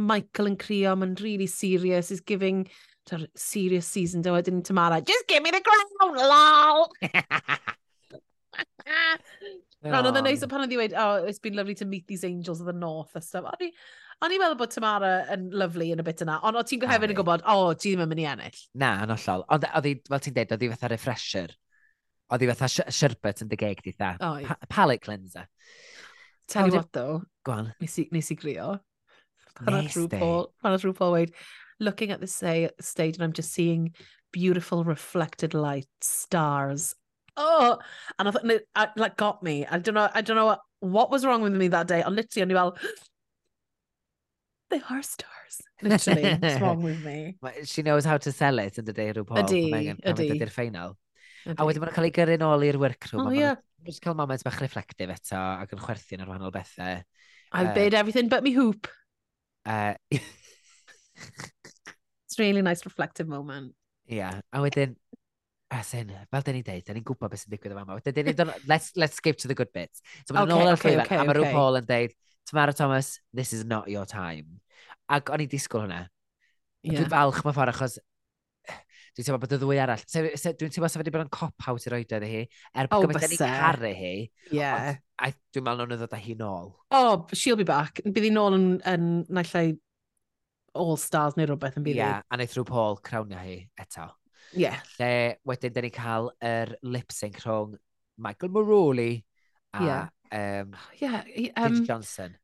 [0.00, 2.68] Michael yn crio, mae'n really serious, is giving
[3.34, 6.90] serious season, do e, wedyn Tamara, just give me the crown, lol!
[9.80, 10.46] Rhan oedd yn neis oh.
[10.46, 12.76] o pan oedd i weid, oh, it's been lovely to meet these angels of the
[12.76, 13.46] north a stuff.
[13.48, 13.70] O'n i,
[14.20, 17.18] o'n meddwl bod Tamara yn lovely yn y bit yna, ond o ti'n hefyd yn
[17.18, 18.60] gwybod, o, oh, ti ddim yn mynd i ennill.
[18.82, 19.46] Na, yn ollol.
[19.56, 21.56] Ond oedd i, fel ti'n deud, oedd i fatha refresher
[22.30, 24.12] Oedd hi fatha sh- sherbet yn dy geg di tha.
[24.22, 24.46] Oedd.
[24.46, 25.46] Pa palate cleanser.
[26.50, 27.74] Tell you what though, Go on.
[27.80, 28.78] nes i, nes i grio.
[29.58, 30.18] Pan oedd Nes Rhw di?
[30.18, 31.34] Paul, pan oedd Rhw Paul weid,
[31.78, 33.92] looking at the say, stage and I'm just seeing
[34.32, 36.94] beautiful reflected light, stars.
[37.36, 37.78] Oh,
[38.18, 39.64] and I thought, and it, I, like, got me.
[39.66, 42.02] I don't know, I don't know what, what was wrong with me that day.
[42.02, 42.76] Ond literally, o'n well,
[44.70, 45.62] they are stars.
[45.82, 47.36] Literally, what's wrong with me?
[47.64, 49.42] She knows how to sell it yn dy rhyw Paul.
[49.44, 50.28] Ydi, Ydy, ydi.
[50.36, 50.96] Ydy'r ffeinal.
[51.56, 53.26] A wedyn mae'n cael ei gyrru nôl i'r workroom.
[53.26, 53.56] Oh, yeah.
[53.84, 57.00] Mae'n cael moment bach reflective eto ac yn chwerthu'n ar wahanol bethau.
[57.50, 58.86] I've uh, bid everything but me hoop.
[59.64, 59.94] Uh,
[62.30, 63.74] It's really nice reflective moment.
[64.06, 64.94] Yeah, a wedyn,
[65.70, 67.82] as in, fel dyn ni'n deud, dyn ni'n gwybod beth sy'n digwydd yma.
[67.82, 67.98] fama.
[67.98, 70.02] Wedyn ni'n dod, let's, let's skip to the good bits.
[70.28, 71.54] So mae'n okay, ôl ar okay, llwyfan, okay, okay, a mae okay.
[71.56, 72.14] Paul yn deud,
[72.50, 74.60] Tamara Thomas, this is not your time.
[75.10, 76.04] Ac o'n i disgwyl hwnna.
[76.86, 77.00] Yeah.
[77.00, 77.98] Dwi'n falch mae ffordd achos
[79.10, 80.02] Dwi'n teimlo bod y ddwy arall.
[80.12, 82.42] Dwi'n teimlo sef wedi bod yn cop-out i roed iddi hi.
[82.74, 84.14] Er bod oh, gymaint yn ei caru hi.
[84.54, 84.96] Yeah.
[85.20, 86.72] Ond, dwi'n meddwl nhw'n ddod â hi nôl.
[86.96, 88.02] Oh, she'll be back.
[88.06, 89.76] Bydd hi'n nôl yn, yn naill
[90.80, 91.98] all-stars neu rhywbeth yn byd.
[91.98, 94.06] Ie, yeah, a wnaeth rhyw Paul crawnio hi eto.
[94.56, 94.78] Yeah.
[94.98, 95.12] Lle
[95.46, 97.74] wedyn, da ni cael yr lip-sync rhwng
[98.20, 99.24] Michael Maroli
[99.74, 100.08] a yeah.
[100.62, 101.22] um, yeah,
[101.56, 102.36] um, Johnson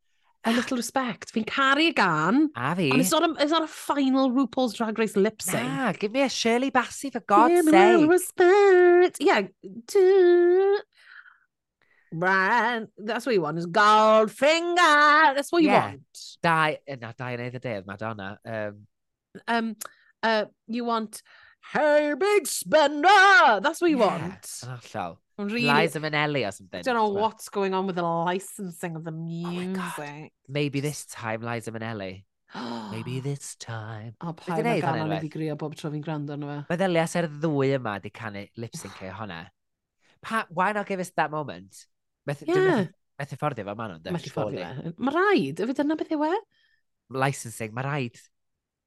[0.46, 1.32] a little respect.
[1.34, 2.48] Fi'n caru y gan.
[2.56, 2.90] A fi.
[2.90, 5.68] And it's not a, it's not a final RuPaul's Drag Race lip sync.
[5.68, 8.08] Nah, give me a Shirley Bassey for God's give sake.
[8.08, 9.16] Respect.
[9.20, 9.42] Yeah.
[9.86, 10.78] Do...
[12.12, 15.34] Brian, that's what you want, is Goldfinger.
[15.34, 15.86] That's what you yeah.
[15.86, 16.02] want.
[16.40, 18.38] Dau, eh, na, dau yn day dydd, Madonna.
[18.46, 18.86] Um,
[19.48, 19.76] um,
[20.22, 21.20] uh, you want,
[21.72, 23.60] hey, big spender.
[23.60, 24.50] That's what you yeah, want.
[24.64, 25.18] Yn.
[25.38, 26.80] Really, Liza Minnelli or something.
[26.80, 29.78] I don't know what's going on with the licensing of the oh music.
[29.78, 32.24] Oh Maybe this time Liza Minnelli.
[32.90, 34.14] Maybe this time.
[34.22, 36.58] O, pa yna gan o'n i grio bob tro fi'n gwrando arno fe.
[36.70, 39.42] Mae ddylia ser ddwy yma di canu lip-sync ei honna.
[40.24, 41.84] Pa, why not give us that moment?
[42.26, 42.86] Meth, yeah.
[43.20, 44.94] Methu fforddio fe, ma'n o'n Methu fforddio fe.
[44.96, 46.32] Mae rhaid, yfyd yna beth yw e?
[47.24, 48.22] Licensing, mae rhaid.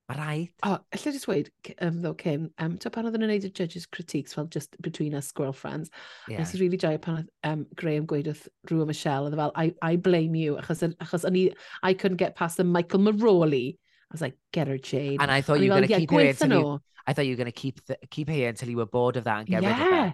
[0.09, 0.49] Mae rhaid.
[0.65, 1.51] O, oh, allai just weid,
[1.81, 5.13] um, ddo, Kim, um, to pan oedden nhw'n neud y judges critiques fel just between
[5.13, 5.91] us girlfriends.
[6.27, 6.39] Yeah.
[6.39, 9.41] Nes i really joio pan oedd um, Graham gweud wrth Rhw a Michelle, oedd e
[9.41, 11.37] fel, I, I blame you, achos, achos o'n
[11.83, 13.77] I couldn't get past the Michael Maroli.
[13.77, 15.21] I was like, get her, Jade.
[15.21, 17.33] And I thought and you were going to keep her until you, I thought you
[17.33, 19.61] were going to keep the, keep her until you were bored of that and get
[19.61, 19.77] yeah.
[19.77, 20.13] rid of her.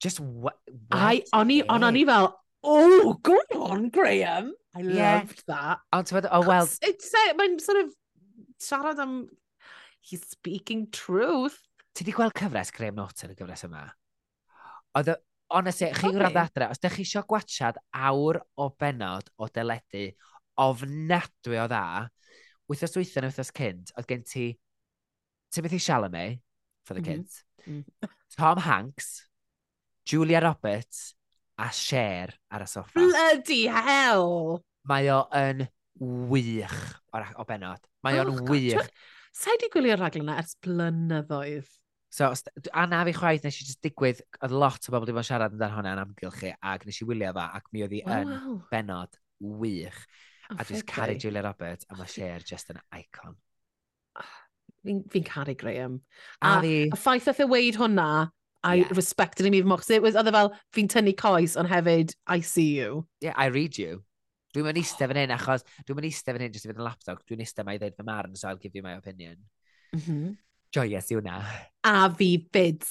[0.00, 0.58] Just what?
[0.66, 2.32] what I, o'n i, on, o'n i fel,
[2.64, 4.52] oh, go on, Graham.
[4.74, 5.20] I yeah.
[5.20, 5.78] loved that.
[5.94, 6.66] Ond ti'n meddwl, oh, well...
[6.66, 7.94] It's, it's, uh, mae'n sort of
[8.62, 9.26] siarad am...
[10.06, 11.58] He's speaking truth.
[11.96, 13.88] Ti di gweld cyfres Graham Norton y gyfres yma?
[14.94, 15.16] Oedd,
[15.50, 16.14] honestly, chi okay.
[16.14, 20.04] gwrando adre, os ydych chi eisiau gwachad awr o benod o deledu
[20.62, 22.06] ofnadwy o dda,
[22.70, 24.46] wythnos dwythyn yn wythnos cynt, oedd gen ti
[25.54, 26.40] Timothy Chalamet,
[26.86, 27.06] for the mhm.
[27.06, 28.08] kids, mm -hmm.
[28.36, 29.28] Tom Hanks,
[30.06, 31.16] Julia Roberts,
[31.58, 32.94] a Cher ar y soffa.
[32.94, 34.62] Bloody hell!
[34.86, 35.66] Mae o yn
[36.00, 36.78] wych
[37.12, 37.82] o, o benod.
[38.04, 38.90] Mae o'n oh, wych.
[39.36, 41.68] Sa i di gwylio'r raglen yna ers blynyddoedd.
[42.16, 42.30] So,
[42.72, 45.28] a na fi chwaith, nes i just digwydd, oedd lot o bobl wedi bod yn
[45.28, 48.14] siarad amdano hwnna yn amgylchu, ac nes i wylio fa, ac mi oedd hi oh,
[48.14, 48.54] yn wow.
[48.70, 49.18] benod
[49.60, 49.98] wych.
[50.46, 53.36] Oh, a dwi'n caru Julia Roberts, a mae oh, Cher just an icon.
[54.16, 54.32] Oh,
[54.86, 56.00] fi'n fi caru Graham.
[56.40, 56.72] A, a, fi...
[56.88, 58.08] a ffaith oedd e weid hwnna,
[58.64, 58.88] I yeah.
[58.96, 59.84] respected him even more.
[59.84, 63.04] Oedd e fel, fi'n tynnu coes, ond hefyd, I see you.
[63.20, 64.00] Yeah, I read you.
[64.56, 66.86] Dwi'n mynd eistedd fan hyn achos dwi'n mynd eistedd fan hyn jyst i fynd yn
[66.86, 69.36] laptop, Dwi'n eistedd mae i ddweud fy marn, so I'll give you my opinion.
[69.92, 70.30] Mm -hmm.
[70.72, 71.36] Joyous yw hwnna.
[71.84, 72.88] A fi byd.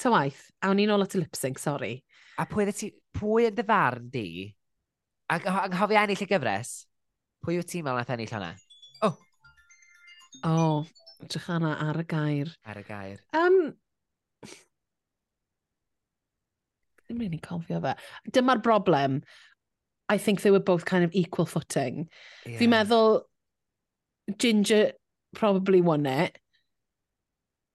[0.00, 1.98] Ta waith, awn ni'n ôl at y lip sync, sori.
[2.40, 4.48] A pwy ydy ti, pwy yn dy farn di?
[5.28, 6.74] Ac anghofio ennill y gyfres?
[7.44, 8.50] Pwy yw ti'n meddwl nath ennill hwnna?
[9.04, 9.14] Oh!
[10.42, 10.86] Oh,
[11.28, 12.56] drych hwnna ar y gair.
[12.64, 13.20] Ar y gair.
[13.36, 13.76] Um,
[17.04, 17.94] Ddim rili'n really cofio fe.
[18.32, 19.20] Dyma'r broblem.
[20.08, 22.08] I think they were both kind of equal footing.
[22.46, 22.58] Yeah.
[22.58, 23.22] Fi'n meddwl
[24.38, 24.92] Ginger
[25.34, 26.38] probably won it.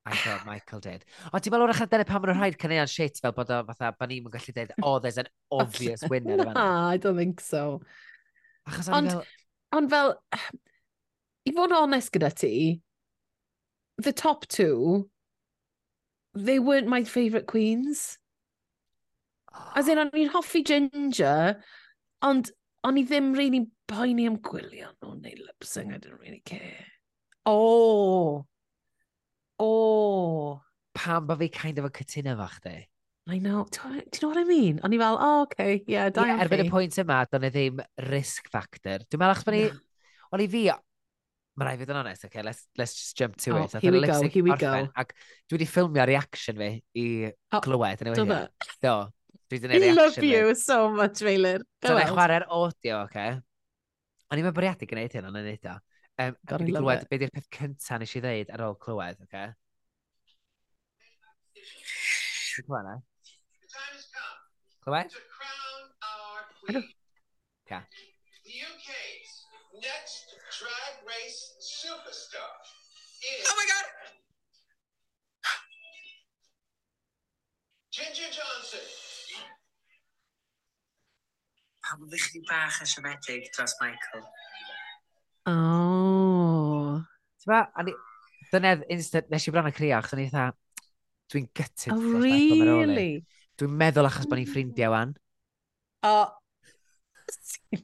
[0.05, 1.05] I thought Michael did.
[1.33, 3.91] O, ti'n meddwl o'r dyna pan maen nhw'n rhaid cynnig shit fel bod o fatha,
[3.97, 6.37] ba ni'n gallu dweud, oh, there's an obvious winner.
[6.37, 7.81] Na, I don't think so.
[8.69, 9.25] Achos ond, fel...
[9.77, 10.15] ond fel,
[11.45, 12.55] i fod honest gyda ti,
[13.97, 15.09] the top two,
[16.33, 18.17] they weren't my favourite queens.
[19.75, 21.59] As in, o'n i'n hoffi Ginger,
[22.27, 22.51] Ond
[22.87, 26.85] o'n i ddim really poeni am gwylio nhw neu lip sync, I didn't really care.
[27.45, 27.53] O!
[27.55, 28.45] Oh.
[29.59, 29.67] O!
[29.67, 30.61] Oh.
[30.95, 32.79] Pam bod fi kind of yn cytuno fo chdi?
[33.29, 33.65] I know.
[33.71, 34.79] Do, do you know what I mean?
[34.83, 37.81] O'n i fel, oh, okay, yeah, da yeah, Erbyn y pwynt yma, do'n i ddim
[38.09, 39.05] risk factor.
[39.05, 39.81] Dwi'n meddwl, achos no.
[40.33, 40.63] o'n i fi,
[41.59, 43.77] mae rai fod yn honest, okay, let's, let's just jump to oh, it.
[43.83, 44.73] Here we go, here we go.
[44.97, 45.13] Ac
[45.45, 48.03] dwi wedi ffilmio reaction fi i oh, glywed.
[48.07, 48.41] Oh, do fe?
[48.81, 48.95] Do.
[49.49, 50.23] Dwi wedi gwneud reaction.
[50.23, 51.63] E love you so much, Feilur.
[51.81, 52.11] Go out.
[52.11, 53.09] chwarae'r audio, oce?
[53.09, 53.31] Okay?
[54.29, 55.73] O'n i'n bwriadu gwneud hyn, ond yn neud o.
[56.19, 59.25] Um, a wedi glywed, be di'r peth cynta nes i ddeud ar ôl clywed, oce?
[59.25, 59.47] Okay?
[59.49, 59.53] Eh?
[62.59, 62.95] Clywed na?
[64.85, 65.17] Clywed?
[67.69, 67.81] Ca.
[68.45, 69.31] The UK's
[69.81, 72.53] next drag race superstar
[73.25, 73.49] is...
[73.49, 73.85] Oh my god!
[77.91, 78.85] Ginger Johnson.
[81.85, 84.25] Pam ydych chi bach yn siomedig dros Michael.
[85.49, 85.53] O.
[85.53, 86.99] Oh.
[87.39, 87.61] Ti'n ba,
[88.51, 90.49] dynedd instant, nes i bron y crio, achos o'n i dda,
[91.31, 91.93] dwi'n gytid.
[91.95, 93.23] Oh, really?
[93.59, 94.53] Dwi'n meddwl achos bod ni'n mm.
[94.53, 95.15] ffrindiau wan.
[96.07, 96.13] O.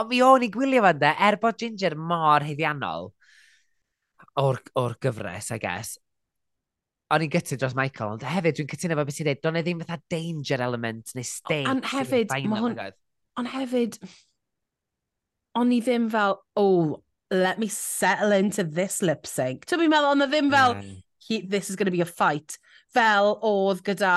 [0.00, 3.10] Ond mi o'n i gwylio fan de, er bod Ginger mor heiddiannol
[4.40, 5.98] o'r, or gyfres, I guess,
[7.10, 9.62] o'n i'n gytid dros Michael, ond hefyd dwi'n cytuno fo beth sy'n dweud, do'n e
[9.66, 11.68] ddim fatha danger element neu stain.
[11.70, 12.76] Ond hefyd, on, hwn...
[13.40, 13.98] Ond hefyd,
[15.58, 17.00] o'n i ddim fel, oh,
[17.30, 19.66] let me settle into this lip sync.
[19.66, 20.76] Ti'n fi'n meddwl, ond ddim fel,
[21.28, 21.48] yeah.
[21.48, 22.58] this is going to be a fight.
[22.94, 24.14] Fel oedd gyda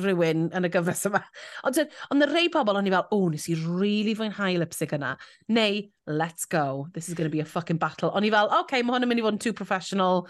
[0.00, 1.22] rhywun yn y gyfres yma.
[1.66, 1.80] Ond
[2.12, 5.16] on y rei pobl o'n i fel, oh, nes i really fwynhau lipstick yna.
[5.50, 8.12] Neu, let's go, this is going to be a fucking battle.
[8.14, 10.26] O'n i fel, okay, mae hwn yn mynd i fod yn too professional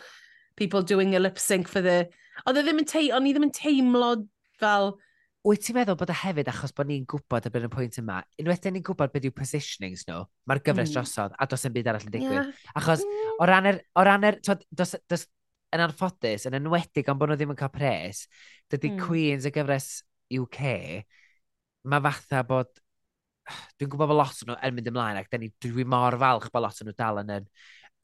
[0.60, 2.04] people doing a lip sync for the...
[2.46, 4.10] Oedd e ddim yn teimlo, o'n i ddim yn teimlo
[4.60, 4.92] fel...
[5.48, 8.18] Wyt ti'n meddwl bod y hefyd achos bod ni'n gwybod y bydd y pwynt yma,
[8.42, 10.18] unwaith ni'n gwybod beth yw positionings nhw,
[10.50, 10.96] mae'r gyfres mm.
[10.98, 12.34] drosodd a dos yn byd arall yn digwydd.
[12.36, 12.66] Yeah.
[12.76, 13.30] Achos mm.
[13.40, 13.78] o ran yr...
[13.96, 15.24] o ran er, twod, dos, dos,
[15.72, 18.26] yn anffodus, yn enwedig am bod nhw ddim yn cael pres,
[18.68, 19.00] dydy mm.
[19.06, 19.88] Queens y gyfres
[20.36, 20.62] UK,
[21.88, 22.72] mae fatha bod...
[23.80, 25.32] Dwi'n gwybod bod lot o'n nhw yn mynd ymlaen ac
[25.64, 27.48] dwi mor falch bod lot o'n nhw dal yn, yn,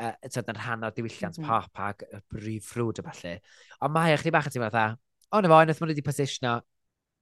[0.02, 1.51] uh, yn rhan o'r diwylliant mm -hmm.
[1.51, 3.36] pop ac y brif ffrwd o falle.
[3.81, 4.97] Ond mae eich di bach yn teimlo fatha,
[5.32, 6.59] o na fo, unwaith maen nhw wedi positiono.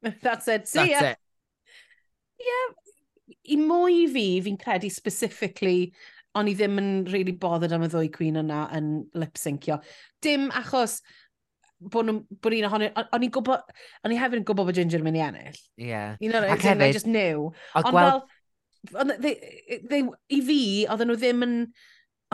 [0.24, 1.12] That's it, see That's ya.
[1.12, 1.18] it.
[2.44, 2.74] Yeah,
[3.54, 5.92] i mwy fi, fi'n credu specifically,
[6.34, 8.88] o'n i ddim yn really bothered am y ddwy cwyn yna yn
[9.20, 9.78] lip-syncio.
[10.24, 10.98] Dim achos
[11.92, 13.74] bod nhw'n bod un ohonyn, o'n i'n gwybod,
[14.04, 15.60] o'n i hefyd yn gwybod bod Ginger yn mynd i ennill.
[15.78, 15.88] Ie.
[15.90, 16.16] Yeah.
[16.20, 17.50] You know, Ac hefyd, I just knew.
[17.78, 18.24] Ond gweld...
[18.90, 19.34] fel, they,
[19.90, 20.02] they,
[20.32, 20.60] i fi,
[20.92, 21.58] oedden nhw ddim yn,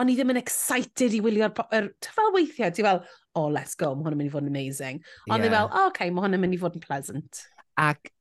[0.01, 1.53] o'n i ddim yn excited i wylio'r...
[1.77, 3.03] Er, fel weithiau, ti fel,
[3.37, 5.03] oh, let's go, mae hwn yn mynd i fod yn amazing.
[5.29, 5.53] Ond yeah.
[5.53, 7.43] fel, oh, okay, mae hwn yn mynd i fod yn pleasant.
[7.81, 8.11] Ac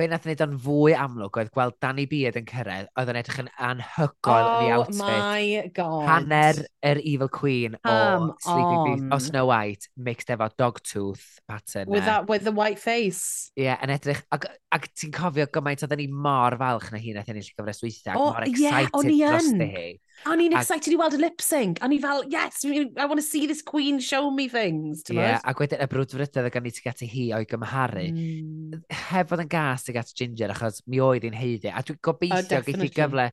[0.00, 3.40] be nath wneud o'n fwy amlwg oedd gweld Danny Beard yn cyrraedd, oedd yn edrych
[3.42, 5.02] yn anhygoel oh, yn ei outfit.
[5.04, 6.04] Oh my god.
[6.08, 6.60] Hanner
[6.90, 11.92] yr Evil Queen Come o Sleeping Beauty, o Snow White, mixed efo Dogtooth pattern.
[11.92, 12.06] With, e.
[12.06, 13.50] that, with the white face.
[13.58, 17.16] Ie, yeah, yn edrych, ac, ac ti'n cofio gymaint oedd ni mor falch na hi
[17.16, 19.90] nath ennill gyfres weithiau, oh, mor excited yeah, dros hi.
[20.20, 21.78] A o'n i'n excited i weld y lip sync.
[21.80, 25.02] A o'n i fel, yes, I want to see this queen show me things.
[25.08, 28.04] Ie, yeah, a wedyn y brwdfrydydd y gan i ti gati hi o'i gymharu.
[28.12, 28.82] Mm.
[29.08, 31.68] Heb fod yn gas tuag at Ginger, achos mi oedd hi'n heiddi.
[31.68, 31.74] E.
[31.74, 33.26] A dwi'n gobeithio oh, geith i gyfle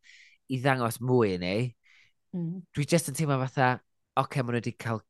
[0.47, 1.55] i ddangos mwy i ni.
[2.35, 2.63] Mm.
[2.75, 3.77] Dwi jyst yn teimlo fatha,
[4.17, 5.03] oce, okay, maen nhw wedi cael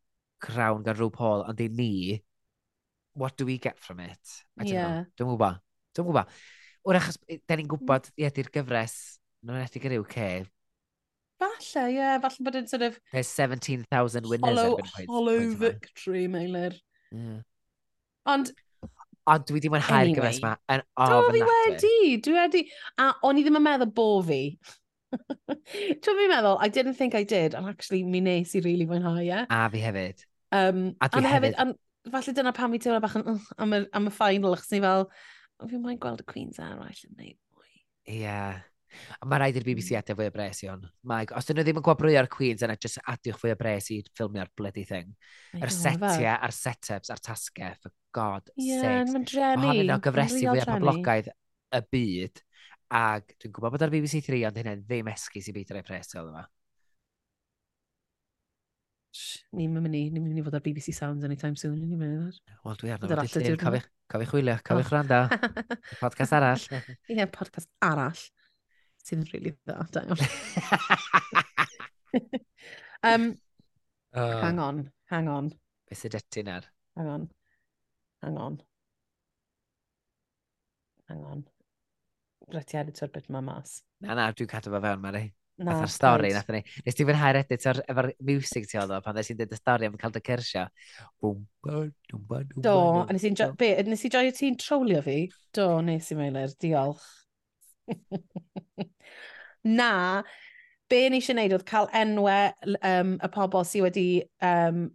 [0.44, 2.20] crawn gan rhyw Paul, ond i ni,
[3.18, 4.36] what do we get from it?
[4.58, 4.92] I don't yeah.
[4.92, 5.08] know.
[5.18, 5.64] Dwi'n gwybod.
[5.98, 6.38] Dwi'n gwybod.
[6.88, 7.18] Wr achos,
[7.50, 8.16] da ni'n gwybod, mm.
[8.18, 9.00] ie, yeah, di'r gyfres,
[9.46, 10.22] nhw'n edrych yr UK.
[11.38, 13.02] Falle, ie, yeah, falle bod yn sort of...
[13.12, 14.58] There's 17,000 winners.
[14.58, 14.78] Hollow,
[15.10, 16.78] hollow victory, Meilir.
[17.12, 17.42] Yeah.
[18.28, 18.54] Ond,
[19.28, 20.16] Ond dwi wedi mwynhau'r anyway.
[20.16, 20.54] gyfres yma.
[20.72, 21.96] Yn oh, Do, fi wedi.
[22.24, 22.62] Dwi wedi.
[23.04, 24.42] A o'n i ddim yn meddwl bo fi.
[25.18, 29.20] Dwi'n fi'n meddwl, I didn't think I did, and actually mi nes i really mwynhau,
[29.24, 29.44] ie.
[29.44, 30.24] A fi hefyd.
[30.56, 31.34] Um, a dwi hefyd.
[31.34, 31.76] hefyd an,
[32.12, 34.82] falle dyna pam fi teimlo bach yn, uh, am, y, am y final, achos ni
[34.84, 35.08] fel,
[35.60, 37.72] oh, fi'n mwyn gweld y Queen's Arall yn neud mwy.
[38.08, 38.22] Ie.
[38.24, 38.64] Yeah.
[39.26, 40.02] Mae rhaid i'r BBC hmm.
[40.02, 40.84] adio fwy o bres i hwn.
[41.10, 44.00] Mae, os dyn nhw ddim yn gwabrwyo'r Queens, yna just adiwch fwy o bres i
[44.10, 45.14] ffilmio'r bloody thing.
[45.58, 49.16] Yr setiau, a'r setups, a'r tasgau, for god yeah, sakes.
[49.16, 49.64] Mae'n drenu.
[49.64, 52.44] Mae hwn yn gyfresu fwy o poblogaidd y byd.
[52.98, 56.14] Ac dwi'n gwybod bod ar BBC 3, ond hynny ddim esgus i beidio rhai pres
[56.14, 56.46] fel yma.
[59.58, 62.58] Ni'n mynd i, ni'n mynd i fod ar BBC Sounds anytime soon, ni'n mynd i
[62.64, 63.10] Wel, dwi arno.
[63.10, 64.96] Cofi'ch cofi chwilio, cofi'ch oh.
[64.96, 65.20] randa.
[66.04, 66.66] podcast arall.
[66.78, 68.22] Ie, yeah, podcast arall
[69.08, 70.22] sydd yn rili dda, da iawn.
[73.12, 73.28] um,
[74.14, 74.38] oh.
[74.44, 75.52] Hang on, hang on.
[75.88, 76.68] Beth sydd eti nawr?
[77.00, 77.28] Hang on,
[78.26, 78.62] hang on.
[81.08, 81.44] Hang on.
[82.52, 83.82] Rhaid ti editor bit ma mas.
[84.04, 85.28] Na, na, dwi'n cadw fe fewn, Mari.
[85.58, 86.60] Na, Nath ar stori, nath ni.
[86.86, 89.58] Nes ti fwynhau'r edit o'r, efo'r music ti oedd o, pan ddys i'n dweud y
[89.58, 90.68] stori am cael dy cyrsio.
[91.24, 95.18] Do, a nes i'n joio ti'n trolio fi?
[95.58, 97.08] Do, nes i meilir, diolch.
[99.80, 100.24] Na,
[100.90, 104.08] be ni eisiau gwneud oedd cael enwau um, y pobl sydd wedi,
[104.46, 104.88] um,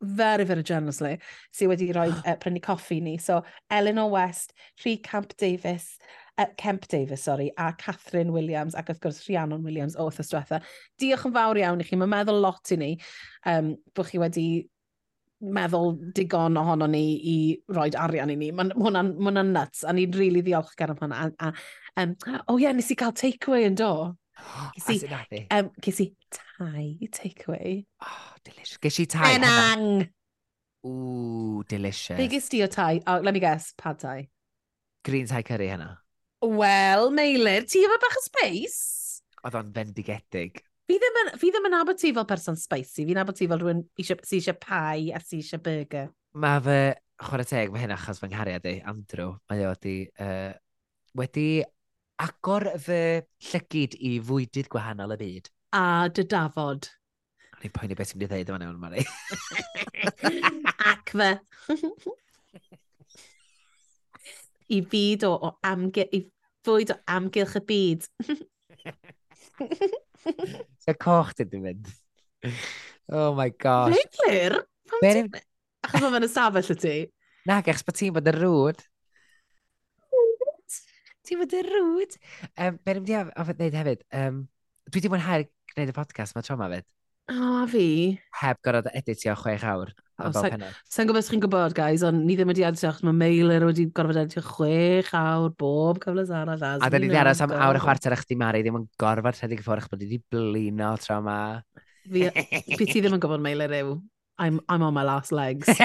[0.00, 1.16] very, very generously,
[1.56, 3.16] sydd wedi rhoi uh, prynu coffi ni.
[3.18, 4.52] So, Eleanor West,
[4.84, 5.98] Rhi Camp Davis,
[6.38, 10.32] uh, Kemp Davis, sorry, a Catherine Williams, ac wrth gwrs Rhiannon Williams o Wrthas
[11.00, 12.94] Diolch yn fawr iawn i chi, mae'n meddwl lot i ni
[13.46, 14.48] um, bod chi wedi
[15.40, 17.36] meddwl digon ohono ni i
[17.72, 18.52] roi arian i ni.
[18.56, 21.24] Mae hwnna'n ma hwnna nuts, a ni'n rili really ddiolchgar am hwnna.
[21.26, 22.14] A, a, um,
[22.48, 23.90] oh ie, yeah, nes i gael takeaway yn do.
[24.76, 27.78] Ges i, um, ges i tai takeaway.
[28.04, 28.80] Oh, delicious.
[28.82, 29.34] Ges i tai.
[29.36, 30.06] Enang!
[30.86, 32.16] Ooh, delicious.
[32.18, 33.00] Be ges ti o tai?
[33.06, 34.28] Oh, let me guess, pad tai.
[35.04, 35.96] Green tai curry hynna.
[36.42, 39.22] Wel, Meilir, ti efo bach o space?
[39.46, 40.60] Oedd o'n fendigedig.
[40.86, 43.58] Fi ddim yn, fi ddim yn abod ti fel person spicy, fi'n abod ti fel
[43.58, 46.12] rhywun sy'n eisiau pie a sy'n eisiau burger.
[46.38, 46.76] Mae fe,
[47.26, 50.52] chwarae teg, mae hyn achos fy nghariad i, Andrew, mae o wedi, uh,
[51.18, 51.48] wedi
[52.22, 53.00] agor fy
[53.48, 55.50] llygyd i fwydydd gwahanol y byd.
[55.74, 56.82] A dy dafod.
[57.56, 59.02] O'n i'n poeni beth sy'n mynd i ddeud yma newn, Mari.
[60.92, 61.32] Ac fe.
[64.76, 66.30] I byd o, o amgylch, i
[66.66, 68.06] fwyd o amgylch y byd.
[70.84, 71.88] Sa coch ti di mynd.
[73.12, 73.94] Oh my gosh.
[73.94, 74.64] Neu Claire?
[74.90, 75.30] Pam ti'n...
[75.86, 76.94] Achos mae fe'n ystafell y ti?
[77.46, 78.82] Na, gach, bod ti'n bod yn rwyd.
[81.26, 82.16] Ti'n bod yn rwyd?
[82.54, 84.42] Um, Be'n di ofyn wneud hefyd, um,
[84.90, 86.86] dwi di mwynhau gwneud y podcast mae tro ma fyd.
[87.30, 87.86] O, a fi?
[88.40, 89.90] Heb gorfod editio chwech awr.
[90.16, 93.12] Oh, Sa'n sa gwybod os chi'n gwybod, guys, ond ni ddim wedi adio, achos mae
[93.12, 96.56] Meilir wedi gorfod adio chwech awr bob cyfles arall.
[96.56, 99.36] A da ni wedi aros am awr y chwarter eich di Mari, ddim yn gorfod
[99.36, 101.38] rhedeg ffordd eich bod wedi blino tro yma.
[102.08, 102.30] Fi,
[102.80, 103.98] fi ti ddim yn gwybod Meilir yw,
[104.38, 105.68] I'm, I'm on my last legs.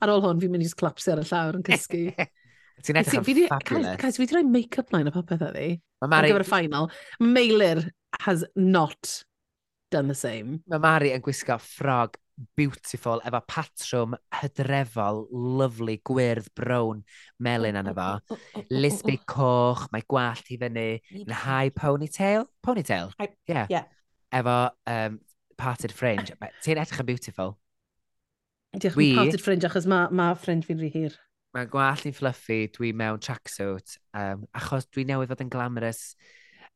[0.00, 2.04] Ar ôl hwn, fi'n mynd i'n clapsio ar y llawr yn cysgu.
[2.86, 3.98] Ti'n edrych yn fabulous.
[4.00, 5.74] Guys, fi wedi rhoi make-up line o popeth o ddi.
[6.00, 6.30] Mae Mari...
[6.30, 6.88] Ar gyfer y final.
[7.20, 7.82] Meilir
[8.24, 9.10] has not
[9.90, 10.60] done the same.
[10.70, 12.16] Mae Mari yn gwisgo ffrog
[12.56, 17.02] beautiful, efo patrwm hydrefol, lovely, gwyrdd, brown,
[17.42, 18.36] melyn yna fo.
[18.72, 20.88] Lisby coch, mae gwallt i fyny,
[21.22, 22.46] yn high ponytail.
[22.66, 23.12] Ponytail?
[23.48, 23.66] Yeah.
[23.68, 23.88] yeah.
[24.32, 24.58] Efo
[24.90, 25.20] um,
[25.60, 26.36] parted fringe.
[26.64, 27.56] Ti'n edrych yn beautiful.
[28.78, 31.18] Diolch yn parted fringe achos mae ma fringe fi'n rhy hir.
[31.56, 36.12] Mae gwallt i'n fluffy, dwi mewn tracksuit, um, achos dwi newydd fod yn glamorous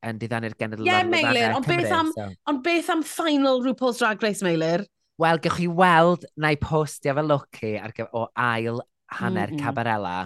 [0.09, 0.89] yn diddannu'r genedl.
[0.89, 2.29] Ie, Meilir, ond beth, am, so.
[2.51, 4.87] on beth am final RuPaul's Drag Race, Meilir?
[5.23, 8.83] Wel, gewch chi weld na i postio fel lwci ar o ail
[9.21, 9.63] hanner mm -mm.
[9.63, 10.19] cabarela.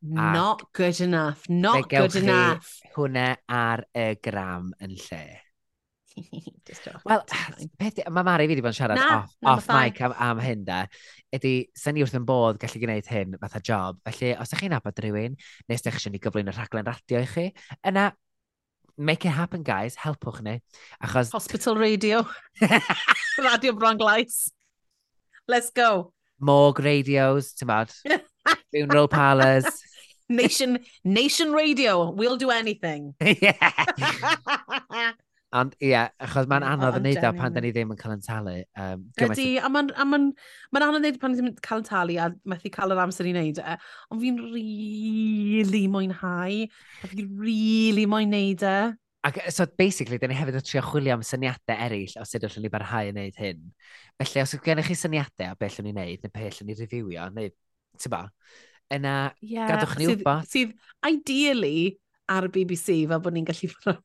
[0.00, 2.78] Not good enough, not good enough.
[2.94, 5.24] hwnna ar y gram yn lle.
[7.08, 7.22] Wel,
[8.10, 10.64] mae Mari fi wedi bod yn siarad na, off, na, off mic am, am hyn
[10.66, 10.84] da,
[11.34, 14.76] ydy, sy'n ni wrth yn bod gallu gwneud hyn fatha job, felly os ydych chi'n
[14.78, 15.36] abod rhywun,
[15.66, 17.46] neu os ydych chi eisiau ni gyflwyn rhaglen radio i chi,
[17.90, 18.10] yna
[18.98, 19.96] make it happen, guys.
[19.96, 20.60] Helpwch ni.
[21.02, 21.32] Achos...
[21.32, 22.28] Hospital Radio.
[23.38, 24.50] radio Bron Glais.
[25.46, 26.12] Let's go.
[26.40, 27.90] Morgue radios, ti'n bod.
[28.72, 29.64] Funeral parlours.
[30.28, 32.10] Nation, nation radio.
[32.10, 33.14] We'll do anything.
[33.20, 35.14] yeah.
[35.56, 38.12] Ond ie, yeah, achos mae'n anodd yn neud o pan da ni ddim yn cael
[38.18, 38.56] yn talu.
[38.76, 42.26] Um, Ydy, a mae'n ma ma anodd neud pan ddim yn cael yn talu a
[42.52, 43.76] methu cael yr amser i wneud e.
[44.12, 46.58] Ond fi'n really mwynhau.
[46.68, 48.74] A fi'n really mwyn neud e.
[49.24, 52.66] Ac, so, basically, da ni hefyd yn trio chwilio am syniadau eraill o sut allwn
[52.66, 53.62] ni barhau yn neud hyn.
[54.20, 57.24] Felly, os gennych chi syniadau o beth allwn ni wneud, neu beth allwn ni reviewio,
[57.34, 57.54] neu,
[57.96, 58.20] ti'n ba,
[58.94, 60.44] yna, yeah, gadwch ni wybod.
[60.52, 60.76] Sydd,
[61.08, 61.96] ideally,
[62.30, 64.04] ar y BBC, fel bod ni'n gallu fod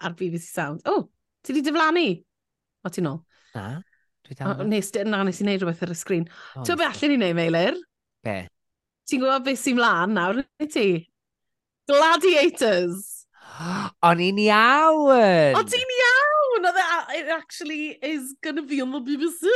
[0.00, 0.82] ar BBC Sound.
[0.88, 1.08] O, oh,
[1.44, 2.08] ti di diflannu?
[2.84, 3.20] O, ti'n ôl?
[3.54, 3.66] Na,
[4.26, 4.64] dwi dal.
[4.68, 6.28] Nes, na, nes i wneud rhywbeth ar y sgrin.
[6.54, 7.80] Oh, Ti'n beth allan i wneud, Meilir?
[8.26, 8.38] Be?
[9.08, 10.88] Ti'n gwybod beth sy'n mlaen nawr, neu ti?
[11.90, 13.10] Gladiators!
[14.08, 15.58] O'n i'n iawn!
[15.58, 16.68] O, ti'n iawn!
[16.70, 19.50] Oedd e it actually is gonna be on the BBC.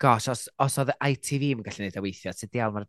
[0.00, 2.88] Gosh, os, os oedd ITV yn gallu gwneud o weithio, sydd diawl, mae'r...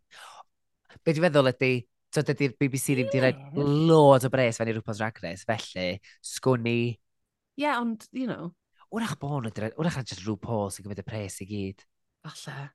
[1.02, 1.72] Be dwi'n feddwl ydy,
[2.12, 3.38] So dydy'r BBC ddim wedi yeah.
[3.56, 6.76] rhoi loads o bres fan i rhywbeth drag race, felly sgwni...
[6.92, 8.50] Ie, yeah, ond, you know...
[8.92, 11.86] Wrach bod nhw wedi rhoi, wrach jyst rhyw pol sy'n gymryd y pres i gyd.
[12.28, 12.66] Alla.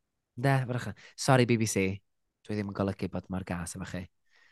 [0.42, 0.90] Ne, wrach.
[1.14, 1.86] Sorry BBC,
[2.48, 4.04] dwi ddim yn golygu bod mae'r gas efo chi.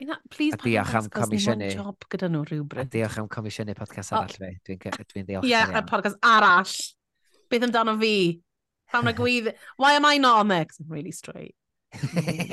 [0.05, 1.71] Ina, please, a diolch am comisiynu.
[1.73, 2.85] job gyda nhw rhywbryd.
[2.85, 4.53] A diolch am comisiynu podcast arall fi.
[4.69, 5.49] Dwi'n dwi diolch.
[5.49, 6.77] Ie, yeah, podcast arall.
[7.49, 8.17] Beth amdano fi?
[8.93, 9.55] Pam na gwydd...
[9.81, 10.65] Why am I not on there?
[10.65, 11.55] Because I'm really straight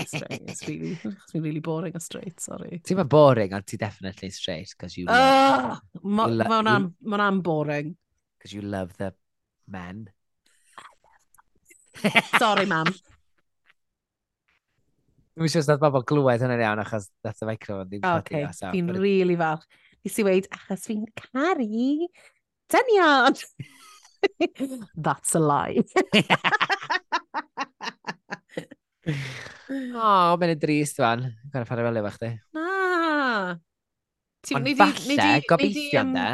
[0.07, 0.43] straight.
[0.47, 2.81] It's really, it's really boring a straight, sorry.
[2.85, 5.07] Ti'n ma boring, ond ti definitely straight, because you...
[5.09, 5.81] Uh, ah!
[6.03, 7.97] Mae'n ma am, ma boring.
[8.39, 9.15] Because you love the
[9.69, 10.11] men.
[12.39, 12.93] sorry, mam.
[15.33, 18.49] Dwi'n siŵr nad bobl glywed hynny'n iawn achos dath y microfon ddim okay, codi.
[18.51, 19.65] Ok, fi'n really falch.
[20.05, 22.11] Nes i weid, achos fi'n caru
[22.73, 23.37] dynion.
[24.97, 25.83] That's a lie.
[29.03, 31.27] O, oh, mae'n drist fan.
[31.51, 32.33] Gwna ffordd fel efo chdi.
[32.57, 32.67] Na.
[34.59, 36.27] Ond falle, gobeithio yna.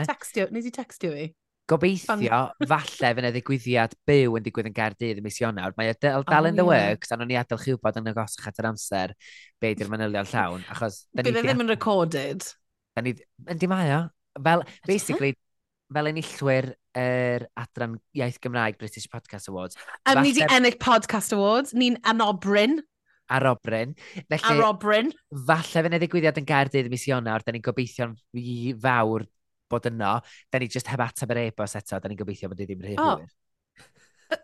[0.55, 1.29] Nid i textio fi.
[1.69, 5.75] Gobeithio, falle fyna ddigwyddiad byw yn digwydd yn Gaerdydd y mis Ionawr.
[5.77, 7.17] Mae dal, dal oh, in the works, yeah.
[7.17, 9.13] ond o'n i adael chi wybod yn y gosach at yr amser
[9.61, 10.65] be di'r manylion llawn.
[10.73, 11.03] Achos...
[11.13, 12.49] Bydd e ddim yn recorded.
[12.97, 13.13] Da ni...
[13.53, 14.01] Yndi mae o.
[14.41, 15.35] Fel, basically,
[15.95, 19.79] fel enillwyr yr Adran Iaith Gymraeg British Podcast Awards.
[20.05, 22.79] Um, ni di ennill Podcast Awards, ni'n anobryn.
[23.29, 23.95] A Robrin.
[24.29, 24.55] Felly, a
[25.49, 28.15] Falle fydd y ddigwyddiad yn Gaerdydd mis Ionawr, da ni'n gobeithio'n
[28.81, 29.27] fawr
[29.69, 30.19] bod yno.
[30.49, 32.99] Da ni just heb ateb yr e-bost eto, da ni'n gobeithio bod ni ddim rhy
[33.05, 33.25] oh.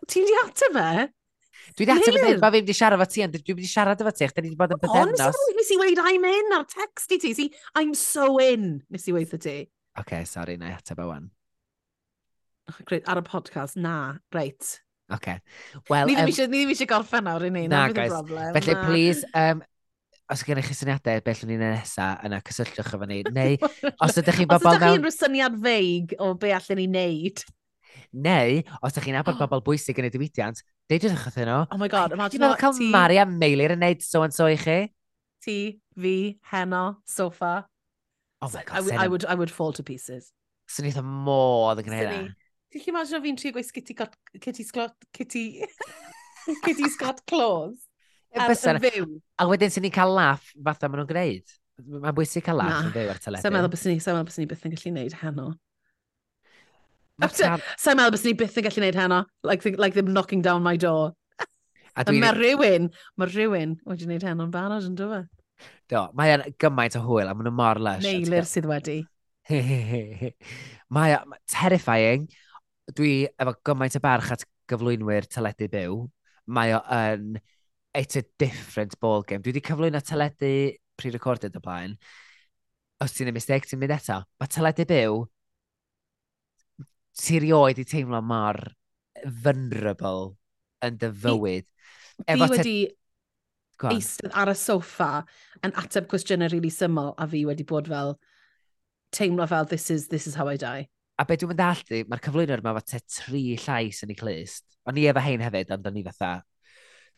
[0.09, 1.07] Ti'n di ateb e?
[1.75, 4.01] Dwi wedi ateb yn e, dweud, fi wedi siarad efo ti, ond dwi wedi siarad
[4.01, 5.25] efo ti, chda ni wedi bod yn bydernos.
[5.29, 9.07] Ond, nes i weid I'm in ar text i ti, see, I'm so in, nes
[9.09, 9.57] i weid ti
[9.99, 11.29] okay, sori, na i ateb o wan.
[12.85, 14.79] Great, ar y podcast, na, reit.
[15.13, 15.37] Okay.
[15.89, 18.53] Well, ni ddim um, eisiau ni ddim eisiau gorffen nawr i ni, na, na problem.
[18.55, 18.85] Felly, na.
[18.87, 19.61] please, um,
[20.33, 23.19] os gennych chi syniadau beth yw'n un nesaf yna, cysylltwch efo ni.
[23.37, 23.59] Neu,
[24.01, 24.65] os ydych chi'n bobl...
[24.65, 25.05] Os ydych chi'n mewn...
[25.05, 27.45] rysyniad feig o be allan ni wneud.
[28.25, 31.61] Neu, os ydych chi'n abod bobl bwysig yn y diwydiant, deudwch wrth nhw.
[31.69, 32.57] Oh my god, imagine that.
[32.57, 34.79] Ti'n cael Mari a Meilir yn neud so and so i chi?
[35.45, 35.59] Ti,
[36.01, 36.17] fi,
[36.49, 37.59] heno, sofa,
[38.41, 40.31] Oh my God, I, I, would, I would fall to pieces.
[40.69, 42.35] Swn eitha modd yn gwneud hynna.
[42.73, 45.65] Ti'n chi imagine o fi'n trio gweithio Kitty, got, Kitty Scott, Kitty,
[46.65, 47.85] Kitty Scott Claus
[48.35, 49.05] ar y fyw.
[49.39, 51.53] A wedyn sy'n ni cael laff fatha maen nhw'n gwneud.
[51.85, 53.43] Mae'n bwysig cael laff yn fyw ar teledu.
[53.45, 55.47] Sa'n meddwl bys ni, sa'n meddwl bys ni byth yn gallu gwneud heno.
[57.31, 59.21] Sa'n meddwl bys ni byth yn gallu gwneud heno.
[59.47, 61.13] Like, the, like them knocking down my door.
[61.95, 65.29] A, a mae rhywun, mae rhywun wedi gwneud heno'n barod yn dweud.
[65.91, 68.05] Do, mae e'n gymaint o hwyl a maen nhw mor lush.
[68.05, 68.99] Neilir sydd wedi.
[70.95, 72.25] mae o- terrifying.
[72.97, 75.99] Dwi efo gymaint o barch at gyflwynwyr teledu byw.
[76.57, 77.35] Mae o yn...
[77.95, 79.39] It's a different ball game.
[79.39, 80.51] Dwi wedi cyflwyno teledu
[80.99, 81.95] pre-recorded o blaen.
[83.03, 84.19] Os ti'n ei mistake, ti'n mynd eto.
[84.41, 85.21] Mae teledu byw
[87.15, 88.59] ti rioed i teimlo mor
[89.45, 90.33] vulnerable
[90.83, 91.67] yn dy fywyd.
[92.17, 92.75] Fi Efo te- wedi
[93.91, 95.09] eistedd ar y soffa
[95.65, 98.15] yn ateb cwestiynau really syml a fi wedi bod fel
[99.15, 100.87] teimlo fel this is, this is how I die.
[101.17, 104.65] A be dwi'n mynd allu, mae'r cyflwyno'r yma fatha tri llais yn ei clust.
[104.89, 106.31] O'n i efo hein hefyd, ond o'n i fatha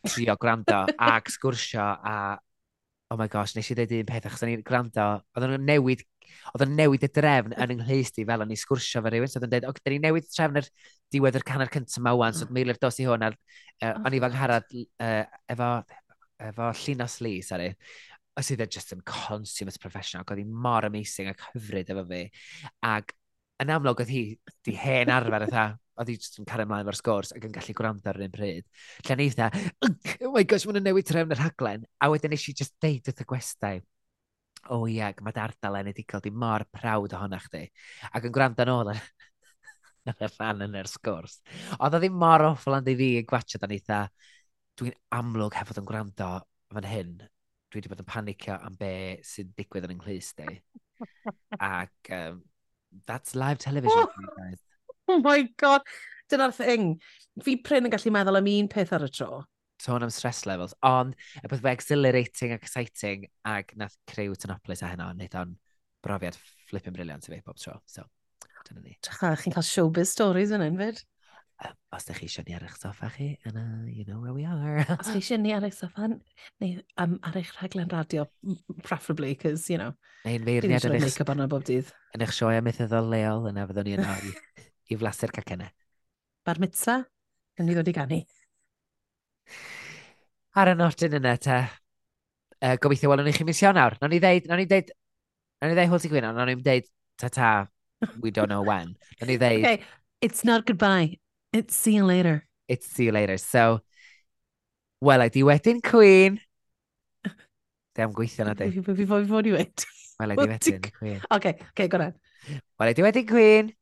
[0.06, 2.18] trio gwrando ag sgwrsio a
[3.10, 6.02] oh my gosh, nes i ddweud un peth achos o'n i'n gwrando, oedd o'n newid,
[6.52, 9.38] oedd o'n newid y drefn yn ynghlyst i fel o'n i sgwrsio fe rhywun, so
[9.38, 10.68] oedd o'n dweud, o, da ni newid trefn yr
[11.14, 12.50] diwedd yr canner cyntaf yma wan, so mm.
[12.50, 15.24] oedd meilir dos i hwn, a uh, o'n i fan harad uh,
[15.54, 15.70] efo,
[16.38, 17.72] efo Llinas Lee, sori,
[18.38, 22.22] sydd yn e just yn consummate professional, oedd hi mor amazing ac hyfryd efo fi.
[22.86, 23.14] Ac
[23.62, 24.22] yn amlwg oedd hi
[24.66, 25.66] di hen arfer eitha,
[25.98, 28.34] oedd hi just yn cario ymlaen o'r sgwrs ac yn gallu gwrando ar yr un
[28.34, 28.66] pryd.
[29.08, 29.50] Lle ni eitha,
[29.88, 31.86] oh my gosh, mae'n newid trefn yr haglen.
[31.98, 33.74] A wedyn eisiau just deud wrth y gwestai,
[34.68, 37.64] o oh, ie, mae dy ardal enedigol di mor prawd ohono chdi.
[38.12, 39.02] Ac yn gwrando yn ôl yn
[40.14, 41.40] y rhan yn yr sgwrs.
[41.78, 44.04] Oedd o ddim mor awful yn di fi yn gwachio dan eitha,
[44.78, 46.28] dwi'n amlwg hefyd yn gwrando
[46.74, 47.14] fan hyn,
[47.68, 48.92] dwi wedi bod yn panicio am be
[49.26, 50.58] sy'n digwydd yn ynghlus di.
[51.60, 52.42] Ac um,
[53.06, 54.64] that's live television oh, for you guys.
[55.08, 55.80] Oh my god,
[56.28, 56.98] dyna'r thing.
[57.40, 59.38] Fi pryn yn gallu meddwl am un peth ar y tro.
[59.80, 64.84] Tôn am stress levels, ond y peth fe exhilarating ac exciting ac nath creu Tanopolis
[64.84, 65.54] a hynna, wneud o'n
[66.04, 66.36] brofiad
[66.68, 67.78] flipping briliant i fi bob tro.
[67.88, 68.04] So,
[68.68, 68.98] dyna ni.
[69.00, 71.00] Chi'n cael showbiz stories yn enfyd
[71.64, 74.44] um, os ydych chi eisiau ni ar eich soffa chi, yna, you know where we
[74.46, 74.84] are.
[74.98, 78.26] os ydych chi eisiau ni ar eich soffa, neu um, ar eich rhaglen radio,
[78.84, 79.94] preferably, because, you know,
[80.26, 81.18] neu'n feirniad yn eich...
[81.28, 81.90] Neu'n bob dydd.
[82.16, 84.34] Yn eich sioe amethydol leol, yna fyddwn ni yna i,
[84.92, 85.70] i flaser cacenne.
[86.46, 87.00] Bar mitsa,
[87.58, 88.22] yn ni ddod i gannu.
[90.58, 91.58] Ar y nodyn yna, te,
[92.62, 93.98] uh, gobeithio welwn i chi misio nawr.
[94.02, 94.94] Nawn ni ddeud, nawn ni ddeud,
[95.60, 96.88] nawn ni ddeud hwyl ti gwyno, nawn ni'n ddeud,
[97.20, 97.52] ta-ta,
[98.22, 98.94] we don't know when.
[99.20, 99.64] Nawn ni ddeud...
[99.68, 99.80] Okay.
[100.20, 101.20] It's not goodbye,
[101.52, 102.46] It's see you later.
[102.68, 103.38] It's see you later.
[103.38, 103.80] So,
[105.00, 106.40] wel, di wedyn Queen.
[107.94, 108.70] De am gweithio na di.
[108.70, 109.88] Fi fod i wedi.
[110.20, 111.20] Wel, di wedyn Queen.
[111.30, 112.14] Okay, okay, go on.
[112.78, 113.74] Wel, di wedyn Queen.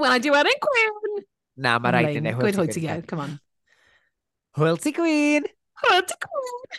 [0.00, 1.24] Welai di wedyn Queen.
[1.60, 2.32] Na, mae rhaid i ni.
[2.38, 3.34] Gwyd hwyl ti, gael, come on.
[4.56, 5.44] Hwyl ti Queen.
[5.82, 6.78] Hwyl ti Queen.